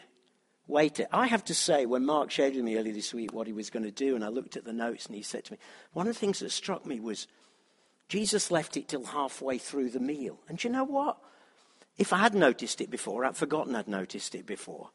waited. 0.69 1.07
I 1.11 1.27
have 1.27 1.43
to 1.45 1.53
say, 1.53 1.85
when 1.85 2.05
Mark 2.05 2.31
showed 2.31 2.55
with 2.55 2.63
me 2.63 2.77
earlier 2.77 2.93
this 2.93 3.13
week 3.13 3.33
what 3.33 3.47
he 3.47 3.53
was 3.53 3.69
going 3.69 3.83
to 3.83 3.91
do, 3.91 4.15
and 4.15 4.23
I 4.23 4.29
looked 4.29 4.55
at 4.55 4.65
the 4.65 4.73
notes 4.73 5.07
and 5.07 5.15
he 5.15 5.21
said 5.21 5.45
to 5.45 5.53
me, 5.53 5.59
one 5.93 6.07
of 6.07 6.13
the 6.13 6.19
things 6.19 6.39
that 6.39 6.51
struck 6.51 6.85
me 6.85 6.99
was 6.99 7.27
Jesus 8.07 8.51
left 8.51 8.77
it 8.77 8.87
till 8.87 9.03
halfway 9.03 9.57
through 9.57 9.89
the 9.89 9.99
meal. 9.99 10.39
And 10.47 10.63
you 10.63 10.69
know 10.69 10.83
what? 10.83 11.17
If 11.97 12.13
I 12.13 12.19
had 12.19 12.33
noticed 12.33 12.79
it 12.79 12.89
before, 12.89 13.25
I'd 13.25 13.35
forgotten 13.35 13.75
I'd 13.75 13.87
noticed 13.87 14.35
it 14.35 14.45
before. 14.45 14.89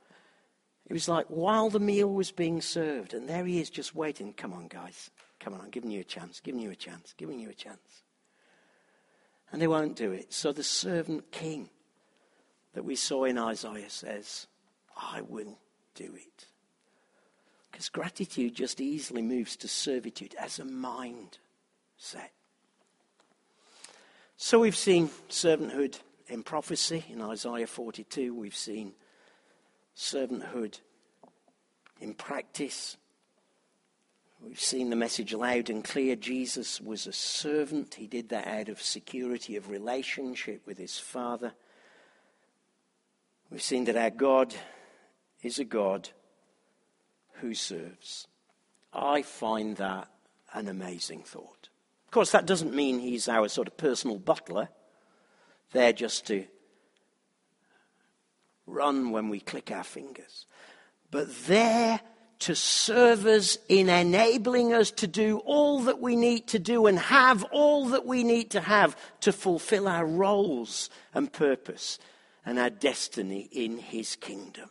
It 0.86 0.92
was 0.92 1.08
like 1.08 1.26
while 1.26 1.70
the 1.70 1.80
meal 1.80 2.12
was 2.12 2.30
being 2.30 2.60
served, 2.60 3.14
and 3.14 3.28
there 3.28 3.44
he 3.44 3.60
is 3.60 3.70
just 3.70 3.94
waiting. 3.94 4.32
Come 4.32 4.52
on, 4.52 4.68
guys. 4.68 5.10
Come 5.40 5.54
on, 5.54 5.60
I'm 5.60 5.70
giving 5.70 5.90
you 5.90 6.00
a 6.00 6.04
chance, 6.04 6.40
giving 6.40 6.60
you 6.60 6.70
a 6.70 6.76
chance, 6.76 7.14
giving 7.16 7.40
you 7.40 7.50
a 7.50 7.54
chance. 7.54 8.02
And 9.52 9.60
they 9.60 9.66
won't 9.66 9.96
do 9.96 10.12
it. 10.12 10.32
So 10.32 10.52
the 10.52 10.64
servant 10.64 11.30
king 11.30 11.68
that 12.74 12.84
we 12.84 12.96
saw 12.96 13.24
in 13.24 13.38
Isaiah 13.38 13.90
says, 13.90 14.46
I 14.96 15.20
will 15.22 15.58
do 15.94 16.14
it. 16.14 16.46
Because 17.70 17.88
gratitude 17.88 18.54
just 18.54 18.80
easily 18.80 19.22
moves 19.22 19.56
to 19.56 19.68
servitude 19.68 20.34
as 20.38 20.58
a 20.58 20.64
mindset. 20.64 22.30
So 24.36 24.60
we've 24.60 24.76
seen 24.76 25.10
servanthood 25.28 25.98
in 26.28 26.42
prophecy 26.42 27.04
in 27.10 27.20
Isaiah 27.20 27.66
42. 27.66 28.34
We've 28.34 28.54
seen 28.54 28.92
servanthood 29.96 30.80
in 32.00 32.14
practice. 32.14 32.96
We've 34.40 34.60
seen 34.60 34.90
the 34.90 34.96
message 34.96 35.32
loud 35.32 35.70
and 35.70 35.82
clear. 35.82 36.16
Jesus 36.16 36.80
was 36.80 37.06
a 37.06 37.12
servant. 37.12 37.94
He 37.94 38.06
did 38.06 38.28
that 38.28 38.46
out 38.46 38.68
of 38.68 38.82
security 38.82 39.56
of 39.56 39.70
relationship 39.70 40.66
with 40.66 40.78
his 40.78 40.98
Father. 40.98 41.54
We've 43.50 43.62
seen 43.62 43.84
that 43.84 43.96
our 43.96 44.10
God 44.10 44.54
is 45.44 45.58
a 45.58 45.64
God 45.64 46.08
who 47.34 47.54
serves. 47.54 48.26
I 48.92 49.22
find 49.22 49.76
that 49.76 50.08
an 50.52 50.68
amazing 50.68 51.22
thought. 51.22 51.68
Of 52.06 52.10
course, 52.10 52.32
that 52.32 52.46
doesn't 52.46 52.74
mean 52.74 52.98
he's 52.98 53.28
our 53.28 53.48
sort 53.48 53.68
of 53.68 53.76
personal 53.76 54.18
butler, 54.18 54.70
there 55.72 55.92
just 55.92 56.26
to 56.28 56.44
run 58.66 59.10
when 59.10 59.28
we 59.28 59.40
click 59.40 59.70
our 59.70 59.84
fingers, 59.84 60.46
but 61.10 61.28
there 61.46 62.00
to 62.40 62.54
serve 62.54 63.26
us 63.26 63.58
in 63.68 63.88
enabling 63.88 64.72
us 64.72 64.90
to 64.90 65.06
do 65.06 65.38
all 65.44 65.80
that 65.80 66.00
we 66.00 66.16
need 66.16 66.46
to 66.48 66.58
do 66.58 66.86
and 66.86 66.98
have 66.98 67.44
all 67.44 67.86
that 67.86 68.06
we 68.06 68.24
need 68.24 68.50
to 68.50 68.60
have 68.60 68.96
to 69.20 69.32
fulfill 69.32 69.88
our 69.88 70.06
roles 70.06 70.90
and 71.14 71.32
purpose 71.32 71.98
and 72.44 72.58
our 72.58 72.70
destiny 72.70 73.48
in 73.52 73.78
his 73.78 74.16
kingdom. 74.16 74.68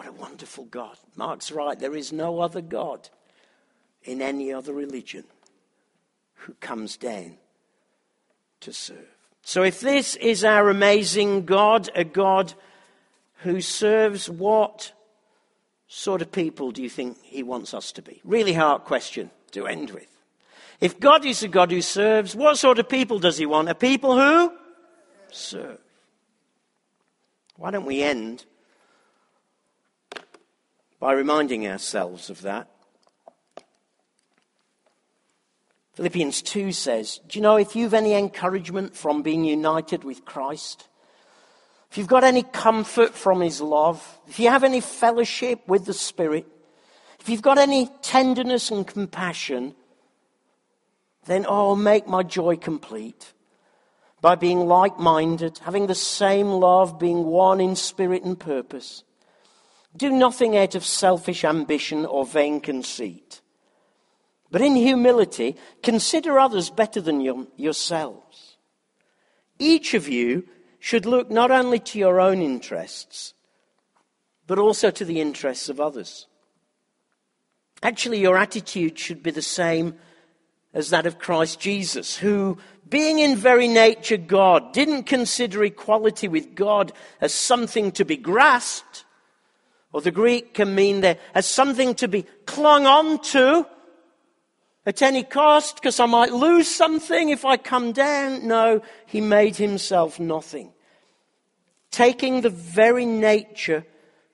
What 0.00 0.08
a 0.08 0.12
wonderful 0.12 0.64
God. 0.64 0.96
Mark's 1.14 1.52
right, 1.52 1.78
there 1.78 1.94
is 1.94 2.10
no 2.10 2.40
other 2.40 2.62
God 2.62 3.10
in 4.02 4.22
any 4.22 4.50
other 4.50 4.72
religion 4.72 5.24
who 6.36 6.54
comes 6.54 6.96
down 6.96 7.36
to 8.60 8.72
serve. 8.72 9.14
So, 9.42 9.62
if 9.62 9.80
this 9.80 10.16
is 10.16 10.42
our 10.42 10.70
amazing 10.70 11.44
God, 11.44 11.90
a 11.94 12.04
God 12.04 12.54
who 13.42 13.60
serves, 13.60 14.30
what 14.30 14.92
sort 15.86 16.22
of 16.22 16.32
people 16.32 16.70
do 16.70 16.82
you 16.82 16.88
think 16.88 17.22
he 17.22 17.42
wants 17.42 17.74
us 17.74 17.92
to 17.92 18.00
be? 18.00 18.22
Really 18.24 18.54
hard 18.54 18.84
question 18.84 19.30
to 19.50 19.66
end 19.66 19.90
with. 19.90 20.08
If 20.80 20.98
God 20.98 21.26
is 21.26 21.42
a 21.42 21.48
God 21.48 21.70
who 21.70 21.82
serves, 21.82 22.34
what 22.34 22.56
sort 22.56 22.78
of 22.78 22.88
people 22.88 23.18
does 23.18 23.36
he 23.36 23.44
want? 23.44 23.68
A 23.68 23.74
people 23.74 24.18
who 24.18 24.50
serve. 25.30 25.78
Why 27.56 27.70
don't 27.70 27.84
we 27.84 28.02
end 28.02 28.46
by 31.00 31.12
reminding 31.12 31.66
ourselves 31.66 32.30
of 32.30 32.42
that? 32.42 32.68
Philippians 35.94 36.42
2 36.42 36.72
says, 36.72 37.20
Do 37.26 37.38
you 37.38 37.42
know 37.42 37.56
if 37.56 37.74
you've 37.74 37.94
any 37.94 38.14
encouragement 38.14 38.94
from 38.94 39.22
being 39.22 39.44
united 39.44 40.04
with 40.04 40.24
Christ? 40.24 40.86
If 41.90 41.98
you've 41.98 42.06
got 42.06 42.22
any 42.22 42.44
comfort 42.44 43.14
from 43.14 43.40
his 43.40 43.60
love, 43.60 44.18
if 44.28 44.38
you 44.38 44.48
have 44.48 44.62
any 44.62 44.80
fellowship 44.80 45.66
with 45.66 45.86
the 45.86 45.92
Spirit, 45.92 46.46
if 47.18 47.28
you've 47.28 47.42
got 47.42 47.58
any 47.58 47.90
tenderness 48.02 48.70
and 48.70 48.86
compassion, 48.86 49.74
then 51.26 51.44
oh, 51.48 51.74
make 51.74 52.06
my 52.06 52.22
joy 52.22 52.56
complete 52.56 53.32
by 54.20 54.34
being 54.34 54.60
like 54.60 54.98
minded, 54.98 55.58
having 55.58 55.86
the 55.86 55.94
same 55.94 56.48
love, 56.48 56.98
being 56.98 57.24
one 57.24 57.60
in 57.60 57.74
spirit 57.76 58.22
and 58.22 58.38
purpose. 58.38 59.02
Do 59.96 60.10
nothing 60.10 60.56
out 60.56 60.74
of 60.74 60.84
selfish 60.84 61.44
ambition 61.44 62.06
or 62.06 62.24
vain 62.24 62.60
conceit, 62.60 63.40
but 64.50 64.60
in 64.60 64.76
humility 64.76 65.56
consider 65.82 66.38
others 66.38 66.70
better 66.70 67.00
than 67.00 67.20
your, 67.20 67.46
yourselves. 67.56 68.56
Each 69.58 69.94
of 69.94 70.08
you 70.08 70.46
should 70.78 71.06
look 71.06 71.30
not 71.30 71.50
only 71.50 71.78
to 71.78 71.98
your 71.98 72.20
own 72.20 72.40
interests, 72.40 73.34
but 74.46 74.58
also 74.58 74.90
to 74.90 75.04
the 75.04 75.20
interests 75.20 75.68
of 75.68 75.80
others. 75.80 76.26
Actually, 77.82 78.20
your 78.20 78.36
attitude 78.36 78.98
should 78.98 79.22
be 79.22 79.30
the 79.30 79.42
same 79.42 79.94
as 80.72 80.90
that 80.90 81.06
of 81.06 81.18
Christ 81.18 81.60
Jesus, 81.60 82.16
who, 82.16 82.58
being 82.88 83.18
in 83.18 83.36
very 83.36 83.68
nature 83.68 84.16
God, 84.16 84.72
didn't 84.72 85.04
consider 85.04 85.64
equality 85.64 86.28
with 86.28 86.54
God 86.54 86.92
as 87.20 87.34
something 87.34 87.92
to 87.92 88.04
be 88.04 88.16
grasped, 88.16 89.04
or 89.92 90.00
the 90.00 90.10
Greek 90.10 90.54
can 90.54 90.74
mean 90.74 91.00
there 91.00 91.18
as 91.34 91.46
something 91.46 91.94
to 91.96 92.08
be 92.08 92.24
clung 92.46 92.86
on 92.86 93.18
to 93.18 93.66
at 94.86 95.02
any 95.02 95.22
cost, 95.22 95.76
because 95.76 96.00
I 96.00 96.06
might 96.06 96.32
lose 96.32 96.66
something 96.66 97.28
if 97.28 97.44
I 97.44 97.58
come 97.58 97.92
down. 97.92 98.46
No, 98.46 98.80
he 99.06 99.20
made 99.20 99.56
himself 99.56 100.18
nothing. 100.18 100.72
Taking 101.90 102.40
the 102.40 102.50
very 102.50 103.04
nature 103.04 103.84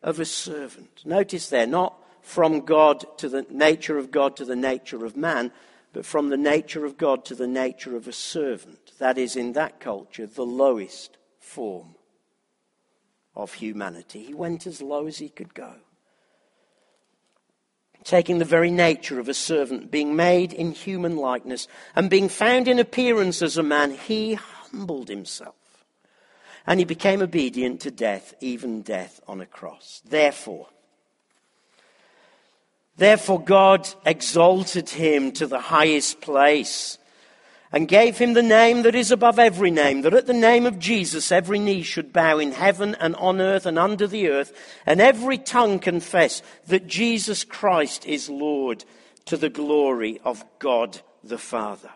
of 0.03 0.21
a 0.21 0.25
servant. 0.25 1.03
Notice 1.05 1.49
there, 1.49 1.67
not 1.67 1.99
from 2.23 2.61
God 2.61 3.05
to 3.19 3.29
the 3.29 3.45
nature 3.51 3.99
of 3.99 4.13
God 4.13 4.37
to 4.37 4.45
the 4.45 4.57
nature 4.57 5.05
of 5.05 5.17
man, 5.17 5.51
but 5.93 6.07
from 6.07 6.29
the 6.29 6.37
nature 6.37 6.85
of 6.85 6.97
God 6.97 7.25
to 7.25 7.35
the 7.35 7.49
nature 7.49 7.97
of 7.97 8.07
a 8.07 8.13
servant. 8.13 8.93
That 8.99 9.19
is, 9.19 9.35
in 9.35 9.53
that 9.55 9.81
culture, 9.81 10.27
the 10.27 10.47
lowest 10.47 11.17
form 11.41 11.96
of 13.37 13.55
humanity. 13.55 14.25
He 14.25 14.35
went 14.35 14.67
as 14.67 14.81
low 14.81 15.07
as 15.07 15.19
he 15.19 15.29
could 15.29 15.55
go. 15.55 15.75
Taking 18.05 18.39
the 18.39 18.45
very 18.45 18.71
nature 18.71 19.19
of 19.19 19.29
a 19.29 19.35
servant, 19.35 19.91
being 19.91 20.15
made 20.15 20.53
in 20.53 20.73
human 20.73 21.17
likeness, 21.17 21.67
and 21.95 22.09
being 22.09 22.29
found 22.29 22.69
in 22.69 22.79
appearance 22.79 23.43
as 23.43 23.57
a 23.57 23.63
man, 23.63 23.91
he 23.91 24.35
humbled 24.35 25.09
himself. 25.09 25.55
And 26.67 26.81
he 26.81 26.85
became 26.85 27.21
obedient 27.21 27.81
to 27.83 27.91
death, 27.91 28.35
even 28.41 28.83
death 28.83 29.21
on 29.29 29.41
a 29.41 29.47
cross. 29.47 30.03
Therefore, 30.05 30.69
Therefore, 32.97 33.41
God 33.41 33.89
exalted 34.07 34.89
him 34.89 35.33
to 35.33 35.47
the 35.47 35.61
highest 35.61 36.23
place 36.23 36.97
and 37.73 37.89
gave 37.89 38.19
him 38.19 38.33
the 38.33 38.43
name 38.43 38.83
that 38.83 38.95
is 38.95 39.11
above 39.11 39.39
every 39.39 39.71
name, 39.71 40.03
that 40.03 40.15
at 40.15 40.27
the 40.27 40.33
name 40.33 40.67
of 40.67 40.79
Jesus 40.79 41.33
every 41.33 41.59
knee 41.59 41.83
should 41.83 42.13
bow 42.13 42.39
in 42.39 42.53
heaven 42.53 42.95
and 43.01 43.17
on 43.17 43.41
earth 43.41 43.67
and 43.67 43.79
under 43.79 44.07
the 44.07 44.29
earth, 44.29 44.53
and 44.87 45.01
every 45.01 45.39
tongue 45.39 45.79
confess 45.79 46.43
that 46.67 46.87
Jesus 46.87 47.45
Christ 47.45 48.07
is 48.07 48.31
Lord 48.31 48.85
to 49.27 49.37
the 49.37 49.51
glory 49.51 50.21
of 50.25 50.45
God 50.59 51.01
the 51.23 51.39
Father. 51.39 51.91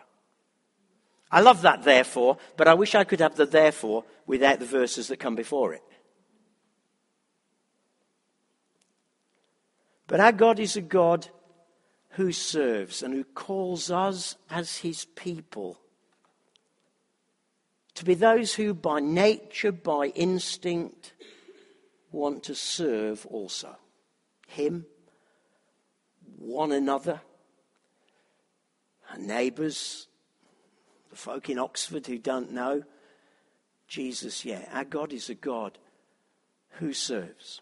I 1.31 1.39
love 1.39 1.61
that 1.61 1.83
therefore, 1.83 2.37
but 2.57 2.67
I 2.67 2.73
wish 2.73 2.93
I 2.93 3.05
could 3.05 3.21
have 3.21 3.35
the 3.35 3.45
therefore 3.45 4.03
without 4.27 4.59
the 4.59 4.65
verses 4.65 5.07
that 5.07 5.17
come 5.17 5.35
before 5.35 5.73
it. 5.73 5.81
But 10.07 10.19
our 10.19 10.33
God 10.33 10.59
is 10.59 10.75
a 10.75 10.81
God 10.81 11.29
who 12.11 12.31
serves 12.31 13.01
and 13.03 13.13
who 13.13 13.23
calls 13.23 13.89
us 13.89 14.35
as 14.49 14.77
his 14.77 15.05
people 15.15 15.77
to 17.95 18.05
be 18.05 18.13
those 18.13 18.55
who, 18.55 18.73
by 18.73 18.99
nature, 18.99 19.71
by 19.71 20.07
instinct, 20.07 21.13
want 22.11 22.43
to 22.43 22.55
serve 22.55 23.25
also 23.27 23.75
him, 24.47 24.85
one 26.37 26.71
another, 26.71 27.21
our 29.11 29.17
neighbours, 29.17 30.07
The 31.09 31.15
folk 31.15 31.49
in 31.49 31.59
Oxford 31.59 32.07
who 32.07 32.17
don't 32.17 32.51
know 32.51 32.83
Jesus 33.87 34.45
yet. 34.45 34.69
Our 34.73 34.85
God 34.85 35.13
is 35.13 35.29
a 35.29 35.35
God 35.35 35.77
who 36.79 36.93
serves. 36.93 37.61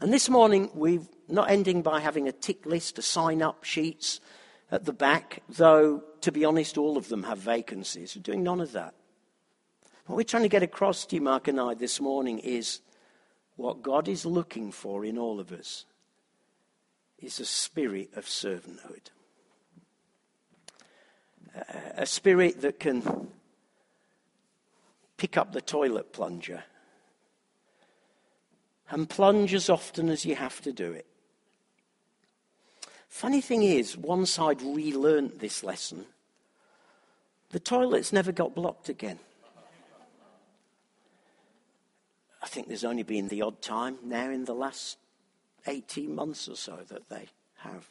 And 0.00 0.12
this 0.12 0.28
morning, 0.28 0.70
we're 0.74 1.02
not 1.28 1.50
ending 1.50 1.82
by 1.82 1.98
having 1.98 2.28
a 2.28 2.32
tick 2.32 2.64
list, 2.64 2.98
a 2.98 3.02
sign 3.02 3.42
up 3.42 3.64
sheets 3.64 4.20
at 4.70 4.84
the 4.84 4.92
back, 4.92 5.42
though, 5.48 6.04
to 6.20 6.30
be 6.30 6.44
honest, 6.44 6.78
all 6.78 6.96
of 6.96 7.08
them 7.08 7.24
have 7.24 7.38
vacancies. 7.38 8.14
We're 8.14 8.22
doing 8.22 8.44
none 8.44 8.60
of 8.60 8.72
that. 8.72 8.94
What 10.06 10.16
we're 10.16 10.22
trying 10.22 10.44
to 10.44 10.48
get 10.48 10.62
across 10.62 11.04
to 11.06 11.16
you, 11.16 11.22
Mark 11.22 11.48
and 11.48 11.60
I, 11.60 11.74
this 11.74 12.00
morning 12.00 12.38
is 12.38 12.80
what 13.56 13.82
God 13.82 14.06
is 14.06 14.24
looking 14.24 14.70
for 14.70 15.04
in 15.04 15.18
all 15.18 15.40
of 15.40 15.50
us 15.50 15.84
is 17.18 17.40
a 17.40 17.44
spirit 17.44 18.10
of 18.14 18.26
servanthood. 18.26 19.10
A 21.96 22.06
spirit 22.06 22.60
that 22.60 22.78
can 22.78 23.28
pick 25.16 25.36
up 25.36 25.52
the 25.52 25.60
toilet 25.60 26.12
plunger 26.12 26.62
and 28.90 29.08
plunge 29.08 29.54
as 29.54 29.68
often 29.68 30.08
as 30.08 30.24
you 30.24 30.34
have 30.34 30.60
to 30.62 30.72
do 30.72 30.92
it. 30.92 31.06
Funny 33.08 33.40
thing 33.40 33.62
is, 33.62 33.96
once 33.96 34.38
I'd 34.38 34.62
relearned 34.62 35.40
this 35.40 35.64
lesson, 35.64 36.06
the 37.50 37.60
toilets 37.60 38.12
never 38.12 38.32
got 38.32 38.54
blocked 38.54 38.88
again. 38.88 39.18
I 42.42 42.46
think 42.46 42.68
there's 42.68 42.84
only 42.84 43.02
been 43.02 43.28
the 43.28 43.42
odd 43.42 43.60
time 43.60 43.98
now 44.04 44.30
in 44.30 44.44
the 44.44 44.54
last 44.54 44.98
18 45.66 46.14
months 46.14 46.48
or 46.48 46.56
so 46.56 46.78
that 46.88 47.08
they 47.08 47.26
have. 47.56 47.88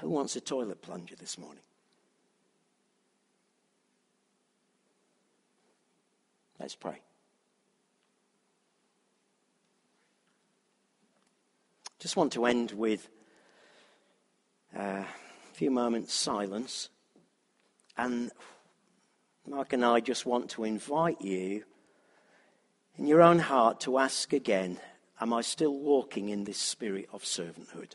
Who 0.00 0.08
wants 0.08 0.34
a 0.36 0.40
toilet 0.40 0.82
plunger 0.82 1.14
this 1.14 1.38
morning? 1.38 1.62
Let's 6.64 6.76
pray. 6.76 6.98
Just 11.98 12.16
want 12.16 12.32
to 12.32 12.46
end 12.46 12.72
with 12.72 13.06
uh, 14.74 14.80
a 14.80 15.06
few 15.52 15.70
moments 15.70 16.14
silence. 16.14 16.88
And 17.98 18.30
Mark 19.46 19.74
and 19.74 19.84
I 19.84 20.00
just 20.00 20.24
want 20.24 20.48
to 20.52 20.64
invite 20.64 21.20
you 21.20 21.64
in 22.96 23.06
your 23.06 23.20
own 23.20 23.40
heart 23.40 23.80
to 23.80 23.98
ask 23.98 24.32
again 24.32 24.80
Am 25.20 25.34
I 25.34 25.42
still 25.42 25.74
walking 25.74 26.30
in 26.30 26.44
this 26.44 26.56
spirit 26.56 27.10
of 27.12 27.24
servanthood? 27.24 27.90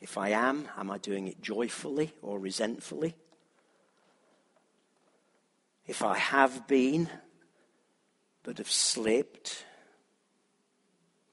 If 0.00 0.16
I 0.16 0.28
am, 0.28 0.68
am 0.78 0.88
I 0.88 0.98
doing 0.98 1.26
it 1.26 1.42
joyfully 1.42 2.14
or 2.22 2.38
resentfully? 2.38 3.16
If 5.86 6.02
I 6.02 6.16
have 6.16 6.68
been, 6.68 7.08
but 8.44 8.58
have 8.58 8.70
slipped, 8.70 9.64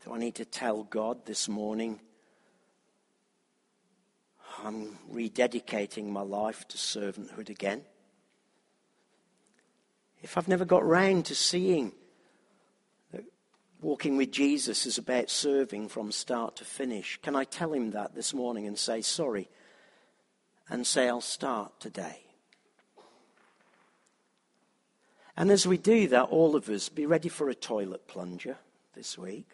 do 0.04 0.14
I 0.14 0.18
need 0.18 0.36
to 0.36 0.46
tell 0.46 0.84
God 0.84 1.26
this 1.26 1.48
morning 1.48 2.00
I'm 4.64 4.98
rededicating 5.12 6.08
my 6.08 6.22
life 6.22 6.68
to 6.70 6.78
servanthood 6.78 7.50
again? 7.50 7.84
If 10.22 10.38
I've 10.38 10.48
never 10.48 10.66
got 10.66 10.86
round 10.86 11.26
to 11.26 11.36
seeing 11.36 11.94
that 13.12 13.24
walking 13.82 14.18
with 14.18 14.32
Jesus 14.32 14.86
is 14.86 14.98
about 14.98 15.30
serving 15.30 15.90
from 15.90 16.12
start 16.12 16.56
to 16.58 16.66
finish, 16.66 17.20
can 17.22 17.36
I 17.36 17.44
tell 17.44 17.72
him 17.72 17.92
that 17.92 18.16
this 18.16 18.34
morning 18.34 18.66
and 18.66 18.78
say 18.78 19.02
sorry 19.02 19.48
and 20.70 20.86
say 20.86 21.08
I'll 21.08 21.22
start 21.22 21.80
today? 21.80 22.29
And 25.40 25.52
as 25.52 25.66
we 25.66 25.78
do 25.78 26.06
that, 26.10 26.24
all 26.24 26.58
of 26.58 26.68
us 26.68 26.90
be 26.90 27.06
ready 27.06 27.30
for 27.30 27.50
a 27.50 27.56
toilet 27.56 28.10
plunger 28.10 28.58
this 28.94 29.18
week. 29.18 29.48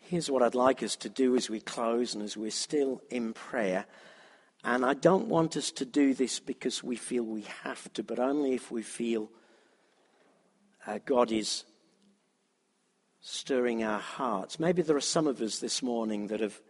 Here's 0.00 0.30
what 0.30 0.42
I'd 0.42 0.54
like 0.54 0.82
us 0.82 0.96
to 0.96 1.10
do 1.10 1.36
as 1.36 1.50
we 1.50 1.60
close 1.60 2.14
and 2.14 2.22
as 2.22 2.38
we're 2.38 2.50
still 2.50 3.02
in 3.10 3.34
prayer. 3.34 3.84
And 4.66 4.84
I 4.84 4.94
don't 4.94 5.28
want 5.28 5.56
us 5.56 5.70
to 5.70 5.84
do 5.84 6.12
this 6.12 6.40
because 6.40 6.82
we 6.82 6.96
feel 6.96 7.22
we 7.22 7.46
have 7.62 7.90
to, 7.92 8.02
but 8.02 8.18
only 8.18 8.52
if 8.52 8.68
we 8.68 8.82
feel 8.82 9.30
uh, 10.88 10.98
God 11.06 11.30
is 11.30 11.62
stirring 13.20 13.84
our 13.84 14.00
hearts. 14.00 14.58
Maybe 14.58 14.82
there 14.82 14.96
are 14.96 15.00
some 15.00 15.28
of 15.28 15.40
us 15.40 15.60
this 15.60 15.84
morning 15.84 16.26
that 16.26 16.40
have, 16.40 16.60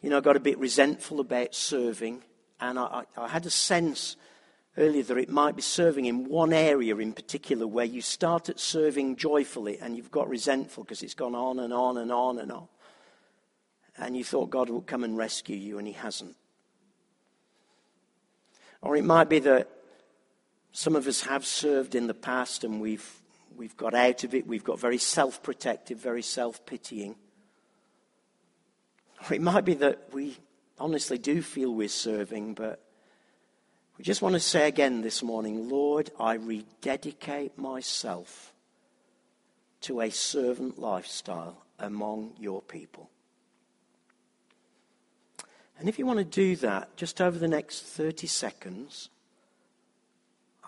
you 0.00 0.08
know, 0.08 0.20
got 0.20 0.36
a 0.36 0.40
bit 0.40 0.56
resentful 0.60 1.18
about 1.18 1.52
serving. 1.52 2.22
And 2.60 2.78
I, 2.78 3.02
I, 3.16 3.22
I 3.24 3.28
had 3.28 3.44
a 3.44 3.50
sense 3.50 4.14
earlier 4.78 5.02
that 5.02 5.18
it 5.18 5.28
might 5.28 5.56
be 5.56 5.62
serving 5.62 6.04
in 6.04 6.28
one 6.28 6.52
area 6.52 6.96
in 6.96 7.12
particular 7.12 7.66
where 7.66 7.84
you 7.84 8.02
start 8.02 8.48
at 8.48 8.60
serving 8.60 9.16
joyfully 9.16 9.78
and 9.80 9.96
you've 9.96 10.12
got 10.12 10.28
resentful 10.28 10.84
because 10.84 11.02
it's 11.02 11.14
gone 11.14 11.34
on 11.34 11.58
and 11.58 11.72
on 11.72 11.98
and 11.98 12.12
on 12.12 12.38
and 12.38 12.52
on. 12.52 12.68
And 13.98 14.16
you 14.16 14.22
thought 14.22 14.50
God 14.50 14.70
would 14.70 14.86
come 14.86 15.02
and 15.02 15.16
rescue 15.16 15.56
you, 15.56 15.78
and 15.78 15.88
He 15.88 15.94
hasn't. 15.94 16.36
Or 18.82 18.96
it 18.96 19.04
might 19.04 19.28
be 19.28 19.40
that 19.40 19.68
some 20.72 20.96
of 20.96 21.06
us 21.06 21.22
have 21.22 21.44
served 21.44 21.94
in 21.94 22.06
the 22.06 22.14
past 22.14 22.64
and 22.64 22.80
we've, 22.80 23.20
we've 23.56 23.76
got 23.76 23.94
out 23.94 24.24
of 24.24 24.34
it. 24.34 24.46
We've 24.46 24.64
got 24.64 24.80
very 24.80 24.98
self 24.98 25.42
protective, 25.42 25.98
very 25.98 26.22
self 26.22 26.64
pitying. 26.64 27.16
Or 29.28 29.34
it 29.34 29.42
might 29.42 29.64
be 29.64 29.74
that 29.74 30.12
we 30.12 30.36
honestly 30.78 31.18
do 31.18 31.42
feel 31.42 31.74
we're 31.74 31.88
serving, 31.88 32.54
but 32.54 32.80
we 33.98 34.04
just 34.04 34.22
want 34.22 34.32
to 34.34 34.40
say 34.40 34.66
again 34.66 35.02
this 35.02 35.22
morning 35.22 35.68
Lord, 35.68 36.10
I 36.18 36.34
rededicate 36.34 37.58
myself 37.58 38.54
to 39.82 40.00
a 40.00 40.10
servant 40.10 40.78
lifestyle 40.78 41.64
among 41.78 42.32
your 42.38 42.62
people. 42.62 43.10
And 45.80 45.88
if 45.88 45.98
you 45.98 46.04
want 46.04 46.18
to 46.18 46.26
do 46.26 46.56
that, 46.56 46.94
just 46.98 47.22
over 47.22 47.38
the 47.38 47.48
next 47.48 47.80
30 47.80 48.26
seconds, 48.26 49.08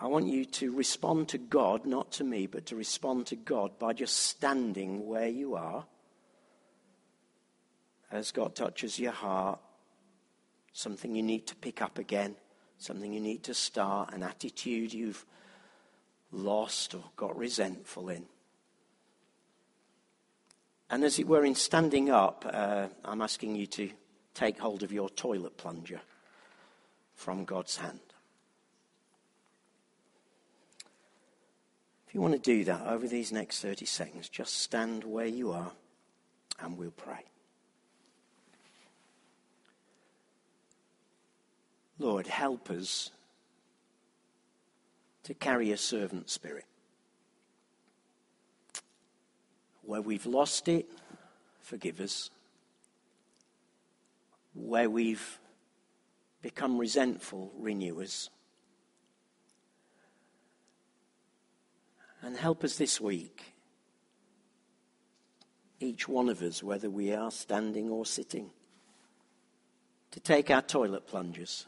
I 0.01 0.07
want 0.07 0.25
you 0.25 0.43
to 0.43 0.75
respond 0.75 1.29
to 1.29 1.37
God, 1.37 1.85
not 1.85 2.11
to 2.13 2.23
me, 2.23 2.47
but 2.47 2.65
to 2.65 2.75
respond 2.75 3.27
to 3.27 3.35
God 3.35 3.77
by 3.77 3.93
just 3.93 4.17
standing 4.17 5.05
where 5.05 5.27
you 5.27 5.53
are 5.53 5.85
as 8.11 8.31
God 8.31 8.55
touches 8.55 8.97
your 8.97 9.11
heart, 9.11 9.59
something 10.73 11.13
you 11.13 11.21
need 11.21 11.45
to 11.45 11.55
pick 11.57 11.83
up 11.83 11.99
again, 11.99 12.35
something 12.79 13.13
you 13.13 13.21
need 13.21 13.43
to 13.43 13.53
start, 13.53 14.15
an 14.15 14.23
attitude 14.23 14.95
you've 14.95 15.27
lost 16.31 16.95
or 16.95 17.03
got 17.15 17.37
resentful 17.37 18.09
in. 18.09 18.25
And 20.89 21.03
as 21.03 21.19
it 21.19 21.27
were, 21.27 21.45
in 21.45 21.53
standing 21.53 22.09
up, 22.09 22.49
uh, 22.51 22.87
I'm 23.05 23.21
asking 23.21 23.55
you 23.55 23.67
to 23.67 23.91
take 24.33 24.59
hold 24.59 24.83
of 24.83 24.91
your 24.91 25.09
toilet 25.09 25.57
plunger 25.57 26.01
from 27.15 27.45
God's 27.45 27.77
hand. 27.77 27.99
If 32.07 32.13
you 32.13 32.21
want 32.21 32.33
to 32.33 32.39
do 32.39 32.63
that 32.65 32.87
over 32.87 33.07
these 33.07 33.31
next 33.31 33.61
30 33.61 33.85
seconds, 33.85 34.29
just 34.29 34.57
stand 34.57 35.03
where 35.03 35.25
you 35.25 35.51
are 35.51 35.71
and 36.59 36.77
we'll 36.77 36.91
pray. 36.91 37.25
Lord, 41.99 42.27
help 42.27 42.69
us 42.69 43.11
to 45.23 45.33
carry 45.33 45.71
a 45.71 45.77
servant 45.77 46.29
spirit. 46.29 46.65
Where 49.83 50.01
we've 50.01 50.25
lost 50.25 50.67
it, 50.67 50.87
forgive 51.61 51.99
us 51.99 52.29
where 54.53 54.89
we've 54.89 55.39
become 56.41 56.77
resentful, 56.77 57.51
renewers. 57.57 58.29
And 62.21 62.37
help 62.37 62.63
us 62.63 62.77
this 62.77 63.01
week, 63.01 63.53
each 65.79 66.07
one 66.07 66.29
of 66.29 66.41
us, 66.41 66.63
whether 66.63 66.89
we 66.89 67.13
are 67.13 67.31
standing 67.31 67.89
or 67.89 68.05
sitting, 68.05 68.51
to 70.11 70.19
take 70.19 70.49
our 70.49 70.61
toilet 70.61 71.07
plungers 71.07 71.65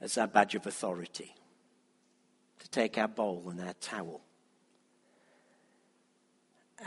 as 0.00 0.18
our 0.18 0.26
badge 0.26 0.54
of 0.54 0.66
authority, 0.66 1.34
to 2.58 2.68
take 2.68 2.98
our 2.98 3.08
bowl 3.08 3.46
and 3.50 3.60
our 3.60 3.74
towel, 3.74 4.20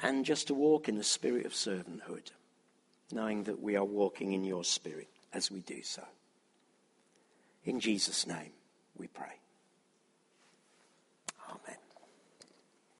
and 0.04 0.24
just 0.24 0.48
to 0.48 0.54
walk 0.54 0.88
in 0.88 0.96
the 0.96 1.04
spirit 1.04 1.46
of 1.46 1.54
servanthood, 1.54 2.32
knowing 3.12 3.44
that 3.44 3.62
we 3.62 3.76
are 3.76 3.86
walking 3.86 4.34
in 4.34 4.44
your 4.44 4.64
spirit 4.64 5.08
as 5.34 5.52
we 5.52 5.62
do 5.62 5.82
so. 5.84 6.04
In 7.64 7.80
Jesus' 7.80 8.28
name 8.28 8.52
we 8.96 9.08
pray. 9.08 9.40